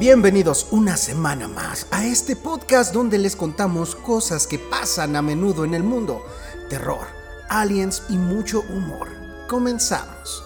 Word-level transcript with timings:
Bienvenidos 0.00 0.68
una 0.70 0.96
semana 0.96 1.46
más 1.46 1.86
a 1.90 2.06
este 2.06 2.34
podcast 2.34 2.94
donde 2.94 3.18
les 3.18 3.36
contamos 3.36 3.94
cosas 3.94 4.46
que 4.46 4.58
pasan 4.58 5.14
a 5.14 5.20
menudo 5.20 5.66
en 5.66 5.74
el 5.74 5.82
mundo. 5.84 6.24
Terror, 6.70 7.06
aliens 7.50 8.04
y 8.08 8.16
mucho 8.16 8.62
humor. 8.70 9.08
Comenzamos. 9.46 10.42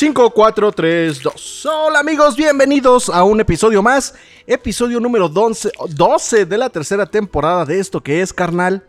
Cinco, 0.00 0.30
cuatro, 0.30 0.72
tres, 0.72 1.20
dos. 1.22 1.66
Hola 1.66 1.98
amigos, 1.98 2.34
bienvenidos 2.34 3.10
a 3.10 3.22
un 3.22 3.38
episodio 3.38 3.82
más. 3.82 4.14
Episodio 4.46 4.98
número 4.98 5.28
12, 5.28 5.72
12 5.90 6.46
de 6.46 6.56
la 6.56 6.70
tercera 6.70 7.04
temporada 7.04 7.66
de 7.66 7.78
esto 7.78 8.02
que 8.02 8.22
es 8.22 8.32
carnal. 8.32 8.82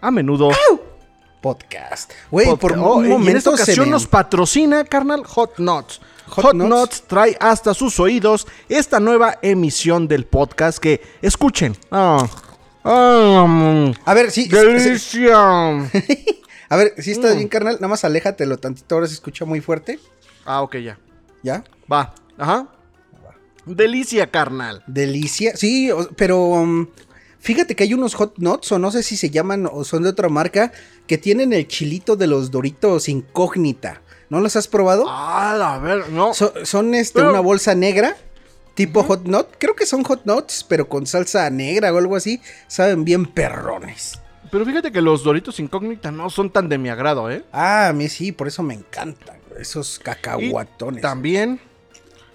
A 0.00 0.12
menudo. 0.12 0.50
Podcast. 1.42 2.12
Güey, 2.30 2.54
por 2.54 2.78
Oh, 2.78 2.98
un 2.98 3.06
y 3.06 3.06
en 3.06 3.12
momento 3.14 3.38
esta 3.38 3.56
se 3.56 3.62
ocasión 3.62 3.86
me- 3.86 3.90
nos 3.90 4.06
patrocina, 4.06 4.84
carnal, 4.84 5.24
Hot 5.26 5.58
Nuts. 5.58 6.00
Hot 6.28 6.44
Hot, 6.44 6.54
Nuts. 6.54 6.68
Nuts. 6.70 7.02
trae 7.08 7.36
hasta 7.40 7.74
sus 7.74 7.98
oídos 7.98 8.46
esta 8.68 9.00
nueva 9.00 9.38
emisión 9.42 10.06
del 10.06 10.26
podcast 10.26 10.78
que 10.78 11.00
escuchen. 11.22 11.76
Ah, 11.90 12.24
ah, 12.84 13.44
mm, 13.48 13.94
A 14.04 14.14
ver, 14.14 14.30
sí. 14.30 14.46
delicia. 14.46 15.90
A 16.68 16.76
ver, 16.76 16.94
si 16.98 17.10
estás 17.12 17.34
Mm. 17.34 17.36
bien, 17.36 17.48
carnal. 17.48 17.74
Nada 17.76 17.88
más 17.88 18.04
aléjatelo 18.04 18.58
tantito. 18.58 18.94
Ahora 18.94 19.06
se 19.06 19.14
escucha 19.14 19.44
muy 19.44 19.60
fuerte. 19.60 19.98
Ah, 20.44 20.62
ok, 20.62 20.76
ya. 20.76 20.98
¿Ya? 21.42 21.64
Va. 21.90 22.14
Ajá. 22.36 22.68
Delicia, 23.64 24.30
carnal. 24.30 24.82
Delicia. 24.86 25.56
Sí, 25.56 25.90
pero 26.16 26.38
um, 26.46 26.86
fíjate 27.38 27.76
que 27.76 27.84
hay 27.84 27.92
unos 27.94 28.14
hot 28.14 28.34
nuts, 28.38 28.72
o 28.72 28.78
no 28.78 28.90
sé 28.90 29.02
si 29.02 29.16
se 29.16 29.30
llaman 29.30 29.68
o 29.70 29.84
son 29.84 30.02
de 30.04 30.08
otra 30.10 30.28
marca, 30.28 30.72
que 31.06 31.18
tienen 31.18 31.52
el 31.52 31.68
chilito 31.68 32.16
de 32.16 32.26
los 32.26 32.50
doritos 32.50 33.08
incógnita. 33.08 34.00
¿No 34.30 34.40
los 34.40 34.56
has 34.56 34.68
probado? 34.68 35.04
Ah, 35.08 35.74
a 35.74 35.78
ver, 35.78 36.08
no. 36.10 36.34
So- 36.34 36.52
son 36.64 36.94
este, 36.94 37.18
Pero- 37.20 37.30
una 37.30 37.40
bolsa 37.40 37.74
negra, 37.74 38.16
tipo 38.74 39.02
hot 39.02 39.24
nut. 39.26 39.46
Creo 39.58 39.74
que 39.74 39.86
son 39.86 40.02
hot 40.04 40.22
nuts, 40.24 40.64
pero 40.68 40.88
con 40.88 41.06
salsa 41.06 41.48
negra 41.50 41.92
o 41.92 41.98
algo 41.98 42.16
así. 42.16 42.40
Saben 42.68 43.04
bien 43.04 43.24
perrones. 43.26 44.18
Pero 44.50 44.64
fíjate 44.64 44.90
que 44.92 45.00
los 45.02 45.22
Doritos 45.24 45.60
Incógnita 45.60 46.10
no 46.10 46.30
son 46.30 46.50
tan 46.50 46.68
de 46.68 46.78
mi 46.78 46.88
agrado, 46.88 47.30
¿eh? 47.30 47.44
Ah, 47.52 47.88
a 47.88 47.92
mí 47.92 48.08
sí, 48.08 48.32
por 48.32 48.48
eso 48.48 48.62
me 48.62 48.74
encantan. 48.74 49.38
Esos 49.58 49.98
Y 49.98 50.02
cacahuatones. 50.04 51.02
También, 51.02 51.60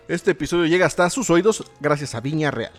este 0.08 0.32
episodio 0.32 0.66
llega 0.66 0.86
hasta 0.86 1.10
sus 1.10 1.30
oídos 1.30 1.64
gracias 1.80 2.16
a 2.16 2.20
Viña 2.22 2.52
Real. 2.52 2.74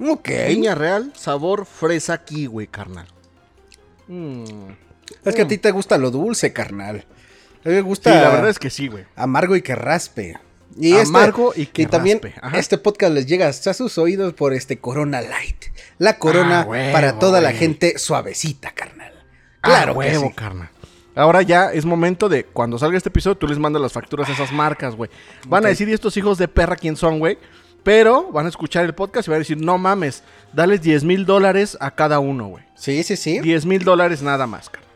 Ok. 0.00 0.28
Viña 0.48 0.74
Real, 0.74 1.12
sabor 1.16 1.66
fresa 1.66 2.24
kiwi, 2.24 2.66
carnal. 2.68 3.06
Mm. 4.08 4.70
Es 5.24 5.34
que 5.34 5.42
a 5.42 5.48
ti 5.48 5.58
te 5.58 5.70
gusta 5.70 5.98
lo 5.98 6.10
dulce, 6.10 6.52
carnal. 6.52 7.04
A 7.64 7.68
mí 7.68 7.74
me 7.74 7.80
Sí, 7.80 7.82
gusta 7.82 8.14
la 8.22 8.28
verdad 8.30 8.48
es 8.48 8.58
que 8.58 8.70
sí, 8.70 8.88
güey. 8.88 9.04
amargo 9.16 9.56
y 9.56 9.62
que 9.62 9.74
raspe. 9.74 10.38
Y 10.78 10.92
este- 10.94 11.08
Amargo 11.08 11.52
y 11.56 11.66
que 11.66 11.86
también 11.86 12.20
raspe, 12.22 12.38
ajá. 12.40 12.58
este 12.58 12.78
podcast 12.78 13.12
les 13.12 13.26
llega 13.26 13.48
hasta 13.48 13.74
sus 13.74 13.98
oídos 13.98 14.32
por 14.34 14.52
este 14.54 14.78
Corona 14.78 15.20
Light. 15.20 15.64
La 15.98 16.18
Corona 16.18 16.60
Ah, 16.62 16.66
huevo, 16.66 16.92
para 16.92 17.18
toda 17.18 17.40
la 17.40 17.52
gente 17.52 17.98
suavecita, 17.98 18.70
carnal. 18.72 19.12
Claro, 19.60 19.92
Claro 19.92 19.92
que 19.94 19.98
huevo, 19.98 20.28
sí. 20.28 20.34
carnal. 20.34 20.70
Ahora 21.16 21.42
ya 21.42 21.72
es 21.72 21.84
momento 21.84 22.28
de, 22.28 22.44
cuando 22.44 22.78
salga 22.78 22.96
este 22.96 23.08
episodio, 23.08 23.36
tú 23.36 23.48
les 23.48 23.58
mandas 23.58 23.82
las 23.82 23.92
facturas 23.92 24.28
a 24.28 24.32
esas 24.32 24.52
marcas, 24.52 24.94
güey. 24.94 25.10
Van 25.48 25.64
a 25.66 25.68
decir, 25.68 25.88
¿y 25.88 25.92
estos 25.92 26.16
hijos 26.16 26.38
de 26.38 26.46
perra 26.48 26.76
quién 26.76 26.96
son, 26.96 27.18
güey? 27.18 27.36
Pero 27.82 28.30
van 28.30 28.46
a 28.46 28.48
escuchar 28.48 28.84
el 28.84 28.94
podcast 28.94 29.26
y 29.26 29.30
van 29.32 29.36
a 29.36 29.38
decir, 29.40 29.56
no 29.60 29.76
mames, 29.76 30.22
dales 30.52 30.82
10 30.82 31.02
mil 31.02 31.26
dólares 31.26 31.76
a 31.80 31.90
cada 31.90 32.20
uno, 32.20 32.46
güey. 32.46 32.64
Sí, 32.76 33.02
sí, 33.02 33.16
sí. 33.16 33.40
10 33.40 33.66
mil 33.66 33.82
dólares 33.84 34.22
nada 34.22 34.46
más, 34.46 34.70
carnal. 34.70 34.89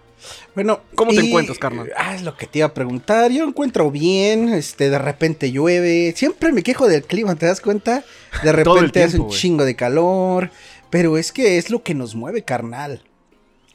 Bueno, 0.55 0.81
¿Cómo 0.95 1.13
te 1.13 1.21
encuentras, 1.21 1.59
carnal? 1.59 1.91
Ah, 1.97 2.15
es 2.15 2.23
lo 2.23 2.37
que 2.37 2.47
te 2.47 2.59
iba 2.61 2.67
a 2.69 2.75
preguntar. 2.75 3.31
Yo 3.31 3.45
encuentro 3.45 3.91
bien, 3.91 4.49
este, 4.51 4.91
de 4.91 4.99
repente 4.99 5.51
llueve. 5.53 6.13
Siempre 6.17 6.53
me 6.53 6.63
quejo 6.63 6.87
del 6.89 7.03
clima, 7.05 7.35
¿te 7.35 7.47
das 7.47 7.61
cuenta? 7.61 8.05
De 8.43 8.53
repente 8.53 9.03
hace 9.03 9.19
un 9.19 9.31
chingo 9.31 9.65
de 9.65 9.75
calor. 9.77 10.51
Pero 10.91 11.19
es 11.19 11.33
que 11.33 11.59
es 11.59 11.71
lo 11.71 11.83
que 11.83 11.95
nos 11.95 12.15
mueve, 12.15 12.43
carnal. 12.43 13.03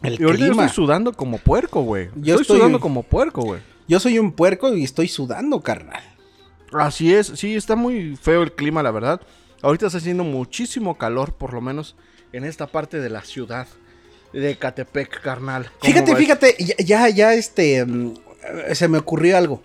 El 0.01 0.19
Y 0.19 0.23
ahorita 0.23 0.45
yo 0.45 0.51
clima. 0.51 0.65
estoy 0.65 0.75
sudando 0.85 1.11
como 1.13 1.37
puerco, 1.39 1.81
güey. 1.81 2.05
Yo 2.15 2.35
estoy, 2.35 2.41
estoy- 2.43 2.57
sudando 2.57 2.79
como 2.79 3.03
puerco, 3.03 3.41
güey. 3.41 3.61
Yo 3.87 3.99
soy 3.99 4.19
un 4.19 4.31
puerco 4.31 4.73
y 4.73 4.83
estoy 4.83 5.07
sudando, 5.09 5.61
carnal. 5.61 6.03
Así 6.71 7.13
es, 7.13 7.27
sí, 7.35 7.55
está 7.55 7.75
muy 7.75 8.15
feo 8.15 8.43
el 8.43 8.53
clima, 8.53 8.83
la 8.83 8.91
verdad. 8.91 9.19
Ahorita 9.61 9.87
está 9.87 9.97
haciendo 9.97 10.23
muchísimo 10.23 10.97
calor, 10.97 11.33
por 11.33 11.53
lo 11.53 11.59
menos 11.61 11.95
en 12.31 12.45
esta 12.45 12.67
parte 12.67 12.99
de 12.99 13.09
la 13.09 13.23
ciudad 13.23 13.67
de 14.33 14.57
Catepec, 14.57 15.21
carnal. 15.21 15.65
¿Cómo 15.79 15.91
Fíjate, 15.93 16.11
ves? 16.11 16.19
fíjate, 16.19 16.55
ya, 16.85 17.09
ya, 17.09 17.33
este, 17.33 17.85
mm, 17.85 18.13
eh, 18.67 18.75
se 18.75 18.87
me 18.87 18.97
ocurrió 18.97 19.37
algo. 19.37 19.61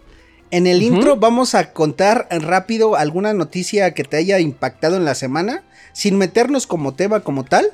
En 0.50 0.66
el 0.66 0.82
intro 0.82 1.16
vamos 1.16 1.54
a 1.54 1.72
contar 1.72 2.28
rápido 2.30 2.96
alguna 2.96 3.32
noticia 3.34 3.92
que 3.92 4.04
te 4.04 4.16
haya 4.16 4.38
impactado 4.38 4.96
en 4.96 5.04
la 5.04 5.14
semana, 5.16 5.64
sin 5.92 6.16
meternos 6.16 6.66
como 6.66 6.94
tema 6.94 7.20
como 7.20 7.44
tal, 7.44 7.66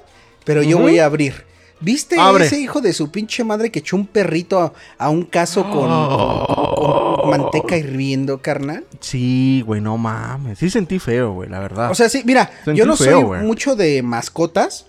pero 0.45 0.63
yo 0.63 0.79
voy 0.79 0.99
a 0.99 1.05
abrir. 1.05 1.45
¿Viste 1.83 2.19
Abre. 2.19 2.45
ese 2.47 2.59
hijo 2.61 2.81
de 2.83 2.93
su 2.93 3.11
pinche 3.11 3.43
madre 3.43 3.71
que 3.71 3.79
echó 3.79 3.97
un 3.97 4.07
perrito 4.07 4.61
a, 4.61 4.73
a 4.99 5.09
un 5.11 5.25
caso 5.25 5.63
con, 5.71 5.89
Oh. 5.91 7.17
con 7.23 7.31
manteca 7.31 7.77
hirviendo, 7.77 8.41
carnal? 8.43 8.85
Sí, 9.01 9.63
güey, 9.67 9.81
no 9.81 9.97
mames. 9.99 10.59
Sí 10.59 10.69
sentí 10.71 10.99
feo, 10.99 11.33
güey, 11.33 11.49
la 11.49 11.59
verdad. 11.61 11.91
O 11.91 11.95
sea, 11.95 12.09
sí, 12.11 12.23
mira, 12.25 12.51
Sentí 12.65 12.79
yo 12.79 12.87
no 12.87 12.97
feo, 12.97 13.29
soy 13.35 13.47
mucho 13.47 13.77
de 13.77 14.03
mascotas, 14.03 14.87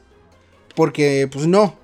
porque 0.75 1.29
pues 1.31 1.47
no. 1.47 1.75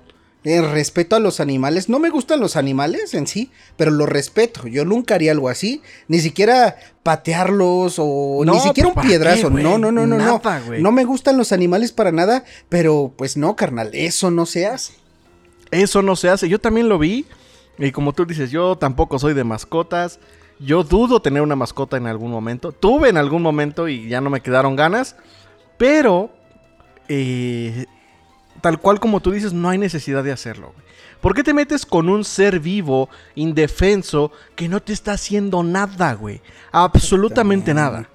Eh, 0.48 0.62
respeto 0.62 1.16
a 1.16 1.20
los 1.20 1.40
animales. 1.40 1.88
No 1.88 1.98
me 1.98 2.08
gustan 2.10 2.40
los 2.40 2.56
animales 2.56 3.12
en 3.14 3.26
sí, 3.26 3.50
pero 3.76 3.90
los 3.90 4.08
respeto. 4.08 4.66
Yo 4.66 4.84
nunca 4.84 5.14
haría 5.14 5.32
algo 5.32 5.48
así. 5.48 5.82
Ni 6.08 6.20
siquiera 6.20 6.76
patearlos 7.02 7.96
o 7.98 8.42
No, 8.44 8.54
ni 8.54 8.60
siquiera 8.60 8.88
un 8.88 8.94
¿para 8.94 9.06
piedrazo. 9.06 9.54
qué, 9.54 9.62
no, 9.62 9.76
no, 9.78 9.92
no, 9.92 10.06
no, 10.06 10.18
no. 10.18 10.40
No 10.78 10.92
me 10.92 11.04
gustan 11.04 11.36
los 11.36 11.52
animales 11.52 11.92
para 11.92 12.12
nada, 12.12 12.44
pero 12.68 13.12
pues 13.16 13.36
no, 13.36 13.56
carnal, 13.56 13.90
eso 13.92 14.30
no 14.30 14.46
se 14.46 14.66
hace. 14.66 14.94
Eso 15.70 16.00
no 16.02 16.16
se 16.16 16.30
hace. 16.30 16.48
Yo 16.48 16.58
también 16.58 16.88
lo 16.88 16.98
vi. 16.98 17.26
Y 17.78 17.92
como 17.92 18.12
tú 18.12 18.24
dices, 18.24 18.50
yo 18.50 18.76
tampoco 18.76 19.18
soy 19.18 19.34
de 19.34 19.44
mascotas. 19.44 20.18
Yo 20.60 20.82
dudo 20.82 21.22
tener 21.22 21.42
una 21.42 21.56
mascota 21.56 21.96
en 21.96 22.06
algún 22.06 22.30
momento. 22.30 22.72
Tuve 22.72 23.10
en 23.10 23.16
algún 23.16 23.42
momento 23.42 23.86
y 23.86 24.08
ya 24.08 24.20
no 24.20 24.30
me 24.30 24.40
quedaron 24.40 24.76
ganas. 24.76 25.14
Pero, 25.76 26.30
eh, 27.08 27.86
tal 28.60 28.80
cual 28.80 29.00
como 29.00 29.20
tú 29.20 29.30
dices, 29.30 29.52
no 29.52 29.68
hay 29.68 29.78
necesidad 29.78 30.24
de 30.24 30.32
hacerlo. 30.32 30.72
güey. 30.74 30.86
¿Por 31.20 31.34
qué 31.34 31.42
te 31.42 31.52
metes 31.54 31.84
con 31.84 32.08
un 32.08 32.24
ser 32.24 32.60
vivo, 32.60 33.08
indefenso, 33.34 34.30
que 34.54 34.68
no 34.68 34.80
te 34.80 34.92
está 34.92 35.12
haciendo 35.12 35.62
nada, 35.62 36.14
güey? 36.14 36.40
Absolutamente 36.70 37.74
nada. 37.74 38.08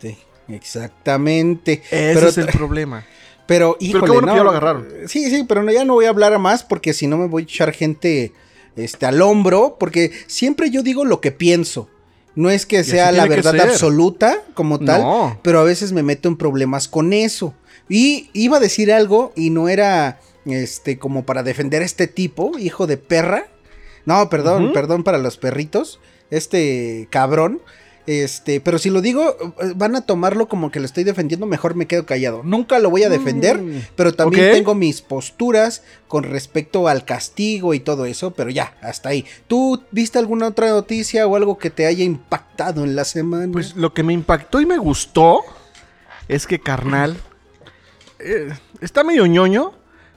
Exactamente. 0.47 1.83
Ese 1.91 2.13
pero, 2.13 2.27
es 2.29 2.37
el 2.37 2.47
problema. 2.47 3.05
pero, 3.45 3.75
híjole, 3.79 4.05
qué 4.05 4.11
bueno 4.11 4.31
que 4.31 4.37
ya 4.37 4.43
lo 4.43 4.49
agarraron. 4.51 4.87
Sí, 5.07 5.29
sí, 5.29 5.43
pero 5.47 5.63
no, 5.63 5.71
ya 5.71 5.83
no 5.83 5.93
voy 5.93 6.05
a 6.05 6.09
hablar 6.09 6.37
más 6.39 6.63
porque 6.63 6.93
si 6.93 7.07
no 7.07 7.17
me 7.17 7.27
voy 7.27 7.43
a 7.43 7.45
echar 7.45 7.73
gente 7.73 8.31
este, 8.75 9.05
al 9.05 9.21
hombro, 9.21 9.75
porque 9.79 10.11
siempre 10.27 10.69
yo 10.69 10.81
digo 10.81 11.03
lo 11.03 11.19
que 11.19 11.31
pienso. 11.31 11.89
No 12.35 12.49
es 12.49 12.65
que 12.65 12.83
sea 12.83 13.11
la 13.11 13.27
verdad 13.27 13.59
absoluta 13.59 14.41
como 14.55 14.79
tal, 14.79 15.01
No. 15.01 15.39
pero 15.43 15.59
a 15.59 15.63
veces 15.63 15.91
me 15.91 16.01
meto 16.01 16.27
en 16.29 16.35
problemas 16.35 16.87
con 16.87 17.13
eso. 17.13 17.53
Y 17.87 18.29
iba 18.33 18.57
a 18.57 18.59
decir 18.59 18.91
algo 18.91 19.33
y 19.35 19.51
no 19.51 19.69
era 19.69 20.19
este 20.45 20.97
como 20.99 21.25
para 21.25 21.43
defender 21.43 21.81
a 21.81 21.85
este 21.85 22.07
tipo, 22.07 22.57
hijo 22.57 22.87
de 22.87 22.97
perra. 22.97 23.47
No, 24.05 24.29
perdón, 24.29 24.73
perdón 24.73 25.03
para 25.03 25.17
los 25.17 25.37
perritos. 25.37 25.99
Este 26.29 27.07
cabrón. 27.09 27.61
Este, 28.05 28.59
pero 28.59 28.79
si 28.79 28.89
lo 28.89 29.01
digo, 29.01 29.37
van 29.75 29.95
a 29.95 30.01
tomarlo 30.01 30.49
como 30.49 30.71
que 30.71 30.81
lo 30.81 30.85
estoy 30.85 31.05
defendiendo, 31.05 31.45
mejor 31.45 31.75
me 31.75 31.85
quedo 31.85 32.05
callado. 32.05 32.41
Nunca 32.43 32.79
lo 32.79 32.89
voy 32.89 33.03
a 33.03 33.09
defender, 33.09 33.59
Mm, 33.59 33.81
pero 33.95 34.13
también 34.13 34.51
tengo 34.51 34.75
mis 34.75 35.01
posturas 35.01 35.83
con 36.09 36.23
respecto 36.25 36.89
al 36.89 37.05
castigo 37.05 37.73
y 37.73 37.79
todo 37.79 38.05
eso, 38.05 38.31
pero 38.31 38.49
ya, 38.49 38.75
hasta 38.81 39.07
ahí. 39.09 39.25
¿Tú 39.47 39.83
viste 39.91 40.19
alguna 40.19 40.47
otra 40.47 40.69
noticia 40.69 41.25
o 41.27 41.37
algo 41.37 41.57
que 41.57 41.69
te 41.69 41.85
haya 41.85 42.03
impactado 42.03 42.83
en 42.83 42.97
la 42.97 43.05
semana? 43.05 43.53
Pues 43.53 43.77
lo 43.77 43.93
que 43.93 44.03
me 44.03 44.11
impactó 44.11 44.59
y 44.59 44.65
me 44.65 44.77
gustó 44.77 45.39
es 46.27 46.45
que, 46.45 46.59
carnal, 46.59 47.15
eh, 48.19 48.49
está 48.81 49.05
medio 49.05 49.25
ñoño, 49.27 49.71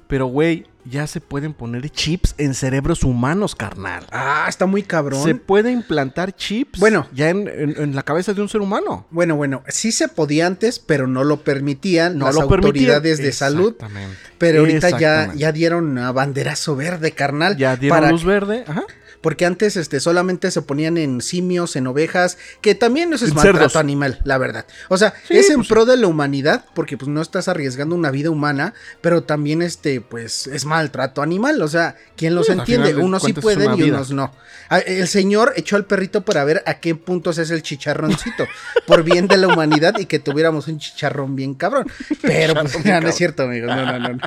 pero, 0.08 0.26
güey, 0.26 0.66
ya 0.88 1.06
se 1.08 1.20
pueden 1.20 1.52
poner 1.52 1.90
chips 1.90 2.34
en 2.38 2.54
cerebros 2.54 3.02
humanos, 3.02 3.56
carnal. 3.56 4.06
ah, 4.12 4.46
está 4.48 4.66
muy 4.66 4.82
cabrón. 4.84 5.24
Se 5.24 5.34
puede 5.34 5.72
implantar 5.72 6.34
chips 6.36 6.78
Bueno. 6.78 7.08
ya 7.12 7.28
en, 7.30 7.48
en- 7.48 7.74
en 7.76 7.94
la 7.96 8.02
cabeza 8.04 8.32
de 8.34 8.40
un 8.40 8.48
ser 8.48 8.60
humano. 8.60 9.06
Bueno, 9.10 9.34
bueno, 9.34 9.64
sí 9.68 9.90
se 9.90 10.06
podía 10.08 10.46
antes, 10.46 10.78
pero 10.78 11.06
no 11.08 11.24
lo 11.24 11.42
permitían 11.42 12.18
No 12.18 12.26
las 12.26 12.36
lo 12.36 12.48
permitían. 12.48 12.66
autoridades 12.94 13.18
de 13.18 13.32
salud. 13.32 13.72
Exactamente. 13.72 14.16
Pero 14.38 14.60
ahorita 14.60 14.98
ya, 14.98 15.32
ya 15.34 15.50
dieron 15.50 15.98
a 15.98 16.12
banderazo 16.12 16.76
verde, 16.76 17.10
carnal. 17.12 17.56
Ya 17.56 17.76
dieron 17.76 17.98
para, 17.98 18.10
luz 18.12 18.24
verde. 18.24 18.62
Ajá. 18.68 18.84
Porque 19.26 19.44
antes 19.44 19.76
este, 19.76 19.98
solamente 19.98 20.52
se 20.52 20.62
ponían 20.62 20.96
en 20.98 21.20
simios, 21.20 21.74
en 21.74 21.88
ovejas, 21.88 22.38
que 22.60 22.76
también 22.76 23.12
eso 23.12 23.24
es 23.24 23.32
En 23.32 23.34
maltrato 23.34 23.58
cerdos. 23.58 23.74
animal, 23.74 24.20
la 24.22 24.38
verdad. 24.38 24.66
O 24.88 24.96
sea, 24.96 25.14
Sí, 25.26 25.36
es 25.36 25.50
en 25.50 25.56
pues, 25.56 25.68
pro 25.68 25.84
de 25.84 25.96
la 25.96 26.06
humanidad, 26.06 26.64
porque 26.74 26.96
pues 26.96 27.08
no 27.08 27.20
estás 27.20 27.48
arriesgando 27.48 27.96
una 27.96 28.12
vida 28.12 28.30
humana, 28.30 28.72
pero 29.00 29.24
también 29.24 29.62
este, 29.62 30.00
pues, 30.00 30.46
es 30.46 30.64
maltrato 30.64 31.22
animal. 31.22 31.60
O 31.60 31.66
sea, 31.66 31.96
¿quién 32.16 32.36
los 32.36 32.46
Sí, 32.46 32.52
entiende? 32.52 32.94
Unos 32.94 33.24
sí 33.24 33.32
pueden 33.32 33.74
y 33.74 33.82
vida. 33.82 33.96
unos 33.96 34.12
no. 34.12 34.32
Ah, 34.68 34.78
El 34.78 35.08
señor 35.08 35.54
echó 35.56 35.74
al 35.74 35.86
perrito 35.86 36.24
para 36.24 36.44
ver 36.44 36.62
a 36.64 36.74
qué 36.74 36.94
puntos 36.94 37.38
es 37.38 37.50
el 37.50 37.62
chicharroncito, 37.62 38.46
por 38.86 39.02
bien 39.02 39.26
de 39.26 39.38
la 39.38 39.48
humanidad 39.48 39.98
y 39.98 40.06
que 40.06 40.20
tuviéramos 40.20 40.68
un 40.68 40.78
chicharrón 40.78 41.34
bien 41.34 41.54
cabrón. 41.54 41.88
Pero 42.22 42.54
pues, 42.54 42.78
no, 42.86 43.00
no 43.00 43.08
es 43.08 43.16
cierto, 43.16 43.42
amigos. 43.42 43.74
No, 43.74 43.86
no, 43.86 43.98
no. 43.98 44.08
no. 44.10 44.20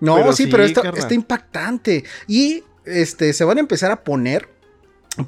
No, 0.00 0.16
Pero 0.16 0.32
sí, 0.32 0.44
sí, 0.44 0.50
pero 0.50 0.64
esto 0.64 0.82
está 0.94 1.12
impactante. 1.12 2.04
Y 2.26 2.64
este 2.84 3.32
se 3.32 3.44
van 3.44 3.58
a 3.58 3.60
empezar 3.60 3.90
a 3.90 4.02
poner 4.04 4.48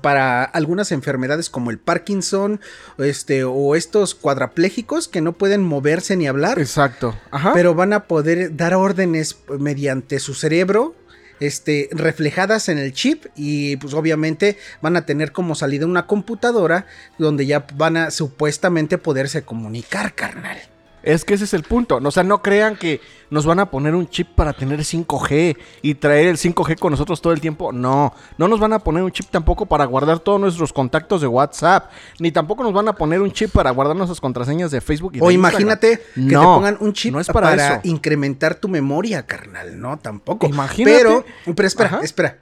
para 0.01 0.45
algunas 0.45 0.93
enfermedades 0.93 1.51
como 1.51 1.71
el 1.71 1.79
Parkinson, 1.79 2.61
este, 2.99 3.45
o 3.45 3.75
estos 3.75 4.15
cuadraplégicos 4.15 5.09
que 5.09 5.21
no 5.21 5.33
pueden 5.33 5.63
moverse 5.63 6.17
ni 6.17 6.27
hablar, 6.27 6.59
Exacto. 6.59 7.19
Ajá. 7.31 7.53
pero 7.53 7.75
van 7.75 7.93
a 7.93 8.05
poder 8.05 8.57
dar 8.57 8.75
órdenes 8.75 9.39
mediante 9.59 10.19
su 10.19 10.35
cerebro. 10.35 10.95
Este, 11.41 11.89
reflejadas 11.91 12.69
en 12.69 12.79
el 12.79 12.93
chip 12.93 13.27
y 13.35 13.77
pues 13.79 13.95
obviamente 13.95 14.59
van 14.81 14.97
a 14.97 15.07
tener 15.07 15.33
como 15.33 15.57
salida 15.57 15.87
una 15.87 16.07
computadora 16.07 16.87
donde 17.19 17.47
ya 17.47 17.67
van 17.75 17.97
a 17.97 18.11
supuestamente 18.13 18.97
poderse 18.97 19.43
comunicar, 19.43 20.15
carnal. 20.15 20.59
Es 21.03 21.25
que 21.25 21.35
ese 21.35 21.45
es 21.45 21.55
el 21.55 21.63
punto. 21.65 22.01
O 22.03 22.11
sea, 22.11 22.23
no 22.23 22.43
crean 22.43 22.77
que 22.77 23.01
nos 23.31 23.45
van 23.45 23.59
a 23.59 23.71
poner 23.71 23.95
un 23.95 24.09
chip 24.09 24.29
para 24.29 24.53
tener 24.53 24.81
5G 24.81 25.57
y 25.83 25.95
traer 25.95 26.29
el 26.29 26.37
5G 26.37 26.79
con 26.79 26.93
nosotros 26.93 27.21
todo 27.21 27.33
el 27.33 27.41
tiempo. 27.41 27.73
No, 27.73 28.15
no 28.39 28.49
nos 28.49 28.61
van 28.61 28.73
a 28.73 28.79
poner 28.79 29.03
un 29.03 29.11
chip 29.11 29.27
tampoco 29.31 29.67
para 29.67 29.85
guardar 29.85 30.21
todos 30.21 30.41
nuestros 30.41 30.73
contactos 30.73 31.21
de 31.21 31.27
WhatsApp. 31.27 31.91
Ni 32.19 32.31
tampoco 32.31 32.63
nos 32.63 32.73
van 32.73 32.89
a 32.89 32.93
poner 32.95 33.21
un 33.21 33.33
chip 33.33 33.51
para 33.51 33.71
guardar 33.71 33.97
nuestras 33.97 34.21
contraseñas 34.21 34.71
de 34.71 34.81
Facebook 34.81 35.13
y 35.15 35.19
de 35.19 35.25
O 35.25 35.31
Instagram. 35.31 35.63
imagínate 35.63 36.03
que 36.15 36.29
te 36.29 36.35
pongan 36.37 36.77
un 36.81 36.93
chip 36.93 37.13
no 37.13 37.21
es 37.21 37.27
para, 37.27 37.81
incrementar 37.85 38.55
tu 38.55 38.69
memoria, 38.69 39.27
carnal. 39.27 39.81
No, 39.81 39.99
tampoco. 39.99 40.47
Imagínate. 40.47 40.97
Pero, 40.97 41.25
pero 41.55 41.67
espera, 41.67 41.89
Ajá. 41.89 42.01
espera. 42.03 42.39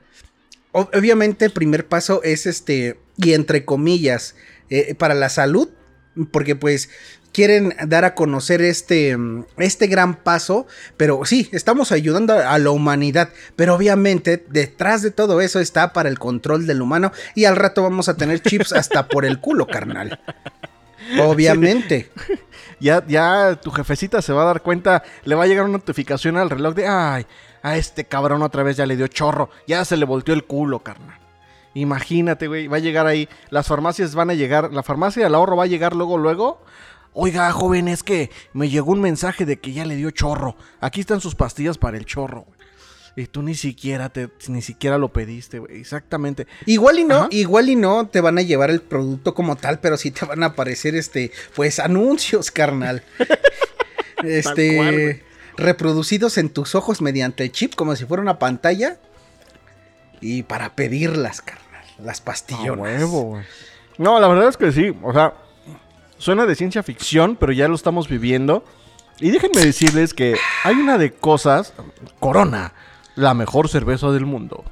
Obviamente 0.72 1.46
el 1.46 1.50
primer 1.50 1.86
paso 1.88 2.22
es 2.22 2.46
este, 2.46 3.00
y 3.16 3.32
entre 3.32 3.64
comillas, 3.64 4.36
eh, 4.68 4.94
para 4.94 5.14
la 5.14 5.28
salud, 5.28 5.68
porque 6.30 6.54
pues 6.54 6.90
quieren 7.32 7.74
dar 7.86 8.04
a 8.04 8.14
conocer 8.14 8.62
este, 8.62 9.16
mm, 9.16 9.44
este 9.58 9.86
gran 9.86 10.14
paso, 10.14 10.66
pero 10.96 11.24
sí, 11.24 11.48
estamos 11.52 11.92
ayudando 11.92 12.34
a 12.34 12.58
la 12.58 12.70
humanidad, 12.70 13.30
pero 13.56 13.74
obviamente 13.74 14.44
detrás 14.48 15.02
de 15.02 15.10
todo 15.10 15.40
eso 15.40 15.60
está 15.60 15.92
para 15.92 16.08
el 16.08 16.18
control 16.18 16.66
del 16.66 16.82
humano 16.82 17.12
y 17.34 17.44
al 17.44 17.56
rato 17.56 17.82
vamos 17.82 18.08
a 18.08 18.16
tener 18.16 18.40
chips 18.40 18.72
hasta 18.72 19.08
por 19.08 19.24
el 19.24 19.40
culo, 19.40 19.66
carnal. 19.66 20.20
Obviamente. 21.20 22.10
Ya, 22.82 23.04
ya 23.06 23.60
tu 23.62 23.70
jefecita 23.70 24.22
se 24.22 24.32
va 24.32 24.40
a 24.40 24.46
dar 24.46 24.62
cuenta, 24.62 25.02
le 25.24 25.34
va 25.34 25.44
a 25.44 25.46
llegar 25.46 25.66
una 25.66 25.76
notificación 25.76 26.38
al 26.38 26.48
reloj 26.48 26.74
de, 26.74 26.88
ay, 26.88 27.26
a 27.62 27.76
este 27.76 28.04
cabrón 28.04 28.42
otra 28.42 28.62
vez 28.62 28.78
ya 28.78 28.86
le 28.86 28.96
dio 28.96 29.06
chorro, 29.06 29.50
ya 29.66 29.84
se 29.84 29.98
le 29.98 30.06
volteó 30.06 30.32
el 30.32 30.44
culo, 30.44 30.78
carnal. 30.78 31.18
Imagínate, 31.74 32.48
güey, 32.48 32.68
va 32.68 32.78
a 32.78 32.80
llegar 32.80 33.06
ahí, 33.06 33.28
las 33.50 33.66
farmacias 33.66 34.14
van 34.14 34.30
a 34.30 34.34
llegar, 34.34 34.72
la 34.72 34.82
farmacia 34.82 35.22
del 35.22 35.34
ahorro 35.34 35.56
va 35.56 35.64
a 35.64 35.66
llegar 35.66 35.94
luego, 35.94 36.16
luego. 36.16 36.62
Oiga, 37.12 37.50
joven, 37.52 37.88
es 37.88 38.02
que 38.02 38.30
me 38.52 38.68
llegó 38.68 38.92
un 38.92 39.00
mensaje 39.00 39.44
de 39.44 39.58
que 39.58 39.72
ya 39.72 39.84
le 39.84 39.96
dio 39.96 40.10
chorro. 40.10 40.56
Aquí 40.80 41.00
están 41.00 41.20
sus 41.20 41.34
pastillas 41.34 41.76
para 41.76 41.96
el 41.96 42.04
chorro. 42.04 42.46
Y 43.16 43.26
tú 43.26 43.42
ni 43.42 43.54
siquiera 43.54 44.08
te, 44.08 44.30
ni 44.48 44.62
siquiera 44.62 44.96
lo 44.96 45.12
pediste, 45.12 45.58
güey. 45.58 45.80
Exactamente. 45.80 46.46
Igual 46.66 47.00
y 47.00 47.04
no, 47.04 47.16
Ajá. 47.16 47.28
igual 47.30 47.68
y 47.68 47.76
no 47.76 48.06
te 48.06 48.20
van 48.20 48.38
a 48.38 48.42
llevar 48.42 48.70
el 48.70 48.80
producto 48.80 49.34
como 49.34 49.56
tal, 49.56 49.80
pero 49.80 49.96
sí 49.96 50.12
te 50.12 50.24
van 50.24 50.42
a 50.44 50.46
aparecer 50.46 50.94
este, 50.94 51.32
pues 51.56 51.80
anuncios, 51.80 52.50
carnal. 52.50 53.02
este, 54.22 54.76
cual, 54.76 55.22
reproducidos 55.56 56.38
en 56.38 56.50
tus 56.50 56.74
ojos 56.74 57.02
mediante 57.02 57.42
el 57.42 57.52
chip, 57.52 57.74
como 57.74 57.96
si 57.96 58.04
fuera 58.04 58.22
una 58.22 58.38
pantalla. 58.38 58.98
Y 60.20 60.44
para 60.44 60.76
pedirlas, 60.76 61.42
carnal, 61.42 61.84
las 61.98 62.20
A 62.20 62.24
pastillonas. 62.24 62.78
huevo, 62.78 63.22
güey. 63.22 63.44
No, 63.98 64.20
la 64.20 64.28
verdad 64.28 64.48
es 64.48 64.56
que 64.56 64.70
sí. 64.70 64.94
O 65.02 65.12
sea, 65.12 65.34
suena 66.20 66.46
de 66.46 66.54
ciencia 66.54 66.82
ficción, 66.84 67.36
pero 67.40 67.50
ya 67.52 67.66
lo 67.66 67.74
estamos 67.74 68.08
viviendo. 68.08 68.62
Y 69.18 69.30
déjenme 69.30 69.64
decirles 69.64 70.14
que 70.14 70.36
hay 70.64 70.76
una 70.76 70.98
de 70.98 71.12
cosas. 71.12 71.72
Corona, 72.20 72.72
la 73.16 73.34
mejor 73.34 73.68
cerveza 73.68 74.10
del 74.12 74.26
mundo. 74.26 74.64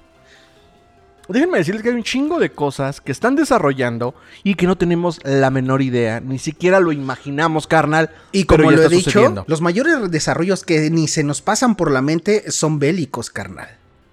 Déjenme 1.28 1.58
decirles 1.58 1.82
que 1.82 1.90
hay 1.90 1.94
un 1.94 2.02
chingo 2.04 2.38
de 2.38 2.50
cosas 2.50 3.02
que 3.02 3.12
están 3.12 3.36
desarrollando 3.36 4.14
y 4.44 4.54
que 4.54 4.66
no 4.66 4.78
tenemos 4.78 5.20
la 5.24 5.50
menor 5.50 5.82
idea, 5.82 6.20
ni 6.20 6.38
siquiera 6.38 6.80
lo 6.80 6.90
imaginamos, 6.90 7.66
carnal. 7.66 8.10
Y 8.32 8.44
como 8.44 8.70
ya 8.70 8.78
lo 8.78 8.82
he 8.84 8.88
dicho, 8.88 9.10
sucediendo. 9.10 9.44
los 9.46 9.60
mayores 9.60 10.10
desarrollos 10.10 10.64
que 10.64 10.88
ni 10.88 11.06
se 11.06 11.24
nos 11.24 11.42
pasan 11.42 11.74
por 11.76 11.90
la 11.90 12.00
mente 12.00 12.50
son 12.50 12.78
bélicos, 12.78 13.28
carnal. 13.28 13.68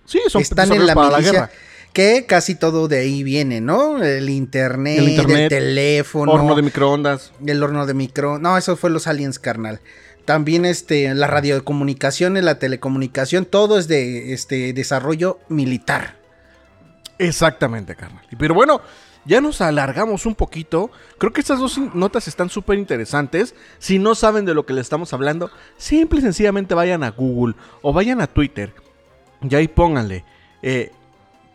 sí, 0.05 0.19
son 0.27 0.41
Están 0.41 0.73
en 0.73 0.85
la 0.85 0.93
para 0.93 1.09
la 1.11 1.17
milicia. 1.19 1.31
guerra. 1.31 1.51
Que 1.95 2.25
casi 2.25 2.55
todo 2.55 2.89
de 2.89 2.99
ahí 2.99 3.23
viene, 3.23 3.61
¿no? 3.61 4.03
El 4.03 4.29
internet, 4.29 4.97
El 4.99 5.05
el, 5.05 5.09
internet, 5.11 5.49
teléfono, 5.49 6.29
Horno 6.29 6.53
de 6.53 6.61
microondas. 6.61 7.31
el 7.47 7.63
horno 7.63 7.85
de 7.85 7.93
micro. 7.93 8.37
No, 8.37 8.57
eso 8.57 8.75
fue 8.75 8.89
los 8.89 9.07
aliens, 9.07 9.39
carnal. 9.39 9.79
También 10.25 10.65
este, 10.65 11.13
la 11.13 11.27
radiocomunicación, 11.27 12.33
la 12.43 12.59
telecomunicación, 12.59 13.45
todo 13.45 13.79
es 13.79 13.87
de 13.87 14.33
este 14.33 14.73
desarrollo 14.73 15.39
militar. 15.47 16.17
Exactamente, 17.17 17.95
carnal. 17.95 18.25
Pero 18.37 18.53
bueno, 18.53 18.81
ya 19.23 19.39
nos 19.39 19.61
alargamos 19.61 20.25
un 20.25 20.35
poquito. 20.35 20.91
Creo 21.17 21.31
que 21.31 21.39
estas 21.39 21.59
dos 21.59 21.77
notas 21.93 22.27
están 22.27 22.49
súper 22.49 22.77
interesantes. 22.77 23.55
Si 23.79 23.99
no 23.99 24.15
saben 24.15 24.43
de 24.43 24.53
lo 24.53 24.65
que 24.65 24.73
le 24.73 24.81
estamos 24.81 25.13
hablando, 25.13 25.49
simple 25.77 26.19
y 26.19 26.23
sencillamente 26.23 26.75
vayan 26.75 27.05
a 27.05 27.11
Google 27.11 27.55
o 27.81 27.93
vayan 27.93 28.19
a 28.19 28.27
Twitter. 28.27 28.73
Y 29.49 29.55
ahí 29.55 29.69
pónganle 29.69 30.25
eh, 30.61 30.91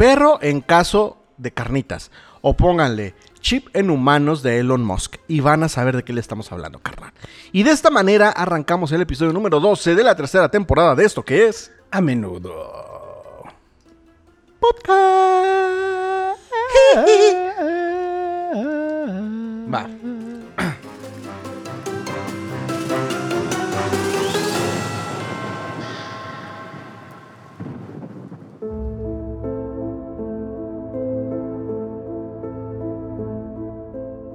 perro 0.01 0.39
en 0.41 0.63
caso 0.63 1.19
de 1.37 1.51
carnitas. 1.51 2.11
O 2.41 2.57
pónganle 2.57 3.15
chip 3.41 3.69
en 3.75 3.91
humanos 3.91 4.43
de 4.43 4.59
Elon 4.59 4.83
Musk. 4.83 5.17
Y 5.29 5.41
van 5.41 5.63
a 5.63 5.69
saber 5.69 5.95
de 5.95 6.05
qué 6.05 6.15
le 6.15 6.23
estamos 6.23 6.51
hablando, 6.53 6.79
carnal. 6.79 7.13
Y 7.53 7.65
de 7.65 7.73
esta 7.73 7.91
manera 7.91 8.31
arrancamos 8.31 8.93
el 8.93 9.03
episodio 9.03 9.35
número 9.35 9.61
12 9.61 9.95
de 9.95 10.03
la 10.03 10.17
tercera 10.17 10.51
temporada 10.51 10.95
de 10.95 11.05
esto 11.05 11.23
que 11.23 11.49
es... 11.49 11.71
A 11.91 12.01
menudo. 12.01 13.45
Podcast. 14.59 16.41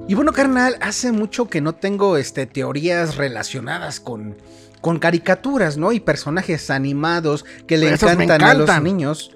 Y 0.07 0.13
bueno, 0.13 0.33
carnal, 0.33 0.77
hace 0.81 1.12
mucho 1.12 1.47
que 1.50 1.62
no 1.62 1.74
tengo 1.74 2.17
este, 2.17 2.45
teorías 2.45 3.15
relacionadas 3.15 4.00
con, 4.00 4.38
con 4.79 5.00
caricaturas, 5.00 5.77
¿no? 5.77 5.91
Y 5.91 6.00
personajes 6.00 6.69
animados 6.69 7.43
que 7.65 7.77
le 7.77 7.89
encantan, 7.89 8.43
a 8.43 8.53
los 8.53 8.81
niños. 8.83 9.31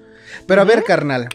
Pero 0.46 0.62
a 0.62 0.64
ver, 0.64 0.84
carnal, 0.84 1.28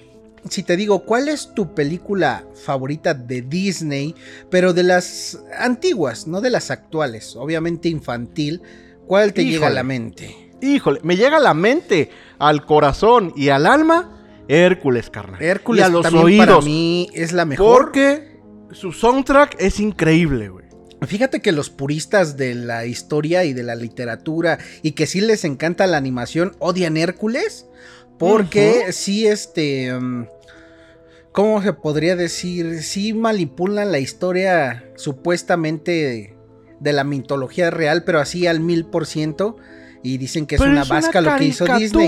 si 0.49 0.63
te 0.63 0.77
digo, 0.77 1.03
¿cuál 1.03 1.27
es 1.27 1.53
tu 1.53 1.75
película 1.75 2.45
favorita 2.53 3.13
de 3.13 3.41
Disney? 3.41 4.15
Pero 4.49 4.71
de 4.71 4.83
las 4.83 5.37
antiguas, 5.57 6.27
no 6.27 6.39
de 6.39 6.51
las 6.51 6.71
actuales, 6.71 7.35
obviamente 7.35 7.89
infantil. 7.89 8.61
¿Cuál 9.05 9.33
te 9.33 9.43
llega 9.43 9.67
a 9.67 9.71
la 9.71 9.83
mente? 9.83 10.53
Híjole, 10.61 11.01
me 11.03 11.17
llega 11.17 11.37
a 11.37 11.41
la 11.41 11.53
mente, 11.53 12.09
al 12.39 12.65
corazón 12.65 13.33
y 13.35 13.49
al 13.49 13.65
alma 13.65 14.15
Hércules, 14.47 15.09
carnal. 15.09 15.41
Hércules 15.41 15.81
y 15.81 15.85
a 15.85 15.89
los 15.89 16.03
también 16.03 16.25
oídos. 16.25 16.45
para 16.47 16.61
mí 16.61 17.09
es 17.13 17.33
la 17.33 17.45
mejor. 17.45 17.85
Porque 17.85 18.34
su 18.75 18.91
soundtrack 18.91 19.55
es 19.59 19.79
increíble, 19.79 20.49
güey. 20.49 20.65
Fíjate 21.01 21.41
que 21.41 21.51
los 21.51 21.69
puristas 21.69 22.37
de 22.37 22.55
la 22.55 22.85
historia 22.85 23.43
y 23.43 23.53
de 23.53 23.63
la 23.63 23.75
literatura 23.75 24.59
y 24.81 24.91
que 24.91 25.07
sí 25.07 25.21
les 25.21 25.43
encanta 25.43 25.87
la 25.87 25.97
animación 25.97 26.55
odian 26.59 26.97
Hércules 26.97 27.67
porque 28.17 28.91
sí 28.91 29.27
este 29.27 29.93
mm, 29.93 30.27
¿cómo 31.31 31.61
se 31.61 31.73
podría 31.73 32.15
decir? 32.15 32.81
Sí 32.81 33.13
manipulan 33.13 33.91
la 33.91 33.99
historia 33.99 34.89
supuestamente 34.95 35.91
de, 35.91 36.37
de 36.79 36.93
la 36.93 37.03
mitología 37.03 37.69
real, 37.71 38.03
pero 38.03 38.19
así 38.19 38.47
al 38.47 38.61
mil 38.61 38.85
por 38.85 39.05
ciento. 39.05 39.57
Y 40.05 40.17
dicen 40.19 40.45
que 40.45 40.55
es 40.55 40.61
Pero 40.61 40.71
una 40.71 40.81
es 40.83 40.89
una 40.89 40.99
vasca 41.01 41.19
lo 41.21 41.35
que 41.35 41.45
hizo 41.45 41.65
Disney. 41.65 42.07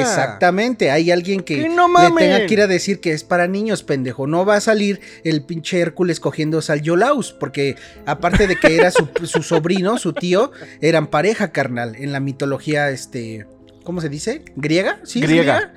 Exactamente. 0.00 0.90
Hay 0.90 1.10
alguien 1.10 1.42
que 1.42 1.62
¡Que 1.62 1.68
no 1.68 1.86
le 1.88 2.10
tenga 2.18 2.44
que 2.46 2.54
ir 2.54 2.60
a 2.60 2.66
decir 2.66 3.00
que 3.00 3.12
es 3.12 3.22
para 3.24 3.46
niños, 3.46 3.82
pendejo. 3.82 4.26
No 4.26 4.44
va 4.44 4.56
a 4.56 4.60
salir 4.60 5.00
el 5.24 5.44
pinche 5.44 5.78
Hércules 5.80 6.18
cogiendo 6.20 6.60
al 6.68 6.82
Yolaus. 6.82 7.32
Porque 7.32 7.76
aparte 8.04 8.46
de 8.46 8.56
que 8.56 8.76
era 8.76 8.90
su, 8.90 9.08
su 9.24 9.42
sobrino, 9.42 9.98
su 9.98 10.12
tío, 10.12 10.50
eran 10.80 11.06
pareja 11.06 11.52
carnal. 11.52 11.94
En 11.96 12.12
la 12.12 12.20
mitología, 12.20 12.90
este. 12.90 13.46
¿Cómo 13.84 14.00
se 14.00 14.08
dice? 14.08 14.42
¿Griega? 14.56 14.98
¿Sí? 15.04 15.20
es 15.22 15.28
Griega. 15.28 15.72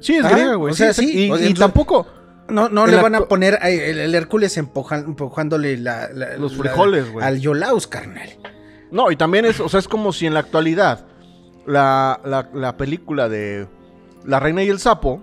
Sí, 0.00 0.16
es 0.16 0.24
Ah, 0.24 0.28
griega, 0.30 0.54
güey. 0.56 0.72
o 0.72 0.76
sea, 0.76 0.92
sí, 0.92 1.06
sí, 1.06 1.24
Y, 1.26 1.30
o 1.30 1.36
sea, 1.36 1.46
y 1.46 1.48
entonces- 1.48 1.58
tampoco 1.58 2.06
No, 2.50 2.68
no 2.68 2.86
le 2.86 2.96
van 2.96 3.14
a 3.14 3.22
poner 3.22 3.58
eh, 3.62 3.90
el, 3.90 3.98
el 3.98 4.14
Hércules 4.14 4.56
empujan- 4.58 5.06
empujándole 5.06 5.78
la, 5.78 6.10
la- 6.12 6.36
Los 6.36 6.54
frijoles, 6.56 7.10
güey. 7.10 7.24
al 7.26 7.40
Yolaus, 7.40 7.86
carnal. 7.86 8.28
No, 8.90 9.10
y 9.10 9.16
también 9.16 9.44
es, 9.44 9.60
o 9.60 9.68
sea, 9.68 9.80
es 9.80 9.88
como 9.88 10.12
si 10.12 10.26
en 10.26 10.34
la 10.34 10.40
actualidad 10.40 11.06
la, 11.66 12.20
la- 12.24 12.48
la 12.54 12.76
película 12.76 13.28
de 13.28 13.66
La 14.24 14.38
Reina 14.40 14.62
y 14.62 14.68
el 14.68 14.78
Sapo 14.78 15.22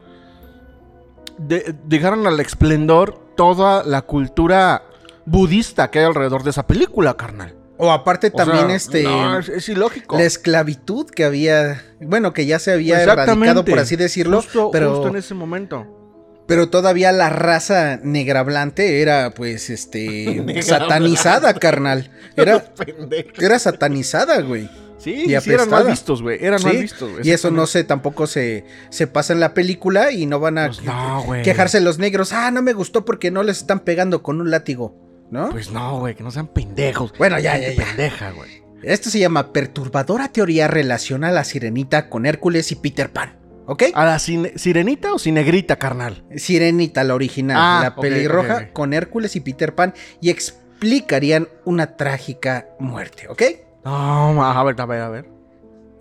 de- 1.37 1.75
dejaran 1.85 2.25
al 2.27 2.39
esplendor 2.39 3.19
toda 3.35 3.83
la 3.83 4.01
cultura 4.03 4.83
budista 5.25 5.89
que 5.89 5.99
hay 5.99 6.05
alrededor 6.05 6.43
de 6.43 6.49
esa 6.51 6.67
película, 6.67 7.15
carnal. 7.15 7.55
O 7.77 7.91
aparte 7.91 8.27
O 8.27 8.31
también 8.31 8.67
sea, 8.67 8.75
este 8.75 9.03
no, 9.03 9.39
es, 9.39 9.49
es 9.49 9.67
ilógico. 9.69 10.17
la 10.17 10.23
esclavitud 10.23 11.07
que 11.09 11.23
había, 11.25 11.81
bueno, 12.01 12.31
que 12.33 12.45
ya 12.45 12.59
se 12.59 12.71
había 12.71 13.01
erradicado 13.01 13.65
por 13.65 13.79
así 13.79 13.95
decirlo, 13.95 14.37
Justo, 14.41 14.69
pero 14.71 14.91
justo 14.91 15.07
en 15.07 15.15
ese 15.15 15.33
momento. 15.33 16.02
Pero 16.47 16.69
todavía 16.69 17.11
la 17.11 17.29
raza 17.29 17.99
negrablante 18.03 19.01
era 19.01 19.31
pues 19.31 19.69
este 19.69 20.61
satanizada, 20.61 21.53
carnal. 21.53 22.11
Era 22.35 22.65
era 23.39 23.59
satanizada, 23.59 24.41
güey. 24.41 24.69
Sí, 24.97 25.25
y 25.25 25.41
sí, 25.41 25.51
eran 25.51 25.69
mal 25.69 25.85
vistos, 25.85 26.21
güey. 26.21 26.37
Eran 26.43 26.59
Sí, 26.59 26.65
mal 26.65 26.77
vistos, 26.77 27.11
güey. 27.11 27.27
Y 27.27 27.31
eso 27.31 27.51
no 27.51 27.67
sé, 27.67 27.83
tampoco 27.83 28.25
se, 28.25 28.65
se 28.89 29.05
pasa 29.05 29.33
en 29.33 29.41
la 29.41 29.53
película 29.53 30.11
y 30.11 30.25
no 30.25 30.39
van 30.39 30.57
a 30.57 30.67
Pues 30.67 30.81
no, 30.83 31.25
quejarse 31.43 31.81
los 31.81 31.99
negros. 31.99 32.31
Ah, 32.31 32.51
no 32.51 32.61
me 32.61 32.71
gustó 32.71 33.03
porque 33.03 33.29
no 33.29 33.43
les 33.43 33.57
están 33.57 33.81
pegando 33.81 34.23
con 34.23 34.39
un 34.39 34.49
látigo, 34.49 34.95
¿no? 35.29 35.49
Pues 35.49 35.71
no, 35.71 35.99
güey, 35.99 36.15
que 36.15 36.23
no 36.23 36.31
sean 36.31 36.47
pendejos. 36.47 37.13
Bueno, 37.17 37.37
ya, 37.37 37.57
ya, 37.57 37.73
ya. 37.73 37.83
pendeja, 37.83 38.31
güey. 38.31 38.63
Esto 38.81 39.09
se 39.09 39.19
llama 39.19 39.51
perturbadora 39.51 40.29
teoría 40.29 40.67
relaciona 40.67 41.29
a 41.29 41.31
la 41.31 41.43
sirenita 41.43 42.09
con 42.09 42.25
Hércules 42.25 42.71
y 42.71 42.75
Peter 42.75 43.11
Pan. 43.11 43.42
¿Ok? 43.65 43.83
¿A 43.93 44.05
la 44.05 44.19
sirenita 44.19 45.13
o 45.13 45.19
cinegrita, 45.19 45.77
carnal? 45.77 46.23
Sirenita, 46.35 47.03
la 47.03 47.15
original, 47.15 47.57
Ah, 47.59 47.79
la 47.83 47.95
pelirroja, 47.95 48.73
con 48.73 48.93
Hércules 48.93 49.35
y 49.35 49.39
Peter 49.39 49.73
Pan 49.73 49.93
y 50.19 50.29
explicarían 50.29 51.47
una 51.65 51.95
trágica 51.95 52.67
muerte, 52.79 53.27
¿ok? 53.29 53.41
No, 53.85 54.43
a 54.43 54.63
ver, 54.63 54.79
a 54.81 54.85
ver, 54.85 55.01
a 55.01 55.09
ver. 55.09 55.29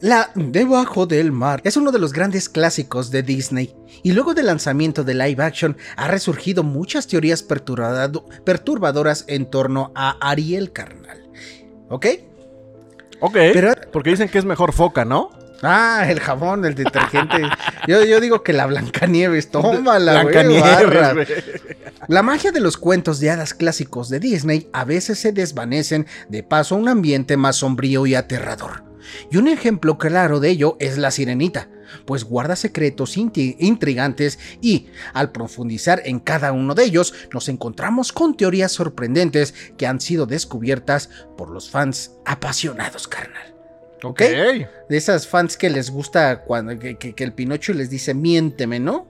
La 0.00 0.30
Debajo 0.34 1.06
del 1.06 1.30
Mar 1.30 1.60
es 1.62 1.76
uno 1.76 1.92
de 1.92 2.00
los 2.00 2.12
grandes 2.12 2.48
clásicos 2.48 3.12
de 3.12 3.22
Disney 3.22 3.72
y 4.02 4.10
luego 4.10 4.34
del 4.34 4.46
lanzamiento 4.46 5.04
de 5.04 5.14
live 5.14 5.44
action 5.44 5.76
ha 5.96 6.08
resurgido 6.08 6.64
muchas 6.64 7.06
teorías 7.06 7.46
perturbado- 7.46 8.24
perturbadoras 8.44 9.24
en 9.28 9.46
torno 9.46 9.92
a 9.94 10.16
Ariel 10.28 10.72
Carnal. 10.72 11.30
¿Ok? 11.88 12.06
Ok. 13.20 13.34
Pero- 13.52 13.74
Porque 13.92 14.10
dicen 14.10 14.28
que 14.28 14.38
es 14.38 14.44
mejor 14.44 14.72
foca, 14.72 15.04
¿no? 15.04 15.30
Ah, 15.62 16.06
el 16.08 16.20
jabón, 16.20 16.64
el 16.64 16.74
detergente. 16.74 17.42
yo, 17.86 18.04
yo 18.04 18.20
digo 18.20 18.42
que 18.42 18.52
la 18.52 18.66
Blancanieves, 18.66 19.50
tómala, 19.50 20.22
Blancanieves, 20.22 21.14
güey. 21.14 21.26
La 22.08 22.22
magia 22.22 22.50
de 22.50 22.60
los 22.60 22.76
cuentos 22.76 23.20
de 23.20 23.30
hadas 23.30 23.54
clásicos 23.54 24.08
de 24.08 24.18
Disney 24.18 24.68
a 24.72 24.84
veces 24.84 25.20
se 25.20 25.32
desvanecen 25.32 26.06
de 26.28 26.42
paso 26.42 26.74
a 26.74 26.78
un 26.78 26.88
ambiente 26.88 27.36
más 27.36 27.56
sombrío 27.56 28.06
y 28.06 28.16
aterrador. 28.16 28.82
Y 29.30 29.36
un 29.36 29.48
ejemplo 29.48 29.98
claro 29.98 30.40
de 30.40 30.50
ello 30.50 30.76
es 30.80 30.98
la 30.98 31.10
sirenita, 31.10 31.68
pues 32.06 32.24
guarda 32.24 32.56
secretos 32.56 33.16
intrigantes 33.16 34.38
y, 34.60 34.88
al 35.12 35.32
profundizar 35.32 36.02
en 36.04 36.18
cada 36.20 36.52
uno 36.52 36.74
de 36.74 36.84
ellos, 36.84 37.14
nos 37.32 37.48
encontramos 37.48 38.12
con 38.12 38.36
teorías 38.36 38.72
sorprendentes 38.72 39.54
que 39.76 39.86
han 39.86 40.00
sido 40.00 40.26
descubiertas 40.26 41.10
por 41.36 41.50
los 41.50 41.70
fans 41.70 42.12
apasionados, 42.24 43.06
carnal. 43.08 43.51
¿Ok? 44.04 44.20
De 44.88 44.96
esas 44.96 45.26
fans 45.28 45.56
que 45.56 45.70
les 45.70 45.90
gusta 45.90 46.42
cuando 46.44 46.78
que, 46.78 46.96
que- 46.98 47.14
que 47.14 47.24
el 47.24 47.32
Pinocho 47.32 47.72
les 47.72 47.88
dice 47.90 48.14
miénteme, 48.14 48.80
¿no? 48.80 49.06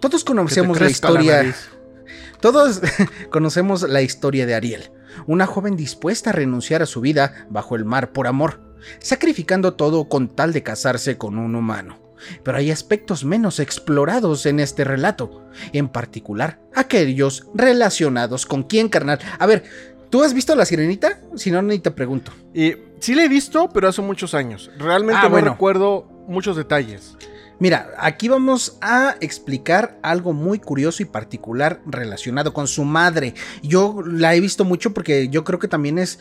Todos 0.00 0.24
conocemos 0.24 0.80
la 0.80 0.86
historia. 0.90 1.54
Todos 2.40 2.80
conocemos 3.30 3.82
la 3.88 4.02
historia 4.02 4.46
de 4.46 4.54
Ariel, 4.54 4.90
una 5.26 5.46
joven 5.46 5.76
dispuesta 5.76 6.30
a 6.30 6.32
renunciar 6.32 6.82
a 6.82 6.86
su 6.86 7.00
vida 7.00 7.46
bajo 7.48 7.76
el 7.76 7.84
mar 7.84 8.12
por 8.12 8.26
amor, 8.26 8.60
sacrificando 9.00 9.74
todo 9.74 10.08
con 10.08 10.28
tal 10.28 10.52
de 10.52 10.62
casarse 10.62 11.16
con 11.16 11.38
un 11.38 11.54
humano. 11.54 11.98
Pero 12.42 12.56
hay 12.58 12.70
aspectos 12.70 13.24
menos 13.24 13.58
explorados 13.60 14.46
en 14.46 14.58
este 14.60 14.84
relato, 14.84 15.44
en 15.72 15.88
particular 15.88 16.58
aquellos 16.74 17.46
relacionados 17.54 18.46
con 18.46 18.62
quién, 18.62 18.88
carnal. 18.88 19.18
A 19.38 19.46
ver, 19.46 19.64
¿tú 20.10 20.22
has 20.22 20.34
visto 20.34 20.54
la 20.54 20.64
sirenita? 20.64 21.20
Si 21.36 21.50
no, 21.50 21.62
ni 21.62 21.78
te 21.78 21.90
pregunto. 21.90 22.32
Y 22.54 22.74
sí 23.00 23.14
la 23.14 23.24
he 23.24 23.28
visto, 23.28 23.68
pero 23.70 23.88
hace 23.88 24.02
muchos 24.02 24.34
años. 24.34 24.70
Realmente 24.78 25.20
Ah, 25.20 25.24
no 25.24 25.30
bueno. 25.30 25.50
recuerdo 25.52 26.08
muchos 26.28 26.56
detalles. 26.56 27.16
Mira, 27.58 27.92
aquí 27.98 28.28
vamos 28.28 28.76
a 28.82 29.16
explicar 29.20 29.98
algo 30.02 30.34
muy 30.34 30.58
curioso 30.58 31.02
y 31.02 31.06
particular 31.06 31.80
relacionado 31.86 32.52
con 32.52 32.68
su 32.68 32.84
madre. 32.84 33.34
Yo 33.62 34.02
la 34.04 34.34
he 34.34 34.40
visto 34.40 34.64
mucho 34.64 34.92
porque 34.92 35.28
yo 35.28 35.42
creo 35.42 35.58
que 35.58 35.68
también 35.68 35.98
es 35.98 36.18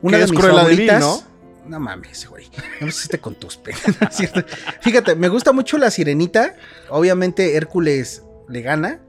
una 0.00 0.16
de 0.16 0.24
es 0.24 0.30
mis 0.30 0.40
de 0.40 0.48
favoritas. 0.48 1.24
No 1.66 1.78
mames, 1.78 2.26
güey. 2.30 2.46
No 2.80 2.86
me 2.86 2.88
hiciste 2.88 3.18
con 3.18 3.34
tus 3.34 3.58
penas, 3.58 3.82
¿no 4.00 4.08
cierto? 4.10 4.42
Fíjate, 4.80 5.14
me 5.14 5.28
gusta 5.28 5.52
mucho 5.52 5.76
la 5.76 5.90
sirenita. 5.90 6.56
Obviamente 6.88 7.56
Hércules 7.56 8.22
le 8.48 8.62
gana. 8.62 9.00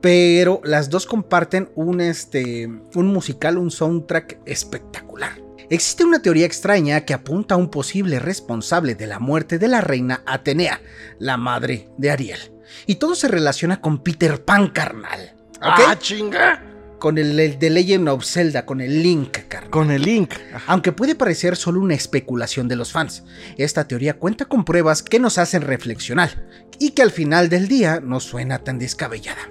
Pero 0.00 0.60
las 0.64 0.90
dos 0.90 1.06
comparten 1.06 1.70
un, 1.74 2.00
este, 2.00 2.66
un 2.66 3.06
musical, 3.06 3.58
un 3.58 3.70
soundtrack 3.70 4.38
espectacular. 4.46 5.32
Existe 5.70 6.04
una 6.04 6.22
teoría 6.22 6.46
extraña 6.46 7.02
que 7.02 7.12
apunta 7.12 7.54
a 7.54 7.58
un 7.58 7.70
posible 7.70 8.18
responsable 8.18 8.94
de 8.94 9.06
la 9.06 9.18
muerte 9.18 9.58
de 9.58 9.68
la 9.68 9.82
reina 9.82 10.22
Atenea, 10.24 10.80
la 11.18 11.36
madre 11.36 11.88
de 11.98 12.10
Ariel. 12.10 12.52
Y 12.86 12.96
todo 12.96 13.14
se 13.14 13.28
relaciona 13.28 13.80
con 13.80 14.02
Peter 14.02 14.42
Pan, 14.44 14.68
carnal. 14.68 15.34
¡Ah, 15.60 15.96
chinga! 15.98 16.67
Con 16.98 17.18
el, 17.18 17.38
el 17.38 17.58
de 17.58 17.70
Legend 17.70 18.08
of 18.08 18.24
Zelda, 18.24 18.66
con 18.66 18.80
el 18.80 19.02
Link, 19.02 19.36
carnal. 19.48 19.70
Con 19.70 19.90
el 19.90 20.02
link. 20.02 20.34
Aunque 20.66 20.92
puede 20.92 21.14
parecer 21.14 21.56
solo 21.56 21.80
una 21.80 21.94
especulación 21.94 22.68
de 22.68 22.76
los 22.76 22.92
fans, 22.92 23.24
esta 23.56 23.86
teoría 23.86 24.18
cuenta 24.18 24.46
con 24.46 24.64
pruebas 24.64 25.02
que 25.02 25.20
nos 25.20 25.38
hacen 25.38 25.62
reflexionar 25.62 26.46
y 26.78 26.90
que 26.90 27.02
al 27.02 27.10
final 27.10 27.48
del 27.48 27.68
día 27.68 28.00
no 28.00 28.20
suena 28.20 28.58
tan 28.58 28.78
descabellada. 28.78 29.48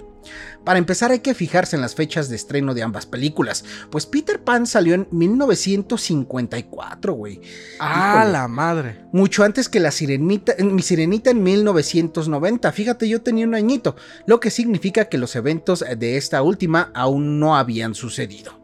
Para 0.67 0.79
empezar 0.79 1.11
hay 1.11 1.19
que 1.19 1.33
fijarse 1.33 1.77
en 1.77 1.81
las 1.81 1.95
fechas 1.95 2.27
de 2.27 2.35
estreno 2.35 2.73
de 2.73 2.83
ambas 2.83 3.05
películas, 3.05 3.63
pues 3.89 4.05
Peter 4.05 4.43
Pan 4.43 4.67
salió 4.67 4.95
en 4.95 5.07
1954, 5.11 7.13
güey. 7.13 7.39
¡Ah, 7.79 8.15
Híjole. 8.17 8.31
la 8.33 8.49
madre! 8.49 9.05
Mucho 9.13 9.45
antes 9.45 9.69
que 9.69 9.79
la 9.79 9.91
sirenita, 9.91 10.53
en 10.57 10.75
mi 10.75 10.81
sirenita 10.81 11.29
en 11.29 11.41
1990. 11.41 12.69
Fíjate, 12.73 13.07
yo 13.07 13.21
tenía 13.21 13.47
un 13.47 13.55
añito, 13.55 13.95
lo 14.25 14.41
que 14.41 14.51
significa 14.51 15.05
que 15.05 15.17
los 15.17 15.37
eventos 15.37 15.85
de 15.97 16.17
esta 16.17 16.41
última 16.41 16.91
aún 16.93 17.39
no 17.39 17.55
habían 17.55 17.95
sucedido. 17.95 18.59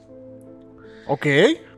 Ok. 1.08 1.26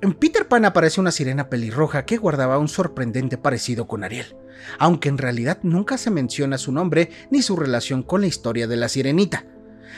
En 0.01 0.13
Peter 0.13 0.48
Pan 0.48 0.65
aparece 0.65 1.01
una 1.01 1.12
sirena 1.12 1.51
pelirroja 1.51 2.08
que 2.08 2.17
guardaba 2.17 2.58
un 2.58 2.67
sorprendente 2.67 3.38
parecido 3.38 3.86
con 3.86 4.03
Ariel, 4.03 4.36
aunque 4.79 5.08
en 5.08 5.20
realidad 5.20 5.60
nunca 5.62 6.00
se 6.00 6.10
menciona 6.10 6.58
su 6.58 6.72
nombre 6.72 7.12
ni 7.29 7.44
su 7.44 7.55
relación 7.55 8.01
con 8.01 8.22
la 8.22 8.27
historia 8.27 8.65
de 8.65 8.77
la 8.77 8.89
sirenita. 8.89 9.46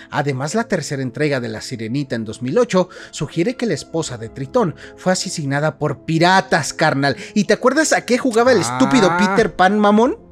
Además, 0.10 0.56
la 0.56 0.66
tercera 0.68 1.02
entrega 1.02 1.40
de 1.40 1.48
La 1.50 1.62
Sirenita 1.62 2.16
en 2.16 2.26
2008 2.26 2.90
sugiere 3.12 3.56
que 3.56 3.66
la 3.66 3.74
esposa 3.74 4.18
de 4.18 4.30
Tritón 4.30 4.76
fue 4.98 5.14
asesinada 5.14 5.78
por 5.78 6.06
piratas, 6.06 6.74
carnal. 6.74 7.16
¿Y 7.34 7.46
te 7.46 7.54
acuerdas 7.54 7.94
a 7.94 8.06
qué 8.06 8.18
jugaba 8.18 8.52
el 8.52 8.60
Ah. 8.60 8.62
estúpido 8.74 9.12
Peter 9.18 9.56
Pan, 9.56 9.80
mamón? 9.80 10.27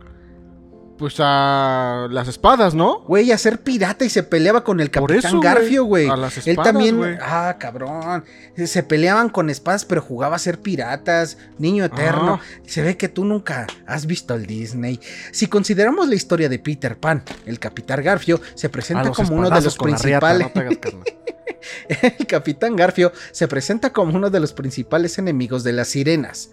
Pues 0.98 1.16
a 1.20 2.08
las 2.10 2.30
espadas, 2.30 2.74
¿no? 2.74 3.02
Güey, 3.02 3.34
a 3.34 3.38
ser 3.38 3.62
pirata 3.62 4.06
y 4.06 4.10
se 4.10 4.24
peleaba 4.24 4.64
con 4.64 4.80
el 4.80 4.90
Capitán 4.90 5.18
eso. 5.18 5.42
Garfio, 5.42 5.84
güey. 5.84 6.08
A 6.08 6.16
las 6.16 6.38
Él 6.38 6.52
espadas, 6.52 6.72
también. 6.72 6.98
güey. 6.98 7.18
Ah, 7.22 7.58
cabrón. 7.60 8.24
Se 8.56 8.82
peleaban 8.82 9.28
con 9.28 9.50
espadas, 9.50 9.84
pero 9.84 10.02
jugaba 10.02 10.38
a 10.38 10.40
ser 10.40 10.62
piratas. 10.62 11.38
Niño 11.58 11.84
eterno. 11.84 12.40
Ah. 12.42 12.60
Se 12.66 12.82
ve 12.82 12.96
que 12.96 13.10
tú 13.10 13.25
nunca 13.25 13.68
has 13.86 14.06
visto 14.06 14.36
el 14.36 14.46
Disney. 14.46 15.02
Si 15.32 15.48
consideramos 15.48 16.08
la 16.08 16.16
historia 16.16 16.48
de 16.48 16.60
Peter 16.60 16.98
Pan, 16.98 17.24
el 17.46 17.60
Capitán 17.60 18.02
Garfio 18.02 18.40
se 18.54 18.70
presenta 18.70 19.04
los 19.04 19.18
como 19.18 19.36
uno 19.36 19.50
de 19.50 19.62
los 19.62 19.78
principales. 19.78 20.48
el 21.90 22.28
Capitán 22.28 22.78
Garfio 22.78 23.12
se 23.32 23.50
presenta 23.50 23.92
como 23.92 24.16
uno 24.16 24.30
de 24.30 24.40
los 24.40 24.54
principales 24.54 25.18
enemigos 25.18 25.66
de 25.66 25.74
las 25.74 25.90
sirenas. 25.90 26.52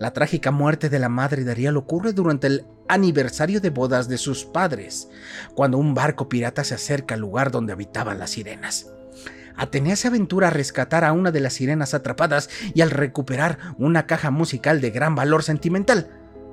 La 0.00 0.12
trágica 0.12 0.50
muerte 0.50 0.88
de 0.88 0.98
la 0.98 1.08
madre 1.08 1.44
de 1.44 1.50
Ariel 1.50 1.76
ocurre 1.76 2.12
durante 2.12 2.46
el 2.46 2.66
aniversario 2.88 3.60
de 3.60 3.70
bodas 3.70 4.08
de 4.08 4.18
sus 4.18 4.44
padres, 4.44 5.08
cuando 5.54 5.78
un 5.78 5.94
barco 5.94 6.28
pirata 6.28 6.64
se 6.64 6.74
acerca 6.74 7.14
al 7.14 7.20
lugar 7.20 7.50
donde 7.50 7.72
habitaban 7.72 8.18
las 8.18 8.30
sirenas. 8.30 8.92
Atenea 9.56 9.96
se 9.96 10.06
aventura 10.06 10.48
a 10.48 10.50
rescatar 10.50 11.04
a 11.04 11.12
una 11.12 11.32
de 11.32 11.40
las 11.40 11.54
sirenas 11.54 11.92
atrapadas 11.92 12.48
y 12.74 12.80
al 12.80 12.90
recuperar 12.90 13.58
una 13.76 14.06
caja 14.06 14.30
musical 14.30 14.80
de 14.80 14.90
gran 14.90 15.16
valor 15.16 15.42
sentimental, 15.42 16.10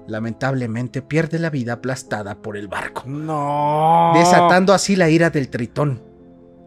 lamentablemente 0.07 1.03
pierde 1.03 1.37
la 1.37 1.51
vida 1.51 1.73
aplastada 1.73 2.41
por 2.41 2.57
el 2.57 2.67
barco 2.67 3.03
No. 3.07 4.11
desatando 4.15 4.73
así 4.73 4.95
la 4.95 5.09
ira 5.09 5.29
del 5.29 5.49
tritón 5.49 6.01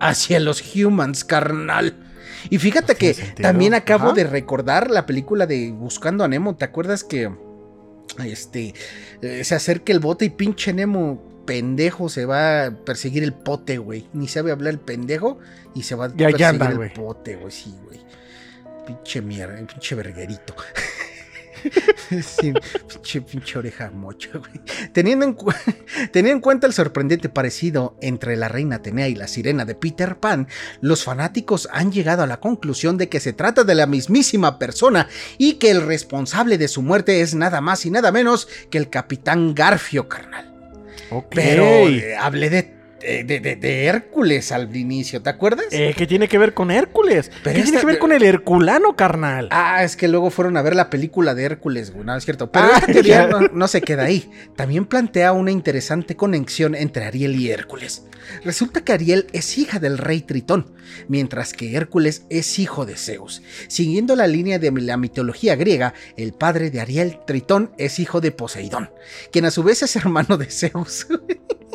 hacia 0.00 0.40
los 0.40 0.62
humans, 0.75 1.25
carnal. 1.25 1.94
Y 2.50 2.59
fíjate 2.59 2.92
No 2.95 2.99
que 2.99 3.14
también 3.40 3.75
acabo 3.75 4.07
Ajá. 4.07 4.14
de 4.14 4.25
recordar 4.25 4.90
la 4.90 5.07
película 5.07 5.47
de 5.47 5.71
Buscando 5.73 6.25
a 6.25 6.28
Nemo. 6.28 6.57
¿Te 6.57 6.64
acuerdas 6.64 7.04
que 7.04 7.30
este 8.25 8.75
eh, 9.23 9.45
se 9.45 9.54
acerca 9.54 9.92
el 9.92 10.00
bote 10.00 10.25
y 10.25 10.30
pinche 10.30 10.73
Nemo 10.73 11.42
pendejo 11.47 12.11
se 12.11 12.26
va 12.26 12.66
a 12.66 12.71
perseguir 12.85 13.23
el 13.23 13.33
pote, 13.33 13.78
güey. 13.78 14.07
Ni 14.12 14.28
sabe 14.28 14.52
hablar 14.52 14.75
el 14.75 14.80
pendejo 14.80 15.38
y 15.75 15.83
se 15.85 15.95
va 15.95 16.07
a 16.07 16.09
Ya, 16.09 16.14
perseguir 16.16 16.38
ya 16.38 16.49
anda, 16.50 16.68
el 16.68 16.92
pote, 16.92 17.37
güey. 17.37 17.50
Sí, 17.50 17.75
güey. 17.85 18.00
Pinche 18.87 19.23
mierda, 19.23 19.57
pinche 19.66 19.95
verguerito. 19.95 20.54
Sí, 22.23 22.55
pinche, 22.88 23.21
pinche 23.21 23.59
oreja 23.59 23.91
mocha, 23.91 24.31
güey. 24.33 24.61
Teniendo 24.93 25.27
en, 25.27 25.37
teniendo 26.12 26.37
en 26.37 26.41
cuenta 26.41 26.67
el 26.67 26.73
sorprendente 26.73 27.29
parecido 27.29 27.97
entre 28.00 28.37
la 28.37 28.49
reina 28.49 28.77
Atenea 28.77 29.09
y 29.09 29.15
la 29.15 29.29
sirena 29.29 29.65
de 29.65 29.75
Peter 29.75 30.17
Pan, 30.19 30.49
los 30.81 31.05
fanáticos 31.05 31.69
han 31.71 31.93
llegado 31.93 32.23
a 32.23 32.27
la 32.27 32.41
conclusión 32.41 32.97
de 32.97 33.09
que 33.09 33.21
se 33.21 33.33
trata 33.33 33.65
de 33.65 33.75
la 33.75 33.87
mismísima 33.87 34.59
persona 34.59 35.09
y 35.37 35.55
que 35.55 35.71
el 35.71 35.83
responsable 35.83 36.57
de 36.57 36.69
su 36.69 36.83
muerte 36.83 37.21
es 37.21 37.35
nada 37.35 37.61
más 37.61 37.85
y 37.85 37.91
nada 37.91 38.11
menos 38.11 38.49
que 38.71 38.79
el 38.79 38.88
capitán 38.88 39.55
Garfio, 39.55 40.09
carnal. 40.09 40.55
Pero 41.31 41.88
eh, 41.88 42.17
hablé 42.17 42.50
de, 42.50 42.77
de, 43.00 43.40
de- 43.40 43.57
de 43.57 43.85
Hércules 43.87 44.52
al 44.52 44.75
inicio, 44.76 45.23
¿te 45.23 45.31
acuerdas? 45.31 45.67
Eh, 45.71 45.95
¿Qué 45.97 46.07
tiene 46.07 46.28
que 46.28 46.38
ver 46.38 46.55
con 46.55 46.71
Hércules? 46.71 47.31
Pero 47.45 47.57
¿Qué 47.57 47.62
tiene 47.62 47.78
que 47.81 47.87
ver 47.87 47.99
con 47.99 48.12
el 48.12 48.23
Herculano, 48.23 48.97
carnal? 48.97 49.49
Ah, 49.50 49.85
es 49.85 49.97
que 49.97 50.09
luego 50.09 50.31
fueron 50.31 50.57
a 50.57 50.62
ver 50.62 50.75
la 50.76 50.90
película 50.90 51.35
de 51.35 51.45
Hércules, 51.45 51.93
güey, 51.93 52.05
no 52.05 52.17
es 52.17 52.25
cierto. 52.25 52.50
Pero 52.50 52.67
Ah, 52.67 52.78
esta 52.78 52.87
teoría 52.93 53.23
ya. 53.23 53.28
no, 53.28 53.40
no 53.52 53.69
se 53.69 53.81
queda 53.83 54.05
ahí. 54.05 54.31
También 54.57 54.87
plantea 54.87 55.33
una 55.33 55.50
interesante 55.50 56.17
conexión 56.17 56.75
entre 56.75 57.05
Ariel 57.05 57.37
y 57.37 57.50
Hércules. 57.50 58.05
Resulta 58.45 58.83
que 58.83 58.93
Ariel 58.93 59.26
es 59.33 59.57
hija 59.59 59.78
del 59.78 59.97
rey 59.97 60.21
Tritón, 60.21 60.73
mientras 61.09 61.52
que 61.55 61.75
Hércules 61.76 62.25
es 62.28 62.59
hijo 62.59 62.85
de 62.85 62.97
Zeus. 62.97 63.43
Siguiendo 63.69 64.17
la 64.17 64.26
línea 64.26 64.59
de 64.59 64.71
la 64.73 64.97
mitología 64.99 65.57
griega, 65.57 65.95
el 66.17 66.33
padre 66.35 66.71
de 66.71 66.81
Ariel, 66.81 67.19
Tritón, 67.26 67.71
es 67.78 67.99
hijo 67.99 68.21
de 68.21 68.33
Poseidón, 68.33 68.90
quien 69.33 69.45
a 69.47 69.50
su 69.50 69.62
vez 69.62 69.83
es 69.83 69.97
hermano 69.97 70.37
de 70.37 70.47
Zeus. 70.47 71.07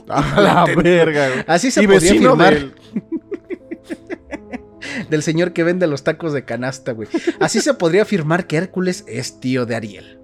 A 0.09 0.41
la 0.41 0.65
verga, 0.75 1.29
güey. 1.29 1.43
Así 1.47 1.71
se 1.71 1.83
Y 1.83 1.87
podría 1.87 2.11
vecino 2.11 2.29
afirmar. 2.33 2.53
del- 2.53 2.73
del 5.09 5.23
señor 5.23 5.53
que 5.53 5.63
vende 5.63 5.87
los 5.87 6.03
tacos 6.03 6.33
de 6.33 6.45
canasta, 6.45 6.91
güey. 6.91 7.07
Así 7.39 7.61
se 7.61 7.73
podría 7.73 8.03
afirmar 8.03 8.47
que 8.47 8.57
Hércules 8.57 9.03
es 9.07 9.39
tío 9.39 9.65
de 9.65 9.75
Ariel. 9.75 10.19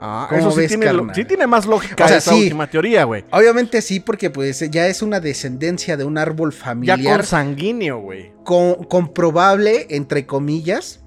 Ah, 0.00 0.26
¿Cómo 0.28 0.40
eso 0.42 0.50
sí 0.52 0.58
ves, 0.58 0.68
tiene, 0.68 0.92
lo- 0.92 1.12
sí 1.12 1.24
tiene 1.24 1.46
más 1.48 1.66
lógica 1.66 2.04
O 2.04 2.08
sea, 2.08 2.18
esa 2.18 2.32
sí. 2.32 2.42
última 2.44 2.70
teoría, 2.70 3.02
güey. 3.04 3.24
Obviamente 3.32 3.82
sí, 3.82 3.98
porque 3.98 4.30
pues 4.30 4.60
ya 4.70 4.86
es 4.86 5.02
una 5.02 5.18
descendencia 5.18 5.96
de 5.96 6.04
un 6.04 6.18
árbol 6.18 6.52
Ya 6.52 6.56
familiar 6.58 7.16
consanguíneo, 7.16 7.98
güey. 7.98 8.30
con- 8.44 8.84
comprobable, 8.84 9.86
entre 9.90 10.24
comillas, 10.24 11.00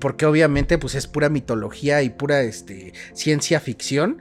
porque 0.00 0.24
obviamente 0.24 0.78
pues 0.78 0.94
es 0.94 1.08
pura 1.08 1.28
mitología 1.30 2.02
y 2.02 2.10
pura 2.10 2.42
este, 2.42 2.92
ciencia 3.12 3.58
ficción, 3.58 4.18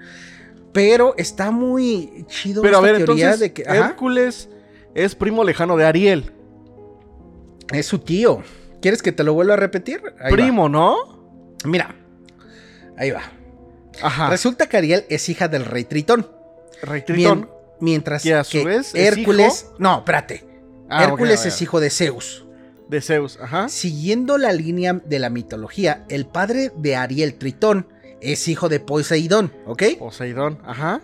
pero 0.75 1.15
está 1.17 1.51
muy 1.51 2.25
chido 2.27 2.61
Pero 2.61 2.77
a 2.77 2.81
ver, 2.81 2.97
teoría 2.97 3.27
entonces, 3.27 3.39
de 3.39 3.53
que 3.53 3.63
ajá, 3.63 3.87
Hércules 3.91 4.49
es 4.93 5.15
primo 5.15 5.45
lejano 5.45 5.77
de 5.77 5.85
Ariel. 5.85 6.33
es 7.71 7.85
su 7.85 7.99
tío. 7.99 8.43
¿Quieres 8.81 9.01
que 9.01 9.13
te 9.13 9.23
lo 9.23 9.33
vuelva 9.33 9.53
a 9.53 9.57
repetir? 9.57 10.01
Ahí 10.19 10.31
va. 10.31 10.37
primo, 10.37 10.67
¿no? 10.69 10.97
Mira, 11.63 11.95
ahí 12.97 13.09
va. 13.09 13.21
Ajá. 14.01 14.29
Resulta 14.29 14.67
que 14.67 14.75
Ariel 14.75 15.05
es 15.09 15.29
hija 15.29 15.47
del 15.47 15.63
rey 15.65 15.85
Tritón. 15.85 16.29
Rey 16.81 17.03
Tritón. 17.03 17.39
mien- 17.39 17.49
mientras 17.79 18.21
que 18.23 18.33
a 18.33 18.43
su 18.43 18.63
vez 18.65 18.93
es 18.93 19.17
Hércules... 19.17 19.67
No, 19.79 19.99
espérate. 19.99 20.45
Ah, 20.89 21.05
Hércules 21.05 21.45
es 21.45 21.61
hijo 21.61 21.79
de 21.79 21.89
Zeus. 21.89 22.45
De 22.89 22.99
Zeus, 23.01 23.39
ajá. 23.41 23.69
Siguiendo 23.69 24.37
la 24.37 24.51
línea 24.51 25.01
de 25.05 25.19
la 25.19 25.29
mitología, 25.29 26.05
el 26.09 26.25
padre 26.27 26.71
de 26.75 26.95
Ariel 26.97 27.35
Tritón 27.35 27.87
es 28.33 28.47
hijo 28.47 28.69
de 28.69 28.79
Poseidón, 28.79 29.51
¿ok? 29.65 29.83
Poseidón, 29.99 30.59
ajá. 30.65 31.01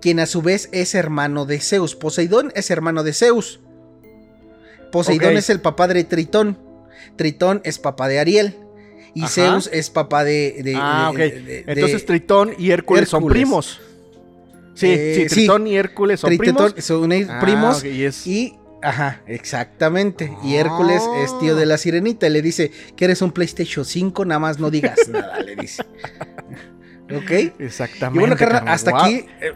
Quien 0.00 0.18
a 0.20 0.26
su 0.26 0.40
vez 0.42 0.68
es 0.72 0.94
hermano 0.94 1.44
de 1.46 1.60
Zeus. 1.60 1.94
Poseidón 1.94 2.52
es 2.54 2.70
hermano 2.70 3.02
de 3.02 3.12
Zeus. 3.12 3.60
Poseidón 4.92 5.36
es 5.36 5.50
el 5.50 5.60
papá 5.60 5.86
de 5.88 6.04
Tritón. 6.04 6.58
Tritón 7.16 7.60
es 7.64 7.78
papá 7.78 8.08
de 8.08 8.18
Ariel. 8.18 8.56
Y 9.14 9.22
Ajá. 9.24 9.30
Zeus 9.32 9.68
es 9.72 9.90
papá 9.90 10.24
de... 10.24 10.60
de- 10.62 10.74
ah, 10.76 11.12
de- 11.14 11.26
ok. 11.26 11.34
de- 11.34 11.64
Entonces 11.66 12.06
Tritón 12.06 12.52
y 12.58 12.70
Hércules, 12.70 13.08
son 13.08 13.26
primos. 13.26 13.80
Sí, 14.74 14.86
Eh, 14.88 15.12
sí, 15.16 15.22
sí. 15.28 15.34
Tritón 15.34 15.66
y 15.66 15.76
Hércules 15.76 16.20
son 16.20 16.36
Tritón 16.36 16.72
primos. 16.72 16.84
son 16.84 17.12
Ah, 17.28 17.40
primos. 17.40 17.84
Y, 17.84 18.54
ajá, 18.82 19.22
exactamente. 19.26 20.32
Y 20.42 20.56
Hércules 20.56 21.02
es 21.22 21.38
tío 21.38 21.54
de 21.56 21.66
la 21.66 21.78
sirenita 21.78 22.26
y 22.26 22.30
le 22.30 22.42
dice 22.42 22.70
que 22.96 23.04
eres 23.04 23.22
un 23.22 23.32
PlayStation 23.32 23.84
5, 23.84 24.24
nada 24.24 24.38
más 24.38 24.58
no 24.58 24.70
digas 24.70 24.98
nada, 25.08 25.40
le 25.40 25.56
dice. 25.56 25.82
¿Ok? 27.14 27.30
Exactamente. 27.58 28.18
Y 28.18 28.20
bueno, 28.20 28.36
carnal, 28.36 28.68
hasta 28.68 28.96
aquí 28.96 29.26
eh, 29.40 29.54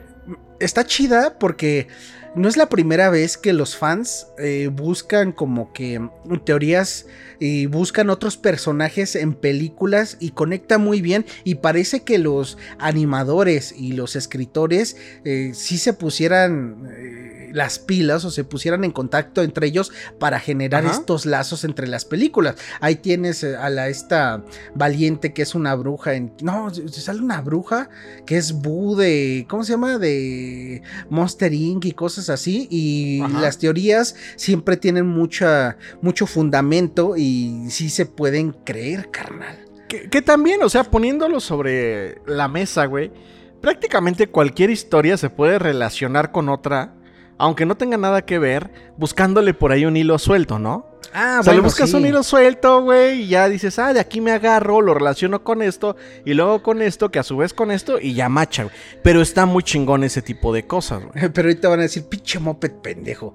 está 0.58 0.84
chida 0.84 1.38
porque 1.38 1.88
no 2.34 2.48
es 2.48 2.56
la 2.56 2.68
primera 2.68 3.10
vez 3.10 3.36
que 3.36 3.52
los 3.52 3.76
fans 3.76 4.26
eh, 4.38 4.68
buscan 4.72 5.30
como 5.30 5.72
que 5.72 6.08
teorías 6.44 7.06
y 7.38 7.66
buscan 7.66 8.10
otros 8.10 8.36
personajes 8.36 9.14
en 9.14 9.34
películas 9.34 10.16
y 10.18 10.30
conecta 10.30 10.78
muy 10.78 11.00
bien 11.00 11.26
y 11.44 11.56
parece 11.56 12.02
que 12.02 12.18
los 12.18 12.58
animadores 12.78 13.72
y 13.76 13.92
los 13.92 14.16
escritores 14.16 14.96
eh, 15.24 15.52
sí 15.54 15.78
se 15.78 15.92
pusieran 15.92 16.88
eh, 16.90 17.43
las 17.54 17.78
pilas 17.78 18.24
o 18.24 18.30
se 18.30 18.44
pusieran 18.44 18.84
en 18.84 18.90
contacto 18.90 19.42
entre 19.42 19.68
ellos 19.68 19.92
para 20.18 20.40
generar 20.40 20.84
Ajá. 20.84 20.96
estos 20.96 21.24
lazos 21.24 21.64
entre 21.64 21.86
las 21.86 22.04
películas. 22.04 22.56
Ahí 22.80 22.96
tienes 22.96 23.44
eh, 23.44 23.56
a 23.56 23.70
la 23.70 23.88
esta 23.88 24.44
valiente 24.74 25.32
que 25.32 25.42
es 25.42 25.54
una 25.54 25.74
bruja 25.74 26.14
en 26.14 26.32
no, 26.42 26.68
sale 26.74 27.20
una 27.20 27.40
bruja 27.40 27.88
que 28.26 28.36
es 28.36 28.52
Boo 28.52 28.96
de 28.96 29.46
¿cómo 29.48 29.62
se 29.62 29.72
llama? 29.72 29.98
de 29.98 30.82
Monster 31.08 31.54
Inc 31.54 31.84
y 31.84 31.92
cosas 31.92 32.28
así 32.28 32.66
y 32.70 33.20
Ajá. 33.22 33.40
las 33.40 33.58
teorías 33.58 34.16
siempre 34.36 34.76
tienen 34.76 35.06
mucha 35.06 35.78
mucho 36.02 36.26
fundamento 36.26 37.16
y 37.16 37.66
sí 37.70 37.88
se 37.88 38.06
pueden 38.06 38.52
creer, 38.52 39.10
carnal. 39.10 39.64
Que, 39.88 40.08
que 40.08 40.22
también, 40.22 40.62
o 40.62 40.68
sea, 40.68 40.82
poniéndolo 40.84 41.38
sobre 41.40 42.18
la 42.26 42.48
mesa, 42.48 42.86
güey, 42.86 43.12
prácticamente 43.60 44.26
cualquier 44.26 44.70
historia 44.70 45.16
se 45.16 45.30
puede 45.30 45.58
relacionar 45.58 46.32
con 46.32 46.48
otra, 46.48 46.94
aunque 47.38 47.66
no 47.66 47.76
tenga 47.76 47.96
nada 47.96 48.22
que 48.22 48.38
ver, 48.38 48.70
buscándole 48.96 49.54
por 49.54 49.72
ahí 49.72 49.84
un 49.84 49.96
hilo 49.96 50.18
suelto, 50.18 50.58
¿no? 50.58 50.86
Ah, 51.16 51.38
o 51.40 51.44
sea, 51.44 51.54
le 51.54 51.60
buscas 51.60 51.90
sí. 51.90 51.96
un 51.96 52.04
hilo 52.06 52.24
suelto, 52.24 52.82
güey, 52.82 53.22
y 53.22 53.28
ya 53.28 53.48
dices, 53.48 53.78
ah, 53.78 53.92
de 53.92 54.00
aquí 54.00 54.20
me 54.20 54.32
agarro, 54.32 54.80
lo 54.80 54.94
relaciono 54.94 55.44
con 55.44 55.62
esto, 55.62 55.94
y 56.24 56.34
luego 56.34 56.62
con 56.64 56.82
esto, 56.82 57.12
que 57.12 57.20
a 57.20 57.22
su 57.22 57.36
vez 57.36 57.54
con 57.54 57.70
esto, 57.70 58.00
y 58.00 58.14
ya 58.14 58.28
macha, 58.28 58.64
güey. 58.64 58.74
Pero 59.04 59.22
está 59.22 59.46
muy 59.46 59.62
chingón 59.62 60.02
ese 60.02 60.22
tipo 60.22 60.52
de 60.52 60.66
cosas, 60.66 61.04
güey. 61.04 61.28
Pero 61.32 61.48
ahorita 61.48 61.68
van 61.68 61.78
a 61.80 61.82
decir, 61.82 62.08
pinche 62.08 62.40
moped 62.40 62.72
pendejo. 62.82 63.34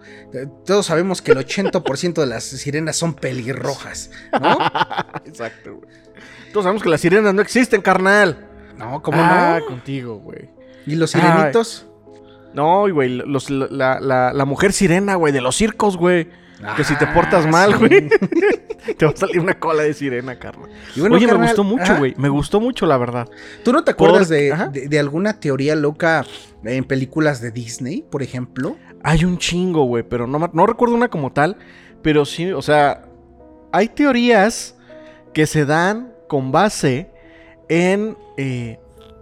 Todos 0.66 0.88
sabemos 0.88 1.22
que 1.22 1.32
el 1.32 1.38
80% 1.38 2.16
de 2.16 2.26
las 2.26 2.44
sirenas 2.44 2.98
son 2.98 3.14
pelirrojas, 3.14 4.12
¿no? 4.42 4.58
Exacto, 5.26 5.76
güey. 5.76 5.90
Todos 6.52 6.64
sabemos 6.66 6.84
que 6.84 6.90
las 6.90 7.00
sirenas 7.00 7.34
no 7.34 7.42
existen, 7.42 7.82
carnal. 7.82 8.46
No, 8.76 9.02
¿cómo 9.02 9.20
Ah, 9.22 9.60
no? 9.62 9.66
contigo, 9.68 10.18
güey. 10.18 10.50
¿Y 10.86 10.96
los 10.96 11.12
sirenitos? 11.12 11.86
No, 12.54 12.92
güey, 12.92 13.10
los, 13.10 13.50
la, 13.50 14.00
la, 14.00 14.34
la 14.34 14.46
mujer 14.46 14.74
sirena, 14.74 15.16
güey, 15.16 15.32
de 15.34 15.42
los 15.42 15.56
circos, 15.56 15.98
güey. 15.98 16.30
Que 16.76 16.84
si 16.84 16.94
te 16.98 17.06
Ah, 17.06 17.14
portas 17.14 17.48
mal, 17.48 17.72
sí. 17.72 17.78
güey, 17.80 18.10
te 18.98 19.06
va 19.06 19.12
a 19.12 19.16
salir 19.16 19.40
una 19.40 19.58
cola 19.58 19.84
de 19.84 19.94
sirena. 19.94 20.38
Y 20.94 21.00
bueno, 21.00 21.16
Oye, 21.16 21.26
me 21.26 21.34
gustó 21.38 21.64
mucho, 21.64 21.96
güey. 21.98 22.14
Me 22.18 22.28
gustó 22.28 22.60
mucho, 22.60 22.86
la 22.86 22.98
verdad. 22.98 23.30
¿Tú 23.64 23.72
no 23.72 23.84
te 23.86 23.92
acuerdas 23.92 24.28
de, 24.28 24.54
de- 24.74 24.90
de 24.90 25.00
alguna 25.00 25.40
teoría 25.40 25.76
loca 25.76 26.26
en 26.66 26.84
películas 26.84 27.40
de 27.40 27.52
Disney, 27.52 28.04
por 28.12 28.24
ejemplo? 28.24 28.76
Hay 29.04 29.24
un 29.24 29.38
chingo, 29.38 29.86
güey, 29.86 30.04
pero 30.04 30.28
no, 30.28 30.50
no 30.52 30.66
recuerdo 30.66 30.96
una 30.96 31.08
como 31.08 31.32
tal. 31.32 31.56
Pero 32.02 32.26
sí, 32.26 32.52
o 32.52 32.62
sea, 32.62 33.04
hay 33.72 33.88
teorías 33.88 34.76
que 35.34 35.46
se 35.48 35.66
dan 35.66 36.12
con 36.28 36.52
base 36.52 37.10
en 37.70 38.18
eh, 38.36 38.80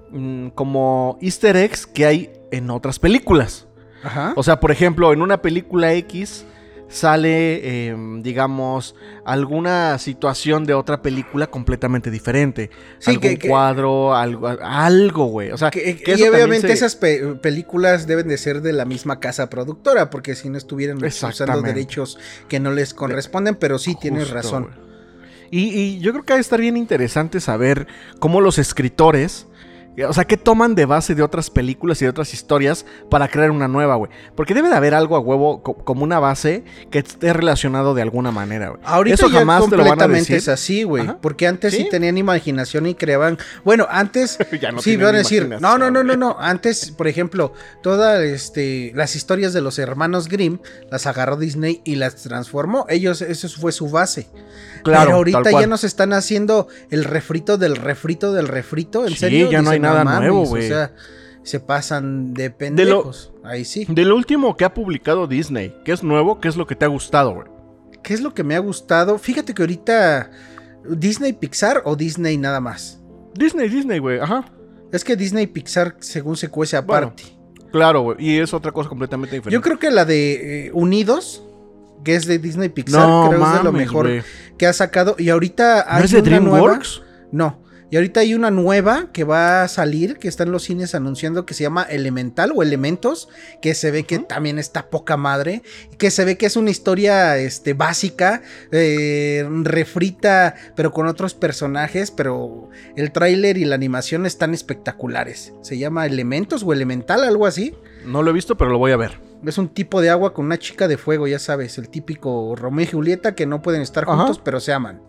mm, 0.10 0.48
como 0.56 1.20
easter 1.22 1.56
eggs 1.56 1.86
que 1.86 2.06
hay 2.08 2.32
en 2.51 2.69
otras 2.69 2.99
películas. 2.99 3.67
Ajá. 4.03 4.33
O 4.36 4.43
sea, 4.43 4.60
por 4.60 4.71
ejemplo, 4.71 5.12
en 5.13 5.21
una 5.21 5.41
película 5.41 5.93
X 5.93 6.45
sale, 6.89 7.88
em, 7.89 8.23
digamos, 8.23 8.95
alguna 9.25 9.97
situación 9.97 10.63
de 10.63 10.73
otra 10.73 11.01
película 11.01 11.47
completamente 11.47 12.10
diferente. 12.10 12.69
Sí, 12.99 13.12
Algún 13.12 13.21
que- 13.21 13.39
que- 13.39 13.49
cuadro, 13.49 14.15
algo, 14.15 14.47
algo, 14.62 15.25
güey. 15.25 15.51
O 15.51 15.57
sea, 15.57 15.69
Que- 15.69 15.97
que 15.97 16.12
y 16.12 16.13
eso 16.21 16.31
obviamente 16.31 16.67
se- 16.67 16.73
esas 16.73 16.95
pe- 16.95 17.36
películas 17.41 18.07
deben 18.07 18.29
de 18.29 18.38
ser 18.38 18.62
de 18.62 18.71
la 18.71 18.86
misma 18.86 19.19
casa 19.19 19.49
productora, 19.49 20.10
porque 20.10 20.36
si 20.36 20.49
no 20.49 20.57
estuvieran 20.57 21.03
usando 21.03 21.62
derechos 21.62 22.17
que 22.47 22.60
no 22.62 22.71
les 22.71 22.93
corresponden, 22.93 23.55
pero 23.55 23.79
sí 23.79 23.95
tienes 23.99 24.29
razón. 24.29 24.69
Y, 25.51 25.69
y 25.69 25.99
yo 25.99 26.12
creo 26.12 26.23
que 26.23 26.33
ha 26.33 26.36
de 26.38 26.41
estar 26.41 26.60
bien 26.60 26.77
interesante 26.77 27.39
saber 27.41 27.88
cómo 28.19 28.39
los 28.41 28.57
escritores 28.60 29.46
O 30.05 30.13
sea, 30.13 30.25
¿qué 30.25 30.38
toman 30.38 30.75
de 30.75 30.86
base 30.86 31.15
de 31.15 31.23
otras 31.23 31.49
películas 31.49 31.99
y 32.01 32.05
de 32.05 32.10
otras 32.10 32.33
historias 32.33 32.86
para 33.10 33.27
crear 33.27 33.49
una 33.49 33.67
nueva, 33.67 33.95
güey? 33.95 34.12
Porque 34.36 34.53
debe 34.53 34.69
de 34.69 34.75
haber 34.75 34.93
algo 34.93 35.15
a 35.15 35.19
huevo 35.19 35.63
como 35.63 36.03
una 36.03 36.19
base 36.19 36.63
que 36.91 36.99
esté 36.99 37.33
relacionado 37.33 37.95
de 37.95 38.03
alguna 38.03 38.31
manera, 38.31 38.69
güey. 38.69 38.81
Ahorita 38.86 39.15
Eso 39.15 39.29
ya 39.29 39.39
jamás 39.39 39.62
completamente 39.62 40.36
es 40.36 40.47
así, 40.47 40.83
güey. 40.83 41.07
Porque 41.19 41.47
antes 41.47 41.73
¿Sí? 41.73 41.88
tenían 41.89 42.17
imaginación 42.17 42.86
y 42.86 42.93
creaban. 42.93 43.39
Bueno, 43.63 43.88
antes. 43.89 44.38
ya 44.62 44.71
no 44.71 44.81
sí, 44.81 44.97
van 44.97 45.15
a 45.15 45.17
decir. 45.17 45.47
No, 45.60 45.77
no, 45.79 45.89
no, 45.89 46.03
no, 46.03 46.15
no. 46.15 46.38
Antes, 46.39 46.91
por 46.91 47.07
ejemplo, 47.07 47.53
todas 47.81 48.21
este, 48.21 48.91
las 48.93 49.15
historias 49.15 49.53
de 49.53 49.62
los 49.62 49.79
hermanos 49.79 50.27
Grimm 50.27 50.60
las 50.91 51.07
agarró 51.07 51.38
Disney 51.38 51.81
y 51.86 51.95
las 51.95 52.17
transformó. 52.17 52.86
Ellos, 52.88 53.21
eso 53.21 53.49
fue 53.49 53.71
su 53.71 53.89
base. 53.89 54.27
Claro. 54.91 55.06
Pero 55.06 55.17
ahorita 55.17 55.52
ya 55.52 55.67
nos 55.67 55.84
están 55.84 56.13
haciendo 56.13 56.67
el 56.89 57.04
refrito 57.04 57.58
del 57.58 57.76
refrito 57.76 58.34
del 58.34 58.47
refrito. 58.47 59.06
En 59.06 59.15
serio. 59.15 59.50
ya 59.52 59.62
no 59.62 59.69
hay 59.69 59.80
nada 59.80 60.04
nuevo, 60.04 60.45
güey. 60.45 60.65
O 60.65 60.67
sea, 60.67 60.93
se 61.43 61.60
pasan 61.60 62.34
de 62.34 62.50
pendejos. 62.50 63.32
Ahí 63.43 63.63
sí. 63.65 63.86
De 63.88 64.04
lo 64.04 64.15
último 64.15 64.58
que 64.58 64.65
ha 64.65 64.73
publicado 64.73 65.28
Disney, 65.28 65.76
¿qué 65.86 65.93
es 65.93 66.04
nuevo? 66.04 66.39
¿Qué 66.39 66.47
es 66.47 66.58
lo 66.58 66.67
que 66.67 66.76
te 66.76 66.86
ha 66.86 66.89
gustado, 66.89 67.34
güey? 67.34 67.47
¿Qué 68.04 68.13
es 68.13 68.21
lo 68.21 68.34
que 68.34 68.43
me 68.43 68.56
ha 68.56 68.60
gustado? 68.60 69.17
Fíjate 69.17 69.54
que 69.54 69.62
ahorita. 69.62 70.32
¿Disney 70.89 71.34
Pixar 71.34 71.82
o 71.86 71.95
Disney 71.95 72.38
nada 72.38 72.62
más? 72.62 73.02
Disney, 73.34 73.67
Disney, 73.69 74.00
güey, 74.00 74.19
ajá. 74.19 74.45
Es 74.91 75.04
que 75.04 75.15
Disney 75.15 75.47
Pixar, 75.47 75.95
según 76.00 76.38
se 76.38 76.50
cuece 76.50 76.78
aparte. 76.78 77.23
claro, 77.71 78.02
güey. 78.02 78.17
Y 78.19 78.39
es 78.39 78.54
otra 78.54 78.71
cosa 78.71 78.89
completamente 78.89 79.36
diferente. 79.36 79.54
Yo 79.54 79.62
creo 79.62 79.80
que 79.80 79.91
la 79.91 80.06
de 80.06 80.67
eh, 80.67 80.71
Unidos, 80.73 81.43
que 82.03 82.15
es 82.15 82.25
de 82.25 82.39
Disney 82.39 82.69
Pixar, 82.69 83.27
creo 83.27 83.39
que 83.39 83.45
es 83.45 83.57
de 83.57 83.63
lo 83.63 83.71
mejor 83.71 84.23
que 84.57 84.67
ha 84.67 84.73
sacado. 84.73 85.15
Y 85.17 85.29
ahorita 85.29 85.86
hay 85.88 85.99
¿No 85.99 86.05
es 86.05 86.12
de 86.12 86.21
DreamWorks? 86.21 87.01
No. 87.31 87.67
Y 87.89 87.95
ahorita 87.95 88.19
hay 88.19 88.33
una 88.33 88.51
nueva 88.51 89.12
que 89.13 89.23
va 89.23 89.63
a 89.63 89.67
salir, 89.69 90.17
que 90.17 90.27
está 90.27 90.43
en 90.43 90.51
los 90.51 90.63
cines 90.63 90.93
anunciando 90.93 91.45
que 91.45 91.53
se 91.53 91.63
llama 91.63 91.83
Elemental 91.83 92.51
o 92.53 92.62
Elementos, 92.62 93.29
que 93.62 93.73
se 93.75 93.91
ve 93.91 94.03
que 94.03 94.19
también 94.19 94.60
está 94.60 94.89
poca 94.89 95.15
madre, 95.15 95.63
que 95.97 96.12
se 96.12 96.25
ve 96.25 96.38
que 96.38 96.47
es 96.47 96.57
una 96.57 96.69
historia 96.69 97.38
este, 97.38 97.73
básica, 97.73 98.41
eh, 98.73 99.47
refrita, 99.63 100.55
pero 100.75 100.91
con 100.91 101.07
otros 101.07 101.33
personajes, 101.33 102.12
pero 102.12 102.69
el 102.97 103.13
tráiler 103.13 103.57
y 103.57 103.63
la 103.63 103.75
animación 103.75 104.25
están 104.25 104.53
espectaculares. 104.53 105.53
Se 105.62 105.77
llama 105.77 106.05
Elementos 106.05 106.63
o 106.63 106.73
Elemental, 106.73 107.23
algo 107.23 107.45
así. 107.45 107.73
No 108.05 108.21
lo 108.21 108.31
he 108.31 108.33
visto, 108.33 108.57
pero 108.57 108.69
lo 108.69 108.79
voy 108.79 108.91
a 108.91 108.97
ver. 108.97 109.27
Es 109.45 109.58
un 109.58 109.69
tipo 109.69 110.02
de 110.02 110.10
agua 110.10 110.34
con 110.34 110.45
una 110.45 110.58
chica 110.58 110.88
de 110.88 110.97
fuego, 110.97 111.28
ya 111.28 111.39
sabes, 111.39 111.78
el 111.78 111.89
típico 111.89 112.56
Romeo 112.56 112.84
y 112.84 112.88
Julieta 112.88 113.36
que 113.36 113.45
no 113.45 113.62
pueden 113.62 113.82
estar 113.82 114.06
juntos, 114.06 114.41
pero 114.43 114.60
se 114.60 114.73
aman. 114.73 115.02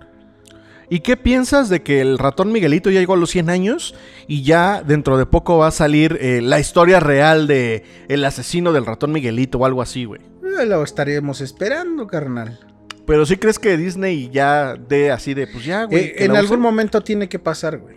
¿Y 0.91 1.01
qué 1.01 1.17
piensas 1.17 1.69
de 1.69 1.83
que 1.83 2.01
el 2.01 2.19
ratón 2.19 2.51
Miguelito 2.51 2.91
ya 2.91 3.01
llegó 3.01 3.13
a 3.13 3.19
los 3.19 3.31
100 3.31 3.51
años 3.51 3.95
y 4.27 4.43
ya 4.43 4.83
dentro 4.83 5.19
de 5.19 5.27
poco 5.27 5.59
va 5.59 5.67
a 5.67 5.71
salir 5.71 6.19
eh, 6.21 6.41
la 6.41 6.61
historia 6.61 6.99
real 6.99 7.47
de 7.47 7.85
el 8.09 8.25
asesino 8.25 8.73
del 8.73 8.87
ratón 8.87 9.13
Miguelito 9.13 9.59
o 9.59 9.67
algo 9.67 9.83
así, 9.83 10.07
güey? 10.07 10.23
Eh, 10.43 10.65
lo 10.65 10.83
estaremos 10.83 11.43
esperando, 11.43 12.07
carnal. 12.07 12.59
Pero 13.07 13.27
sí 13.27 13.37
crees 13.37 13.59
que 13.59 13.77
Disney 13.77 14.31
ya 14.31 14.77
dé 14.77 15.11
así 15.11 15.35
de, 15.35 15.47
pues 15.47 15.65
ya, 15.65 15.85
güey. 15.85 16.05
Eh, 16.05 16.25
en 16.25 16.37
algún 16.37 16.61
momento 16.61 17.03
tiene 17.03 17.29
que 17.29 17.39
pasar, 17.39 17.79
güey. 17.79 17.97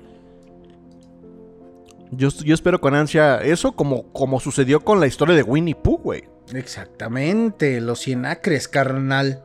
Yo, 2.11 2.29
yo, 2.29 2.53
espero 2.53 2.81
con 2.81 2.93
ansia 2.93 3.41
eso, 3.41 3.71
como, 3.71 4.11
como 4.11 4.39
sucedió 4.39 4.81
con 4.81 4.99
la 4.99 5.07
historia 5.07 5.35
de 5.35 5.43
Winnie 5.43 5.75
Pooh, 5.75 5.97
güey. 5.97 6.23
Exactamente, 6.53 7.79
los 7.79 7.99
100 7.99 8.25
acres, 8.25 8.67
carnal. 8.67 9.43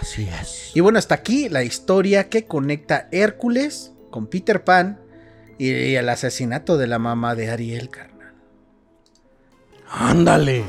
Así 0.00 0.28
es. 0.40 0.72
Y 0.74 0.80
bueno, 0.80 0.98
hasta 0.98 1.14
aquí 1.14 1.48
la 1.48 1.62
historia 1.62 2.28
que 2.28 2.46
conecta 2.46 3.08
Hércules 3.12 3.92
con 4.10 4.26
Peter 4.26 4.64
Pan 4.64 5.00
y 5.58 5.94
el 5.94 6.08
asesinato 6.08 6.76
de 6.76 6.88
la 6.88 6.98
mamá 6.98 7.34
de 7.36 7.50
Ariel, 7.50 7.90
carnal. 7.90 8.34
Ándale. 9.88 10.64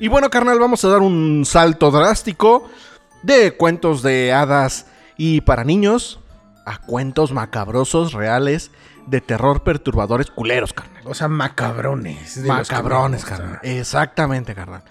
Y 0.00 0.08
bueno, 0.08 0.30
carnal, 0.30 0.58
vamos 0.58 0.82
a 0.82 0.88
dar 0.88 1.00
un 1.00 1.44
salto 1.44 1.90
drástico 1.90 2.70
de 3.22 3.52
cuentos 3.52 4.02
de 4.02 4.32
hadas 4.32 4.86
y 5.18 5.42
para 5.42 5.62
niños 5.62 6.20
a 6.64 6.78
cuentos 6.78 7.32
macabrosos 7.32 8.14
reales 8.14 8.70
de 9.06 9.20
terror 9.20 9.62
perturbadores 9.62 10.30
culeros, 10.30 10.72
carnal. 10.72 11.02
O 11.04 11.12
sea, 11.12 11.28
macabrones. 11.28 12.38
Macabrones, 12.38 13.26
carnal. 13.26 13.58
Exactamente, 13.62 14.54
carnal. 14.54 14.82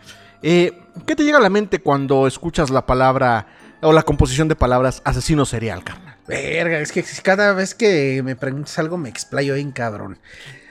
Eh, 0.43 0.79
¿Qué 1.07 1.15
te 1.15 1.23
llega 1.23 1.39
a 1.39 1.41
la 1.41 1.49
mente 1.49 1.79
cuando 1.79 2.27
escuchas 2.27 2.69
la 2.69 2.85
palabra 2.85 3.47
o 3.81 3.91
la 3.91 4.03
composición 4.03 4.47
de 4.47 4.55
palabras 4.55 5.01
asesino 5.05 5.43
serial, 5.43 5.83
carnal? 5.83 6.17
Verga, 6.27 6.77
es 6.81 6.91
que 6.91 7.03
cada 7.23 7.53
vez 7.53 7.73
que 7.73 8.21
me 8.23 8.35
preguntas 8.35 8.77
algo 8.77 8.97
me 8.97 9.09
explayo 9.09 9.55
bien 9.55 9.71
cabrón. 9.71 10.19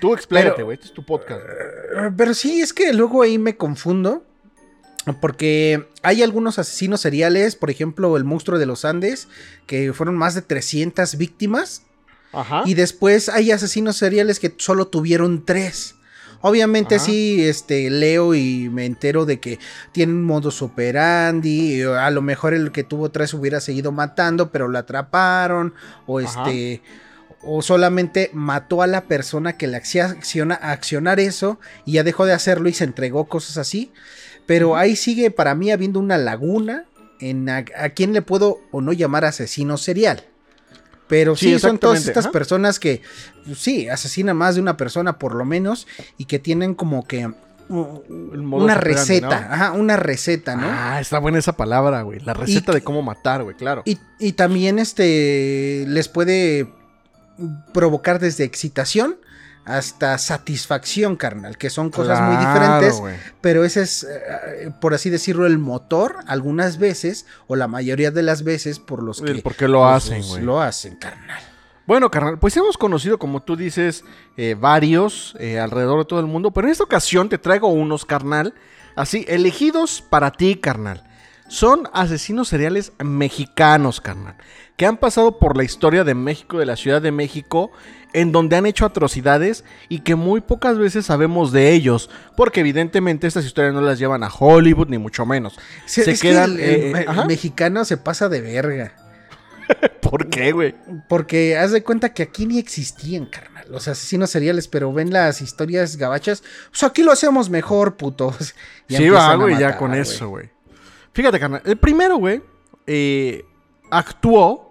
Tú 0.01 0.15
expláyate, 0.15 0.63
güey, 0.63 0.77
este 0.77 0.89
es 0.89 0.95
tu 0.95 1.05
podcast. 1.05 1.41
Eh, 1.41 2.11
pero 2.17 2.35
sí, 2.35 2.61
es 2.61 2.73
que 2.73 2.93
luego 2.93 3.23
ahí 3.23 3.39
me 3.39 3.57
confundo. 3.57 4.25
Porque 5.23 5.89
hay 6.03 6.23
algunos 6.23 6.59
asesinos 6.59 7.01
seriales, 7.01 7.57
por 7.57 7.71
ejemplo, 7.71 8.17
el 8.19 8.25
monstruo 8.25 8.59
de 8.59 8.67
los 8.67 8.85
Andes, 8.85 9.29
que 9.67 9.95
fueron 9.95 10.17
más 10.17 10.35
de 10.35 10.43
300 10.43 11.17
víctimas. 11.17 11.83
Ajá. 12.33 12.63
Y 12.67 12.75
después 12.75 13.31
hay 13.31 13.51
asesinos 13.51 13.97
seriales 13.97 14.39
que 14.39 14.55
solo 14.59 14.89
tuvieron 14.89 15.47
tres. 15.47 15.95
Obviamente 16.41 17.01
sí, 17.01 17.45
este, 17.45 17.91
leo 17.91 18.35
y 18.35 18.69
me 18.69 18.87
entero 18.87 19.25
de 19.25 19.41
que 19.41 19.59
tienen 19.91 20.23
modus 20.23 20.63
operandi, 20.63 21.83
a 21.83 22.11
lo 22.11 22.23
mejor 22.23 22.55
el 22.55 22.71
que 22.71 22.85
tuvo 22.85 23.11
tres 23.11 23.35
hubiera 23.35 23.61
seguido 23.61 23.91
matando, 23.91 24.53
pero 24.53 24.69
lo 24.69 24.79
atraparon, 24.79 25.75
o 26.07 26.21
este, 26.21 26.81
o 27.43 27.63
solamente 27.63 28.31
mató 28.33 28.83
a 28.83 28.87
la 28.87 29.05
persona 29.05 29.57
que 29.57 29.69
le 29.69 29.77
hacía 29.77 30.17
accionar 30.61 31.21
eso 31.21 31.61
y 31.85 31.93
ya 31.93 32.03
dejó 32.03 32.27
de 32.27 32.33
hacerlo 32.33 32.69
y 32.69 32.75
se 32.75 32.85
entregó 32.85 33.29
cosas 33.29 33.59
así. 33.59 33.93
Pero 34.47 34.77
ahí 34.77 34.97
sigue 34.97 35.31
para 35.31 35.55
mí 35.55 35.71
habiendo 35.71 36.01
una 36.01 36.19
laguna 36.19 36.87
en 37.21 37.49
a, 37.49 37.65
quién 37.95 38.13
le 38.13 38.23
puedo 38.23 38.61
o 38.71 38.81
no 38.81 38.93
llamar 38.93 39.25
asesino 39.25 39.77
serial. 39.77 40.25
Pero 41.07 41.37
sí, 41.37 41.59
son 41.59 41.79
todas 41.79 42.07
estas 42.07 42.29
personas 42.29 42.79
que, 42.79 43.03
pues, 43.47 43.59
sí, 43.59 43.89
asesinan 43.89 44.37
más 44.37 44.57
de 44.57 44.61
una 44.61 44.77
persona 44.77 45.19
por 45.19 45.35
lo 45.35 45.47
menos 45.47 45.87
y 46.19 46.27
que 46.27 46.39
tienen 46.39 46.75
como 46.75 47.07
que 47.07 47.31
una 47.71 48.75
receta, 48.75 49.49
ajá, 49.53 49.73
una 49.73 49.97
receta, 49.97 50.57
¿no? 50.57 50.67
Ah, 50.71 51.01
está 51.01 51.19
buena 51.19 51.39
esa 51.39 51.57
palabra, 51.57 52.03
güey. 52.03 52.21
La 52.21 52.35
receta 52.35 52.73
de 52.73 52.83
cómo 52.83 53.03
matar, 53.03 53.43
güey, 53.43 53.57
claro. 53.57 53.83
Y, 53.85 53.99
y, 54.19 54.33
también 54.33 54.79
este 54.79 55.85
les 55.87 56.09
puede 56.09 56.78
provocar 57.73 58.19
desde 58.19 58.45
excitación 58.45 59.17
hasta 59.65 60.17
satisfacción, 60.17 61.17
carnal, 61.17 61.59
que 61.59 61.69
son 61.69 61.91
cosas 61.91 62.23
muy 62.23 62.37
diferentes, 62.39 63.03
pero 63.43 63.65
ese 63.65 63.83
es, 63.83 64.05
eh, 64.05 64.73
por 64.81 64.95
así 64.95 65.11
decirlo, 65.11 65.47
el 65.47 65.59
motor 65.59 66.17
algunas 66.27 66.79
veces, 66.79 67.27
o 67.47 67.55
la 67.55 67.69
mayoría 67.69 68.11
de 68.11 68.23
las 68.23 68.45
veces, 68.45 68.79
por 68.79 69.03
los 69.03 69.21
que... 69.21 69.35
¿Por 69.43 69.55
qué 69.55 69.69
lo 69.69 69.87
hacen, 69.87 70.23
güey? 70.27 70.43
Lo 70.43 70.63
hacen, 70.63 70.97
carnal. 70.97 71.43
Bueno, 71.87 72.11
carnal, 72.11 72.39
pues 72.39 72.57
hemos 72.57 72.79
conocido, 72.79 73.19
como 73.19 73.43
tú 73.43 73.57
dices, 73.57 74.05
eh, 74.39 74.57
varios 74.59 75.37
eh, 75.39 75.59
alrededor 75.59 75.99
de 75.99 76.05
todo 76.07 76.21
el 76.21 76.27
mundo, 76.27 76.51
pero 76.51 76.67
en 76.67 76.73
esta 76.73 76.85
ocasión 76.85 77.29
te 77.29 77.37
traigo 77.37 77.69
unos, 77.69 78.07
carnal, 78.07 78.55
así, 78.97 79.27
elegidos 79.29 80.03
para 80.03 80.31
ti, 80.33 80.57
carnal. 80.57 81.05
Son 81.49 81.89
asesinos 81.95 82.49
seriales 82.49 82.93
mexicanos, 83.03 84.01
carnal, 84.01 84.37
que 84.79 84.87
han 84.87 84.97
pasado 84.97 85.41
por 85.41 85.57
la 85.57 85.65
historia 85.65 86.05
de 86.05 86.15
México, 86.15 86.57
de 86.61 86.65
la 86.65 86.77
Ciudad 86.77 87.03
de 87.03 87.11
México, 87.11 87.73
en 88.13 88.31
donde 88.31 88.55
han 88.55 88.65
hecho 88.65 88.87
atrocidades 88.87 89.65
y 89.89 90.01
que 90.01 90.15
muy 90.15 90.41
pocas 90.41 90.79
veces 90.79 91.07
sabemos 91.07 91.51
de 91.51 91.73
ellos, 91.73 92.09
porque 92.37 92.61
evidentemente 92.61 93.27
estas 93.27 93.45
historias 93.45 93.75
no 93.75 93.81
las 93.81 93.99
llevan 93.99 94.23
a 94.23 94.29
Hollywood 94.29 94.87
ni 94.87 94.97
mucho 94.97 95.27
menos. 95.27 95.59
se 95.85 96.17
quedan. 96.17 96.53
el, 96.53 96.95
eh, 96.95 97.07
mexicano 97.27 97.85
se 97.85 97.97
pasa 97.97 98.29
de 98.29 98.41
verga. 98.41 98.95
¿Por 100.01 100.31
qué, 100.31 100.53
güey? 100.53 100.77
Porque 101.09 101.59
haz 101.59 101.73
de 101.73 101.83
cuenta 101.83 102.15
que 102.15 102.23
aquí 102.23 102.47
ni 102.47 102.61
existían, 102.61 103.27
carnal, 103.27 103.67
los 103.69 103.89
asesinos 103.89 104.31
seriales, 104.31 104.69
pero 104.69 104.93
ven 104.93 105.13
las 105.13 105.43
historias 105.43 105.97
gabachas. 105.97 106.45
Pues 106.71 106.85
aquí 106.85 107.03
lo 107.03 107.11
hacemos 107.11 107.51
mejor, 107.51 107.97
putos. 107.97 108.55
sí, 108.89 109.09
va, 109.09 109.35
güey, 109.35 109.59
ya 109.59 109.77
con 109.77 109.93
eso, 109.93 110.29
güey. 110.29 110.51
Fíjate, 111.13 111.41
carnal, 111.41 111.63
el 111.65 111.79
primero, 111.79 112.17
güey, 112.19 112.41
eh, 112.87 113.45
actuó 113.91 114.68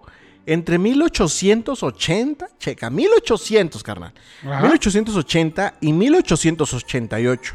entre 0.48 0.78
1880, 0.78 2.48
checa, 2.58 2.88
1800, 2.88 3.82
carnal. 3.82 4.14
1880 4.42 5.74
y 5.82 5.92
1888. 5.92 7.54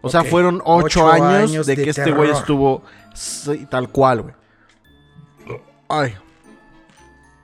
O 0.00 0.08
sea, 0.08 0.22
fueron 0.22 0.62
ocho, 0.64 1.10
años, 1.10 1.66
de, 1.66 1.74
que 1.74 1.90
este 1.90 2.12
güey 2.12 2.30
estuvo 2.30 2.84
tal 3.68 3.88
cual, 3.90 4.22
güey. 4.22 4.34
Ay. 5.88 6.14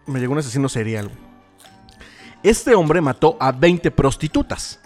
Me 0.07 0.21
llegó 0.21 0.33
un 0.33 0.39
asesino 0.39 0.69
serial, 0.69 1.09
güey. 1.09 1.19
Este 2.45 2.75
hombre 2.75 3.01
mató 3.01 3.37
a 3.41 3.51
20 3.51 3.91
prostitutas. 3.91 4.79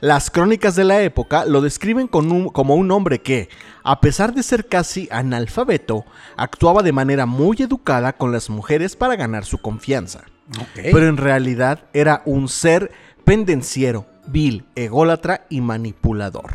Las 0.00 0.30
crónicas 0.30 0.76
de 0.76 0.84
la 0.84 1.00
época 1.00 1.44
lo 1.46 1.60
describen 1.62 2.06
con 2.06 2.30
un- 2.30 2.48
como 2.50 2.74
un 2.74 2.90
hombre 2.90 3.20
que, 3.22 3.48
a 3.82 4.00
pesar 4.00 4.34
de 4.34 4.42
ser 4.42 4.66
casi 4.66 5.08
analfabeto, 5.10 6.04
actuaba 6.36 6.82
de 6.82 6.92
manera 6.92 7.24
muy 7.26 7.56
educada 7.60 8.12
con 8.12 8.30
las 8.30 8.50
mujeres 8.50 8.94
para 8.94 9.16
ganar 9.16 9.44
su 9.44 9.58
confianza. 9.58 10.24
Pero 10.74 11.08
en 11.08 11.16
realidad 11.16 11.80
era 11.92 12.22
un 12.26 12.48
ser 12.48 12.92
pendenciero, 13.24 14.06
vil, 14.28 14.64
ególatra 14.74 15.46
y 15.48 15.60
manipulador. 15.60 16.54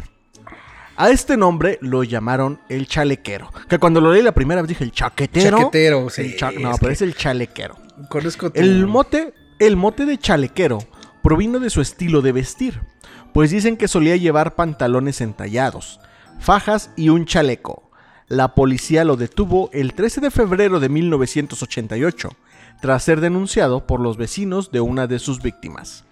A 0.96 1.10
este 1.10 1.36
nombre 1.36 1.80
lo 1.82 2.04
llamaron 2.04 2.60
el 2.70 2.88
chalequero. 2.88 3.50
Que 3.68 3.80
cuando 3.80 4.00
lo 4.02 4.14
leí 4.14 4.22
la 4.22 4.34
primera 4.34 4.62
vez 4.62 4.70
dije 4.70 4.84
el 4.84 4.92
chaquetero. 4.92 5.58
Chaquetero, 5.58 6.10
sí, 6.10 6.22
El 6.22 6.38
cha- 6.38 6.52
no, 6.52 6.72
es 6.74 6.80
pero 6.80 6.92
es 6.94 7.02
el 7.02 7.16
chalequero. 7.16 7.76
Conozco 8.10 8.52
tu- 8.52 8.60
El 8.60 8.86
mote, 8.86 9.34
el 9.60 9.78
mote 9.78 10.06
de 10.06 10.18
chalequero 10.20 10.78
provino 11.24 11.60
de 11.60 11.70
su 11.72 11.82
estilo 11.82 12.22
de 12.22 12.32
vestir, 12.34 12.82
pues 13.34 13.52
dicen 13.52 13.78
que 13.78 13.88
solía 13.88 14.16
llevar 14.16 14.56
pantalones 14.56 15.22
entallados, 15.22 16.00
fajas 16.40 16.92
y 16.96 17.10
un 17.10 17.26
chaleco. 17.26 17.90
La 18.28 18.56
policía 18.56 19.04
lo 19.04 19.18
detuvo 19.18 19.70
el 19.74 19.94
13 19.94 20.22
de 20.22 20.32
febrero 20.32 20.80
de 20.80 20.90
1988, 20.90 22.30
tras 22.82 23.04
ser 23.04 23.22
denunciado 23.22 23.86
por 23.86 24.00
los 24.00 24.18
vecinos 24.18 24.72
de 24.72 24.80
una 24.82 25.08
de 25.08 25.20
sus 25.20 25.42
víctimas. 25.42 26.06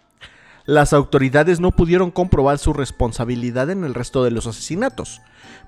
Las 0.66 0.94
autoridades 0.94 1.60
no 1.60 1.72
pudieron 1.72 2.12
comprobar 2.12 2.60
su 2.60 2.74
responsabilidad 2.74 3.70
en 3.70 3.84
el 3.84 3.96
resto 3.96 4.24
de 4.24 4.32
los 4.32 4.46
asesinatos, 4.46 5.22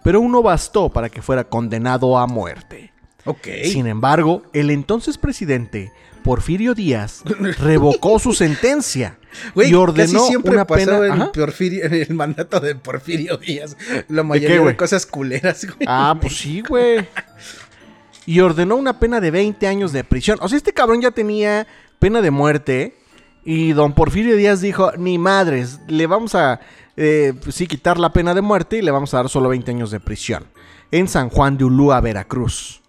pero 0.03 0.21
uno 0.21 0.43
bastó 0.43 0.89
para 0.89 1.09
que 1.09 1.21
fuera 1.21 1.45
condenado 1.45 2.19
a 2.19 2.27
muerte. 2.27 2.91
Ok. 3.25 3.47
Sin 3.63 3.87
embargo, 3.87 4.43
el 4.53 4.69
entonces 4.69 5.17
presidente 5.17 5.91
Porfirio 6.23 6.75
Díaz 6.75 7.23
revocó 7.59 8.19
su 8.19 8.33
sentencia 8.33 9.17
Güey, 9.55 9.69
y 9.71 9.73
ordenó 9.73 10.19
casi 10.19 10.27
siempre 10.27 10.53
una 10.53 10.65
pasó 10.65 10.85
pena. 10.99 11.07
en. 11.07 11.21
Porfirio- 11.31 11.85
en 11.85 11.93
el 11.93 12.13
mandato 12.13 12.59
de 12.59 12.75
Porfirio 12.75 13.37
Díaz. 13.37 13.75
La 14.09 14.23
mayoría 14.23 14.61
de, 14.61 14.75
cosas 14.75 15.05
culeras, 15.05 15.65
güey. 15.65 15.85
Ah, 15.87 16.15
pues 16.19 16.37
sí, 16.37 16.61
güey. 16.61 17.07
Y 18.25 18.39
ordenó 18.39 18.75
una 18.75 18.99
pena 18.99 19.19
de 19.19 19.31
20 19.31 19.65
años 19.67 19.91
de 19.93 20.03
prisión. 20.03 20.37
O 20.41 20.47
sea, 20.47 20.57
este 20.57 20.73
cabrón 20.73 21.01
ya 21.01 21.11
tenía 21.11 21.65
pena 21.99 22.21
de 22.21 22.31
muerte. 22.31 22.95
Y 23.43 23.71
don 23.73 23.93
Porfirio 23.93 24.35
Díaz 24.35 24.61
dijo, 24.61 24.91
ni 24.97 25.17
madres, 25.17 25.79
le 25.87 26.05
vamos 26.05 26.35
a, 26.35 26.59
eh, 26.95 27.33
pues 27.43 27.55
sí, 27.55 27.65
quitar 27.65 27.97
la 27.99 28.13
pena 28.13 28.35
de 28.35 28.41
muerte 28.41 28.77
y 28.77 28.81
le 28.83 28.91
vamos 28.91 29.13
a 29.13 29.17
dar 29.17 29.29
solo 29.29 29.49
20 29.49 29.71
años 29.71 29.89
de 29.89 29.99
prisión. 29.99 30.45
En 30.91 31.07
San 31.07 31.29
Juan 31.29 31.57
de 31.57 31.63
Ulúa, 31.63 31.99
Veracruz. 32.01 32.80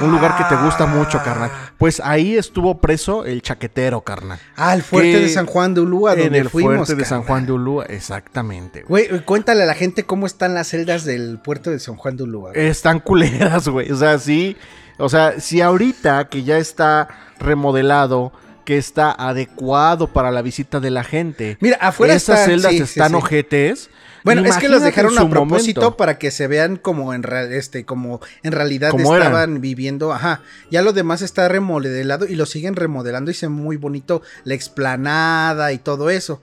Un 0.00 0.10
lugar 0.12 0.36
que 0.36 0.44
te 0.44 0.56
gusta 0.62 0.86
mucho, 0.86 1.22
carnal. 1.22 1.50
Pues 1.78 2.00
ahí 2.00 2.36
estuvo 2.36 2.78
preso 2.80 3.24
el 3.26 3.42
chaquetero, 3.42 4.00
carnal. 4.00 4.38
Ah, 4.56 4.74
el 4.74 4.82
fuerte 4.82 5.12
Que- 5.12 5.20
de 5.20 5.28
San 5.28 5.46
Juan 5.46 5.74
de 5.74 5.80
Ulúa, 5.82 6.12
donde 6.12 6.26
en 6.26 6.34
el 6.34 6.48
fuimos. 6.50 6.74
fuerte 6.76 6.94
de 6.94 7.04
San. 7.04 7.22
Juan 7.22 7.44
de 7.46 7.52
Ulúa, 7.52 7.84
exactamente. 7.86 8.84
güey. 8.88 9.08
Güey, 9.08 9.24
cuéntale 9.24 9.62
a 9.62 9.66
la 9.66 9.74
gente 9.74 10.04
cómo 10.04 10.26
están 10.26 10.54
las 10.54 10.68
celdas 10.68 11.04
del 11.04 11.38
puerto 11.38 11.70
de 11.70 11.78
San 11.78 11.96
Juan 11.96 12.16
de 12.16 12.22
Ulúa. 12.24 12.52
güey. 12.52 12.66
Están 12.66 13.00
culeras, 13.00 13.68
güey. 13.68 13.90
O 13.92 13.96
sea, 13.96 14.18
sí. 14.18 14.56
O 14.98 15.08
sea, 15.08 15.38
si 15.40 15.60
ahorita 15.60 16.28
que 16.28 16.44
ya 16.44 16.56
está 16.58 17.08
remodelado, 17.38 18.32
que 18.64 18.78
está 18.78 19.12
adecuado 19.12 20.06
para 20.08 20.30
la 20.30 20.40
visita 20.40 20.80
de 20.80 20.90
la 20.90 21.04
gente. 21.04 21.58
Mira, 21.60 21.76
afuera 21.80 22.14
esas 22.14 22.38
está- 22.40 22.50
celdas 22.50 22.72
sí, 22.72 22.78
sí, 22.78 22.82
están 22.84 23.10
sí. 23.10 23.14
ojetes. 23.16 23.90
Bueno, 24.24 24.42
es 24.44 24.56
que 24.56 24.68
los 24.68 24.82
dejaron 24.82 25.16
a 25.18 25.28
propósito 25.28 25.82
momento. 25.82 25.96
para 25.98 26.18
que 26.18 26.30
se 26.30 26.46
vean 26.48 26.76
como 26.76 27.12
en 27.14 27.22
real- 27.22 27.52
este, 27.52 27.84
como 27.84 28.20
en 28.42 28.52
realidad 28.52 28.90
Como 28.90 29.14
eran. 29.14 29.28
estaban 29.28 29.60
viviendo, 29.60 30.12
ajá. 30.12 30.40
Ya 30.70 30.80
lo 30.82 30.92
demás 30.94 31.20
está 31.22 31.46
remodelado 31.48 32.26
y 32.26 32.34
lo 32.34 32.46
siguen 32.46 32.74
remodelando 32.74 33.30
y 33.30 33.34
se 33.34 33.46
ve 33.46 33.50
muy 33.52 33.76
bonito 33.76 34.22
la 34.44 34.54
explanada 34.54 35.72
y 35.72 35.78
todo 35.78 36.10
eso. 36.10 36.42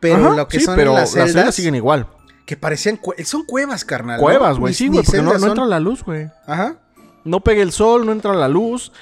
Pero 0.00 0.26
Ajá, 0.26 0.36
lo 0.36 0.48
que 0.48 0.58
sí, 0.58 0.64
son 0.64 0.76
pero 0.76 0.92
las 0.94 1.10
celdas, 1.12 1.54
siguen 1.54 1.74
igual. 1.76 2.06
que 2.46 2.56
parecen 2.56 3.00
cue- 3.00 3.22
son 3.24 3.44
cuevas, 3.44 3.84
carnal. 3.84 4.18
Cuevas, 4.18 4.58
güey. 4.58 4.74
Sí, 4.74 4.88
güey, 4.88 5.04
porque 5.04 5.18
no, 5.18 5.30
celdas 5.30 5.34
no 5.34 5.46
son. 5.48 5.48
entra 5.50 5.66
la 5.66 5.78
luz, 5.80 6.02
güey. 6.02 6.28
Ajá. 6.46 6.76
No 7.24 7.40
pega 7.40 7.62
el 7.62 7.70
sol, 7.70 8.06
no 8.06 8.12
entra 8.12 8.34
la 8.34 8.48
luz. 8.48 8.92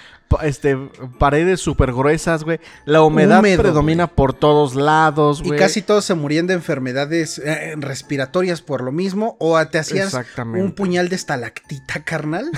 Este, 0.43 0.77
paredes 1.19 1.61
súper 1.61 1.93
gruesas, 1.93 2.45
güey. 2.45 2.61
La 2.85 3.03
humedad 3.03 3.38
Húmedo, 3.41 3.62
predomina 3.62 4.07
por 4.07 4.35
todos 4.35 4.75
lados, 4.75 5.41
Y 5.43 5.49
güey. 5.49 5.59
casi 5.59 5.81
todos 5.83 6.05
se 6.05 6.14
morían 6.14 6.47
de 6.47 6.55
enfermedades 6.55 7.38
eh, 7.38 7.75
respiratorias 7.79 8.61
por 8.61 8.83
lo 8.83 8.93
mismo. 8.93 9.37
O 9.41 9.59
te 9.67 9.79
hacías 9.79 10.14
un 10.37 10.73
puñal 10.73 11.09
de 11.09 11.17
estalactita, 11.17 12.05
carnal. 12.05 12.51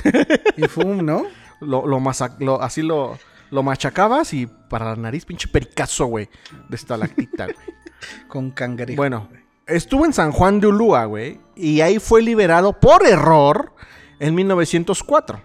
y 0.56 0.62
fum, 0.64 1.04
¿no? 1.04 1.26
Lo, 1.60 1.86
lo 1.86 2.00
lo- 2.40 2.62
así 2.62 2.82
lo, 2.82 3.18
lo 3.50 3.62
machacabas 3.62 4.32
y 4.34 4.46
para 4.46 4.86
la 4.86 4.96
nariz, 4.96 5.24
pinche 5.24 5.46
pericazo, 5.48 6.06
güey. 6.06 6.28
De 6.68 6.76
estalactita, 6.76 7.44
güey. 7.44 7.56
Con 8.28 8.50
cangrejo. 8.50 8.96
Bueno, 8.96 9.28
estuvo 9.66 10.06
en 10.06 10.12
San 10.12 10.32
Juan 10.32 10.58
de 10.60 10.66
Ulúa, 10.68 11.04
güey. 11.04 11.38
Y 11.54 11.82
ahí 11.82 11.98
fue 11.98 12.22
liberado 12.22 12.72
por 12.80 13.06
error 13.06 13.74
en 14.18 14.34
1904. 14.34 15.40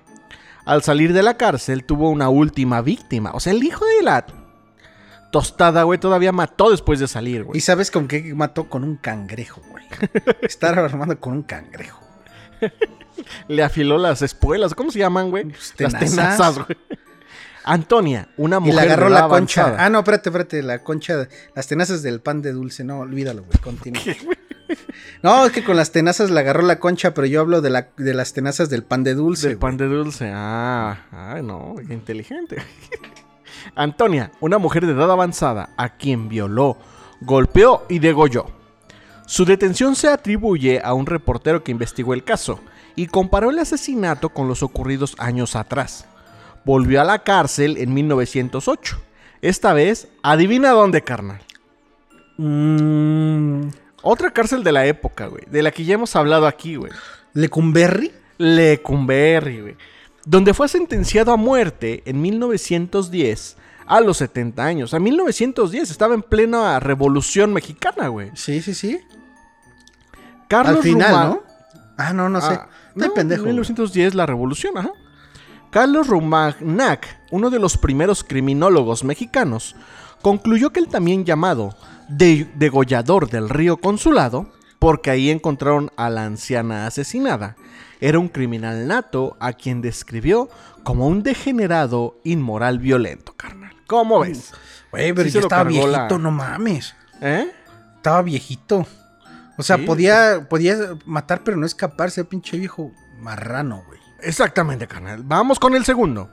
Al 0.65 0.82
salir 0.84 1.13
de 1.13 1.21
la 1.23 1.38
cárcel 1.38 1.84
tuvo 1.84 2.10
una 2.10 2.30
última 2.30 2.82
víctima. 2.82 3.32
O 3.34 3.39
sea, 3.39 3.54
el 3.54 3.63
hijo 3.63 3.86
de 3.86 4.04
la 4.04 4.25
tostada, 5.32 5.84
güey, 5.84 5.99
todavía 5.99 6.32
mató 6.32 6.71
después 6.71 6.99
de 6.99 7.08
salir, 7.08 7.41
¿Y 7.41 7.43
güey. 7.43 7.62
sabes 7.62 7.91
con 7.91 8.08
qué 8.08 8.34
mató? 8.34 8.67
Con 8.69 8.84
un 8.84 8.95
cangrejo, 8.95 9.62
güey. 9.69 9.84
Estar 10.41 10.78
armando 10.80 11.19
con 11.19 11.34
un 11.34 11.43
cangrejo. 11.43 11.99
Le 13.47 13.63
afiló 13.63 13.97
las 13.97 14.21
espuelas. 14.21 14.73
¿Cómo 14.73 14.91
se 14.91 14.99
llaman, 14.99 15.30
güey? 15.30 15.45
Pues, 15.45 15.73
Las 15.78 15.99
tenazas. 15.99 16.56
güey. 16.56 16.78
Antonia, 17.63 18.30
una 18.38 18.58
Y 18.58 18.60
mujer 18.60 18.75
le 18.75 18.82
agarró 18.82 19.10
la 19.10 19.28
concha. 19.28 19.62
avanzada. 19.63 19.86
Ah, 19.86 19.89
no, 19.89 19.99
espérate, 19.99 20.30
espérate. 20.30 20.63
La 20.63 20.84
concha, 20.84 21.28
las 21.56 21.67
tenazas 21.67 22.01
del 22.04 22.21
pan 22.21 22.41
de 22.41 22.51
dulce. 22.51 22.84
No, 22.84 22.99
olvídalo, 22.99 23.43
güey. 23.43 23.58
Continúa. 23.60 24.01
No, 25.23 25.45
es 25.45 25.51
que 25.51 25.63
con 25.63 25.75
las 25.75 25.91
tenazas 25.91 26.30
le 26.30 26.39
agarró 26.39 26.62
la 26.62 26.80
concha, 26.80 27.13
pero 27.13 27.28
yo 27.28 27.41
hablo 27.41 27.62
de, 27.62 27.69
la, 27.69 27.89
de 27.97 28.13
las 28.13 28.34
tenazas 28.34 28.69
del 28.69 28.84
pan 28.84 29.04
de 29.04 29.15
dulce. 29.15 29.49
Del 29.49 29.58
pan 29.58 29.78
de 29.78 29.88
dulce. 29.88 30.32
Ah, 30.34 31.06
ay, 31.12 31.41
no, 31.41 31.75
qué 31.88 31.93
inteligente. 31.93 32.58
Antonia, 33.75 34.32
una 34.39 34.58
mujer 34.58 34.86
de 34.86 34.93
edad 34.93 35.12
avanzada, 35.12 35.69
a 35.78 35.89
quien 35.89 36.30
violó, 36.30 36.78
golpeó 37.21 37.86
y 37.89 37.99
degolló. 37.99 38.45
Su 39.25 39.45
detención 39.45 39.95
se 39.95 40.10
atribuye 40.10 40.82
a 40.84 40.93
un 40.93 41.08
reportero 41.08 41.63
que 41.63 41.71
investigó 41.71 42.13
el 42.13 42.23
caso 42.23 42.60
y 42.95 43.08
comparó 43.08 43.49
el 43.49 43.60
asesinato 43.60 44.30
con 44.30 44.47
los 44.47 44.62
ocurridos 44.62 45.15
años 45.17 45.56
atrás. 45.56 46.06
Volvió 46.63 47.01
a 47.01 47.06
la 47.06 47.23
cárcel 47.23 47.78
en 47.78 47.93
1908. 47.93 48.97
Esta 49.41 49.73
vez, 49.73 50.08
adivina 50.21 50.71
dónde, 50.71 51.01
carnal. 51.04 51.41
Mm, 52.38 53.69
Otra 54.08 54.30
cárcel 54.30 54.63
de 54.63 54.72
la 54.72 54.86
época, 54.86 55.26
güey. 55.26 55.44
De 55.50 55.63
la 55.63 55.72
que 55.72 55.84
ya 55.84 55.96
hemos 55.96 56.15
hablado 56.15 56.46
aquí, 56.46 56.76
güey. 56.76 56.91
¿Lecumberri? 57.34 58.12
Lecumberri, 58.38 59.62
güey. 59.62 59.78
Donde 60.26 60.54
fue 60.54 60.68
sentenciado 60.68 61.32
a 61.32 61.38
muerte 61.38 62.04
en 62.06 62.22
1910 62.22 63.58
a 63.88 64.02
los 64.02 64.18
70 64.18 64.63
años. 64.63 64.94
A 64.94 65.00
1910 65.00 65.89
estaba 65.89 66.13
en 66.13 66.22
plena 66.22 66.80
revolución 66.80 67.52
mexicana, 67.52 68.10
güey. 68.10 68.30
Sí, 68.36 68.62
sí, 68.62 68.76
sí. 68.76 69.00
Carlos 70.48 70.78
Al 70.78 70.84
final, 70.84 71.30
¿no? 71.30 71.44
Ah, 71.98 72.13
no, 72.13 72.30
no 72.30 72.41
sé. 72.41 72.54
Ah, 72.54 72.70
no, 72.94 73.12
pendejo. 73.12 73.41
En 73.41 73.48
1910 73.48 74.13
la 74.13 74.28
revolución, 74.28 74.78
ajá. 74.78 74.91
Carlos 75.72 76.06
Rumagnac, 76.06 77.22
uno 77.32 77.50
de 77.50 77.58
los 77.58 77.76
primeros 77.76 78.24
criminólogos 78.24 79.04
mexicanos, 79.04 79.76
concluyó 80.22 80.72
que 80.72 80.80
el 80.80 80.89
también 80.89 81.26
llamado 81.26 81.76
de- 82.10 82.48
degollador 82.56 83.30
del 83.30 83.50
río 83.50 83.78
Consulado, 83.78 84.52
porque 84.80 85.10
ahí 85.10 85.30
encontraron 85.30 85.91
a 85.98 86.10
la 86.10 86.26
anciana 86.26 86.86
asesinada, 86.88 87.56
era 88.02 88.20
un 88.20 88.28
criminal 88.28 88.88
nato 88.88 89.36
a 89.39 89.54
quien 89.54 89.82
describió 89.82 90.50
como 90.84 91.08
un 91.08 91.24
degenerado 91.24 92.20
inmoral 92.24 92.80
violento, 92.80 93.34
carnal. 93.36 93.74
¿Cómo 93.88 94.20
ves? 94.20 94.52
Güey, 94.91 95.13
pero 95.13 95.30
Sí 95.30 95.36
ya 95.36 95.39
estaba 95.41 95.63
la- 95.63 95.70
viejito, 95.70 96.18
no 96.20 96.32
mames. 96.32 96.94
¿Eh? 97.22 97.52
Estaba 97.98 98.22
viejito. 98.22 98.86
O 99.58 99.63
sea, 99.63 99.78
Sí. 99.78 99.84
podía, 99.84 100.48
podía 100.50 100.76
matar, 101.06 101.41
pero 101.44 101.56
no 101.58 101.65
escaparse, 101.65 102.26
pinche 102.26 102.58
viejo 102.58 102.91
marrano, 103.20 103.84
güey. 103.88 104.00
Exactamente, 104.22 104.88
carnal. 104.88 105.24
Vamos 105.24 105.60
con 105.60 105.76
el 105.76 105.86
segundo. 105.86 106.30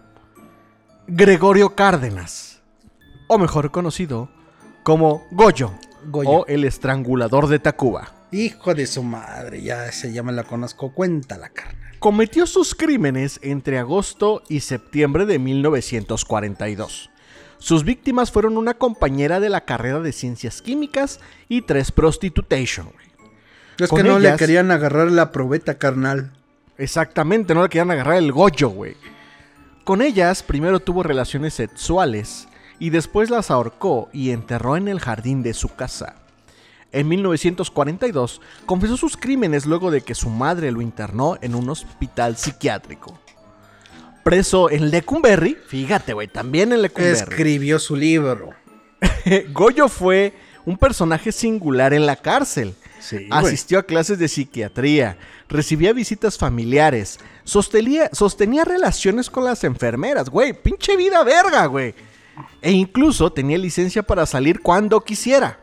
Gregorio 1.06 1.74
Cárdenas. 1.74 2.61
O 3.28 3.38
mejor 3.38 3.70
conocido 3.70 4.28
como 4.82 5.26
Goyo. 5.30 5.72
Goyo. 6.06 6.30
O 6.30 6.46
el 6.46 6.64
estrangulador 6.64 7.46
de 7.46 7.58
Tacuba. 7.58 8.12
Hijo 8.32 8.74
de 8.74 8.86
su 8.86 9.02
madre, 9.02 9.62
ya 9.62 9.92
se 9.92 10.12
llama, 10.12 10.32
la 10.32 10.44
conozco. 10.44 10.92
Cuéntala, 10.92 11.50
carnal. 11.50 11.92
Cometió 11.98 12.46
sus 12.46 12.74
crímenes 12.74 13.38
entre 13.42 13.78
agosto 13.78 14.42
y 14.48 14.60
septiembre 14.60 15.26
de 15.26 15.38
1942. 15.38 17.10
Sus 17.58 17.84
víctimas 17.84 18.32
fueron 18.32 18.56
una 18.58 18.74
compañera 18.74 19.38
de 19.38 19.48
la 19.48 19.64
carrera 19.64 20.00
de 20.00 20.10
ciencias 20.10 20.62
químicas 20.62 21.20
y 21.48 21.62
tres 21.62 21.92
prostitutation. 21.92 22.86
güey. 22.86 23.06
Es 23.78 23.88
Con 23.88 23.98
que 23.98 24.08
no 24.08 24.18
le 24.18 24.34
querían 24.36 24.72
agarrar 24.72 25.12
la 25.12 25.30
probeta, 25.30 25.78
carnal. 25.78 26.32
Exactamente, 26.76 27.54
no 27.54 27.62
le 27.62 27.68
querían 27.68 27.92
agarrar 27.92 28.16
el 28.16 28.32
goyo, 28.32 28.68
güey. 28.70 28.96
Con 29.84 30.02
ellas 30.02 30.42
primero 30.42 30.80
tuvo 30.80 31.04
relaciones 31.04 31.54
sexuales 31.54 32.48
y 32.82 32.90
después 32.90 33.30
las 33.30 33.52
ahorcó 33.52 34.08
y 34.12 34.30
enterró 34.30 34.76
en 34.76 34.88
el 34.88 34.98
jardín 34.98 35.44
de 35.44 35.54
su 35.54 35.68
casa. 35.68 36.16
En 36.90 37.06
1942 37.06 38.40
confesó 38.66 38.96
sus 38.96 39.16
crímenes 39.16 39.66
luego 39.66 39.92
de 39.92 40.00
que 40.00 40.16
su 40.16 40.28
madre 40.28 40.72
lo 40.72 40.80
internó 40.80 41.38
en 41.42 41.54
un 41.54 41.70
hospital 41.70 42.36
psiquiátrico. 42.36 43.16
Preso 44.24 44.68
en 44.68 44.90
Lecumberri, 44.90 45.56
fíjate, 45.68 46.12
güey, 46.12 46.26
también 46.26 46.72
en 46.72 46.82
Lecumberri. 46.82 47.20
Escribió 47.20 47.78
su 47.78 47.94
libro. 47.94 48.50
Goyo 49.52 49.86
fue 49.86 50.34
un 50.64 50.76
personaje 50.76 51.30
singular 51.30 51.94
en 51.94 52.04
la 52.04 52.16
cárcel. 52.16 52.74
Sí. 52.98 53.28
Asistió 53.30 53.78
a 53.78 53.84
clases 53.84 54.18
de 54.18 54.26
psiquiatría, 54.26 55.18
recibía 55.48 55.92
visitas 55.92 56.36
familiares, 56.36 57.20
sostenía, 57.44 58.10
sostenía 58.12 58.64
relaciones 58.64 59.30
con 59.30 59.44
las 59.44 59.62
enfermeras, 59.62 60.28
güey, 60.28 60.52
pinche 60.52 60.96
vida 60.96 61.22
verga, 61.22 61.66
güey. 61.66 61.94
E 62.60 62.70
incluso 62.72 63.32
tenía 63.32 63.58
licencia 63.58 64.02
para 64.02 64.26
salir 64.26 64.60
cuando 64.60 65.00
quisiera. 65.00 65.58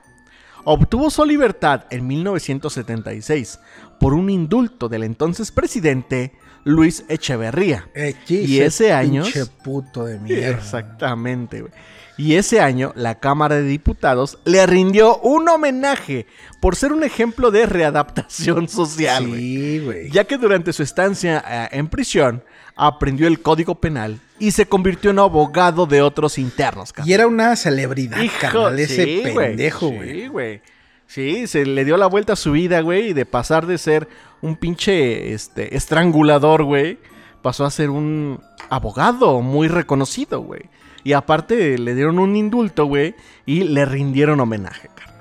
Obtuvo 0.65 1.10
su 1.10 1.25
libertad 1.25 1.86
en 1.89 2.05
1976 2.08 3.60
por 3.99 4.13
un 4.13 4.29
indulto 4.29 4.89
del 4.89 5.03
entonces 5.03 5.51
presidente 5.51 6.34
Luis 6.65 7.05
Echeverría. 7.08 7.88
Y 8.27 8.60
ese 8.60 8.91
año- 8.93 9.23
puto 9.63 10.05
de 10.05 10.19
mierda. 10.19 10.58
Exactamente, 10.58 11.62
güey. 11.62 11.71
Y 12.17 12.36
ese 12.36 12.60
año 12.60 12.91
la 12.95 13.15
Cámara 13.19 13.55
de 13.55 13.63
Diputados 13.63 14.39
le 14.43 14.65
rindió 14.67 15.17
un 15.19 15.47
homenaje 15.47 16.27
por 16.60 16.75
ser 16.75 16.91
un 16.91 17.03
ejemplo 17.03 17.49
de 17.49 17.65
readaptación 17.65 18.67
social. 18.67 19.25
Sí, 19.25 19.79
güey. 19.84 20.12
Ya 20.12 20.25
que 20.25 20.38
durante 20.38 20.73
su 20.73 20.84
estancia 20.84 21.41
eh, 21.47 21.69
en 21.71 21.88
prisión 21.88 22.43
aprendió 22.88 23.28
el 23.28 23.42
Código 23.42 23.76
Penal 23.76 24.20
y 24.39 24.52
se 24.52 24.65
convirtió 24.68 25.12
en 25.12 25.20
abogado 25.20 25.86
de 25.86 26.02
otros 26.02 26.38
internos, 26.38 26.94
cabrón. 26.94 27.10
Y 27.10 27.13
era 27.13 27.28
una 27.28 27.56
celebridad, 27.56 28.22
Hijo, 28.22 28.36
carnal, 28.39 28.80
ese 28.80 29.04
sí, 29.06 29.22
güey, 29.34 29.48
pendejo, 29.50 29.89
güey. 29.89 30.22
Sí, 30.22 30.28
güey. 30.28 30.62
Sí, 31.08 31.48
se 31.48 31.65
le 31.65 31.84
dio 31.86 31.98
la 31.98 32.08
vuelta 32.08 32.34
a 32.34 32.36
su 32.36 32.52
vida, 32.54 32.82
güey, 32.82 33.10
y 33.10 33.13
de 33.13 33.26
pasar 33.26 33.65
de 33.65 33.78
ser 33.78 34.08
un 34.42 34.56
pinche 34.56 35.34
este, 35.34 35.76
estrangulador, 35.76 36.63
güey, 36.63 37.00
pasó 37.42 37.65
a 37.65 37.72
ser 37.72 37.89
un 37.89 38.39
abogado 38.70 39.42
muy 39.42 39.68
reconocido, 39.68 40.39
güey. 40.42 40.62
Y 41.04 41.13
aparte 41.13 41.78
le 41.78 41.96
dieron 41.96 42.20
un 42.20 42.36
indulto, 42.36 42.86
güey, 42.86 43.15
y 43.46 43.63
le 43.63 43.86
rindieron 43.86 44.39
homenaje, 44.39 44.89
carnal. 44.96 45.15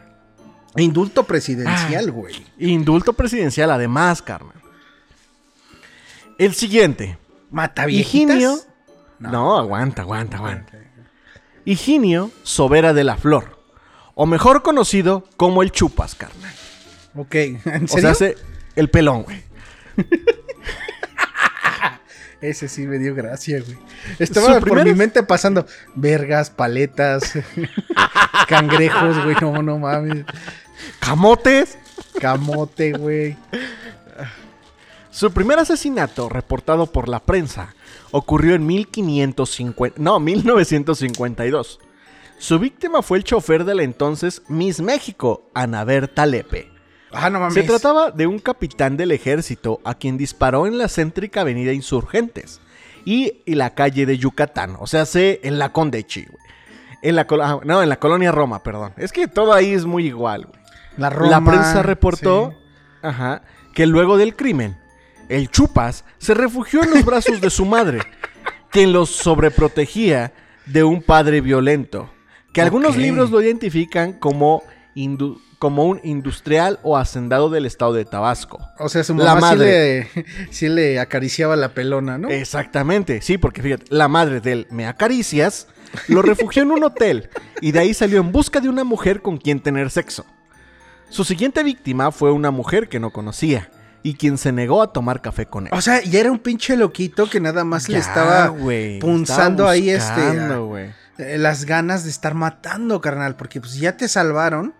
Indulto 0.76 1.22
Ah. 1.22 1.26
presidencial, 1.26 2.12
güey. 2.12 2.34
Indulto 2.58 3.14
presidencial, 3.14 3.70
además, 3.70 4.20
carnal. 4.22 4.54
El 6.38 6.54
siguiente. 6.54 7.16
¿Mataviejitas? 7.50 8.36
Higinio. 8.36 8.58
No. 9.18 9.58
aguanta, 9.58 10.02
aguanta, 10.02 10.36
aguanta. 10.36 10.72
Higinio 11.64 12.30
Sobera 12.42 12.92
de 12.94 13.04
la 13.04 13.16
Flor. 13.16 13.58
O 14.14 14.26
mejor 14.26 14.62
conocido 14.62 15.24
como 15.36 15.62
el 15.62 15.70
Chupas, 15.72 16.14
carnal. 16.14 16.52
Ok, 17.14 17.34
¿en 17.34 17.56
O 17.84 17.88
serio? 17.88 18.00
sea, 18.02 18.10
hace 18.10 18.36
el 18.76 18.90
pelón, 18.90 19.22
güey. 19.22 19.42
Ese 22.40 22.68
sí 22.68 22.86
me 22.86 22.98
dio 22.98 23.14
gracia, 23.16 23.60
güey. 23.60 23.76
Estaba 24.20 24.60
por 24.60 24.84
mi 24.84 24.94
mente 24.94 25.24
pasando 25.24 25.66
vergas, 25.96 26.50
paletas, 26.50 27.32
cangrejos, 28.48 29.24
güey. 29.24 29.36
No, 29.40 29.60
no 29.62 29.78
mames. 29.78 30.24
Camotes. 31.00 31.78
Camote, 32.20 32.92
güey. 32.92 33.36
Su 35.10 35.32
primer 35.32 35.58
asesinato, 35.58 36.28
reportado 36.28 36.86
por 36.86 37.08
la 37.08 37.20
prensa, 37.20 37.74
ocurrió 38.10 38.54
en 38.54 38.66
1550, 38.66 40.00
no, 40.00 40.20
1952. 40.20 41.80
Su 42.38 42.58
víctima 42.58 43.02
fue 43.02 43.18
el 43.18 43.24
chofer 43.24 43.64
de 43.64 43.74
la 43.74 43.82
entonces 43.82 44.42
Miss 44.48 44.80
México, 44.80 45.50
Ana 45.54 45.84
Berta 45.84 46.24
Lepe. 46.24 46.70
Ah, 47.10 47.30
no 47.30 47.40
mames. 47.40 47.54
Se 47.54 47.62
trataba 47.62 48.10
de 48.10 48.26
un 48.26 48.38
capitán 48.38 48.96
del 48.96 49.12
ejército 49.12 49.80
a 49.82 49.94
quien 49.94 50.18
disparó 50.18 50.66
en 50.66 50.78
la 50.78 50.88
céntrica 50.88 51.40
avenida 51.40 51.72
Insurgentes 51.72 52.60
y, 53.04 53.40
y 53.46 53.54
la 53.54 53.74
calle 53.74 54.06
de 54.06 54.18
Yucatán, 54.18 54.76
o 54.78 54.86
sea, 54.86 55.06
sé, 55.06 55.40
en 55.42 55.58
la 55.58 55.72
Condechi, 55.72 56.26
güey. 56.26 56.38
En 57.00 57.16
la, 57.16 57.26
ah, 57.42 57.60
no, 57.64 57.82
en 57.82 57.88
la 57.88 57.98
colonia 57.98 58.32
Roma, 58.32 58.62
perdón. 58.62 58.92
Es 58.96 59.12
que 59.12 59.28
todo 59.28 59.52
ahí 59.52 59.72
es 59.72 59.84
muy 59.84 60.06
igual, 60.06 60.46
güey. 60.46 60.60
La 60.96 61.10
Roma. 61.10 61.30
la 61.30 61.40
prensa 61.40 61.82
reportó 61.82 62.50
sí. 62.50 62.56
ajá, 63.02 63.42
que 63.72 63.86
luego 63.86 64.16
del 64.16 64.34
crimen, 64.34 64.76
el 65.28 65.50
Chupas 65.50 66.04
se 66.18 66.34
refugió 66.34 66.82
en 66.82 66.90
los 66.90 67.04
brazos 67.04 67.40
de 67.40 67.50
su 67.50 67.64
madre, 67.64 68.00
quien 68.70 68.92
los 68.92 69.10
sobreprotegía 69.10 70.32
de 70.66 70.84
un 70.84 71.02
padre 71.02 71.40
violento, 71.40 72.10
que 72.52 72.60
algunos 72.62 72.96
libros 72.96 73.30
lo 73.30 73.40
identifican 73.42 74.14
como, 74.14 74.62
como 75.58 75.84
un 75.84 76.00
industrial 76.02 76.78
o 76.82 76.96
hacendado 76.96 77.50
del 77.50 77.66
estado 77.66 77.92
de 77.92 78.04
Tabasco. 78.04 78.58
O 78.78 78.88
sea, 78.88 79.04
su 79.04 79.14
La 79.14 79.34
mamá 79.34 79.52
sí 79.52 79.56
madre. 79.56 80.10
le, 80.14 80.24
sí 80.50 80.68
le 80.68 80.98
acariciaba 80.98 81.56
la 81.56 81.74
pelona, 81.74 82.18
¿no? 82.18 82.28
Exactamente, 82.28 83.20
sí, 83.22 83.38
porque 83.38 83.62
fíjate, 83.62 83.84
la 83.90 84.08
madre 84.08 84.40
del 84.40 84.66
Me 84.70 84.86
Acaricias 84.86 85.68
lo 86.08 86.22
refugió 86.22 86.62
en 86.62 86.70
un 86.70 86.84
hotel 86.84 87.30
y 87.60 87.72
de 87.72 87.78
ahí 87.80 87.94
salió 87.94 88.20
en 88.20 88.32
busca 88.32 88.60
de 88.60 88.68
una 88.68 88.84
mujer 88.84 89.22
con 89.22 89.38
quien 89.38 89.60
tener 89.60 89.90
sexo. 89.90 90.26
Su 91.10 91.24
siguiente 91.24 91.62
víctima 91.62 92.12
fue 92.12 92.32
una 92.32 92.50
mujer 92.50 92.88
que 92.88 93.00
no 93.00 93.10
conocía 93.10 93.70
y 94.02 94.14
quien 94.14 94.38
se 94.38 94.52
negó 94.52 94.82
a 94.82 94.92
tomar 94.92 95.20
café 95.20 95.46
con 95.46 95.66
él. 95.66 95.72
O 95.72 95.80
sea, 95.80 96.04
y 96.04 96.16
era 96.16 96.30
un 96.30 96.38
pinche 96.38 96.76
loquito 96.76 97.28
que 97.28 97.40
nada 97.40 97.64
más 97.64 97.88
le 97.88 97.94
Ya, 97.94 98.00
estaba 98.00 98.54
punzando 99.00 99.64
estaba 99.64 99.70
ahí 99.70 99.90
este 99.90 100.92
eh, 101.18 101.36
las 101.36 101.64
ganas 101.64 102.04
de 102.04 102.10
estar 102.10 102.34
matando, 102.34 103.00
carnal, 103.00 103.36
porque 103.36 103.60
pues 103.60 103.74
ya 103.74 103.96
te 103.96 104.08
salvaron. 104.08 104.74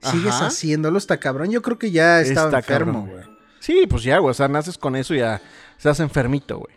Sigues 0.00 0.34
Ajá. 0.34 0.46
haciéndolo, 0.46 0.98
está 0.98 1.18
cabrón. 1.18 1.50
Yo 1.50 1.62
creo 1.62 1.78
que 1.78 1.90
ya 1.90 2.20
estaba 2.20 2.46
Está 2.46 2.58
enfermo, 2.58 3.06
güey. 3.06 3.24
Sí, 3.60 3.86
pues 3.88 4.02
ya, 4.02 4.18
güey. 4.18 4.30
O 4.30 4.34
sea, 4.34 4.48
naces 4.48 4.78
con 4.78 4.96
eso 4.96 5.14
y 5.14 5.18
ya 5.18 5.40
se 5.78 5.88
hace 5.88 6.02
enfermito, 6.02 6.58
güey. 6.58 6.74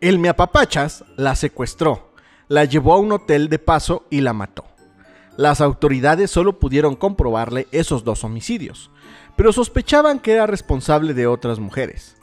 El 0.00 0.18
Meapapachas 0.18 1.04
la 1.16 1.34
secuestró, 1.34 2.12
la 2.48 2.64
llevó 2.64 2.92
a 2.94 2.98
un 2.98 3.12
hotel 3.12 3.48
de 3.48 3.58
paso 3.58 4.06
y 4.10 4.20
la 4.20 4.32
mató. 4.32 4.64
Las 5.36 5.60
autoridades 5.60 6.30
solo 6.30 6.58
pudieron 6.58 6.96
comprobarle 6.96 7.66
esos 7.72 8.04
dos 8.04 8.24
homicidios, 8.24 8.90
pero 9.38 9.52
sospechaban 9.52 10.18
que 10.18 10.32
era 10.32 10.48
responsable 10.48 11.14
de 11.14 11.28
otras 11.28 11.60
mujeres. 11.60 12.16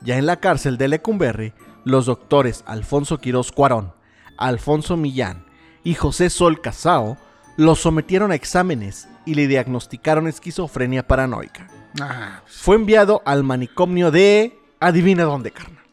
Ya 0.00 0.16
en 0.16 0.24
la 0.24 0.36
cárcel 0.40 0.78
de 0.78 0.88
Lecumberri, 0.88 1.52
los 1.84 2.06
doctores 2.06 2.64
Alfonso 2.66 3.18
Quirós 3.18 3.52
Cuarón, 3.52 3.92
Alfonso 4.38 4.96
Millán 4.96 5.44
y 5.82 5.92
José 5.92 6.30
Sol 6.30 6.62
Casao 6.62 7.18
lo 7.58 7.74
sometieron 7.74 8.32
a 8.32 8.34
exámenes 8.34 9.08
y 9.26 9.34
le 9.34 9.46
diagnosticaron 9.46 10.26
esquizofrenia 10.26 11.06
paranoica. 11.06 11.68
Ah, 12.00 12.40
pues, 12.42 12.56
Fue 12.56 12.76
enviado 12.76 13.20
al 13.26 13.44
manicomio 13.44 14.10
de... 14.10 14.58
Adivina 14.80 15.24
dónde, 15.24 15.50
carnal. 15.50 15.84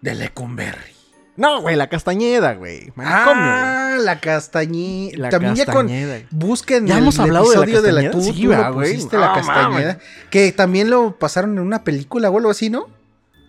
de 0.00 0.14
Lecumberri. 0.14 0.93
No, 1.36 1.60
güey, 1.62 1.74
la 1.74 1.88
Castañeda, 1.88 2.54
güey. 2.54 2.92
Manicomio, 2.94 3.42
Ah, 3.44 3.96
la 4.00 4.20
castañeda. 4.20 5.18
La 5.18 5.28
También 5.30 5.56
ya 5.56 5.64
con. 5.66 5.86
Castañeda. 5.88 6.20
Busquen 6.30 6.86
Ya 6.86 6.94
el 6.94 7.02
hemos 7.02 7.18
hablado 7.18 7.50
de 7.50 7.56
la 7.56 7.62
episodio 7.64 7.82
de 7.82 7.92
la, 7.92 8.02
Castañeda. 8.02 8.26
tú, 8.28 8.32
Sí, 8.34 8.42
tú 8.42 8.48
¿verdad, 8.50 8.68
lo 8.68 8.74
güey? 8.74 8.92
pusiste, 8.94 9.18
la 9.18 9.32
castañeda. 9.32 9.98
Que 10.30 10.52
también 10.52 10.90
lo 10.90 11.18
pasaron 11.18 11.52
en 11.54 11.58
una 11.60 11.82
película 11.82 12.30
o 12.30 12.36
algo 12.38 12.50
así, 12.50 12.70
¿no? 12.70 12.86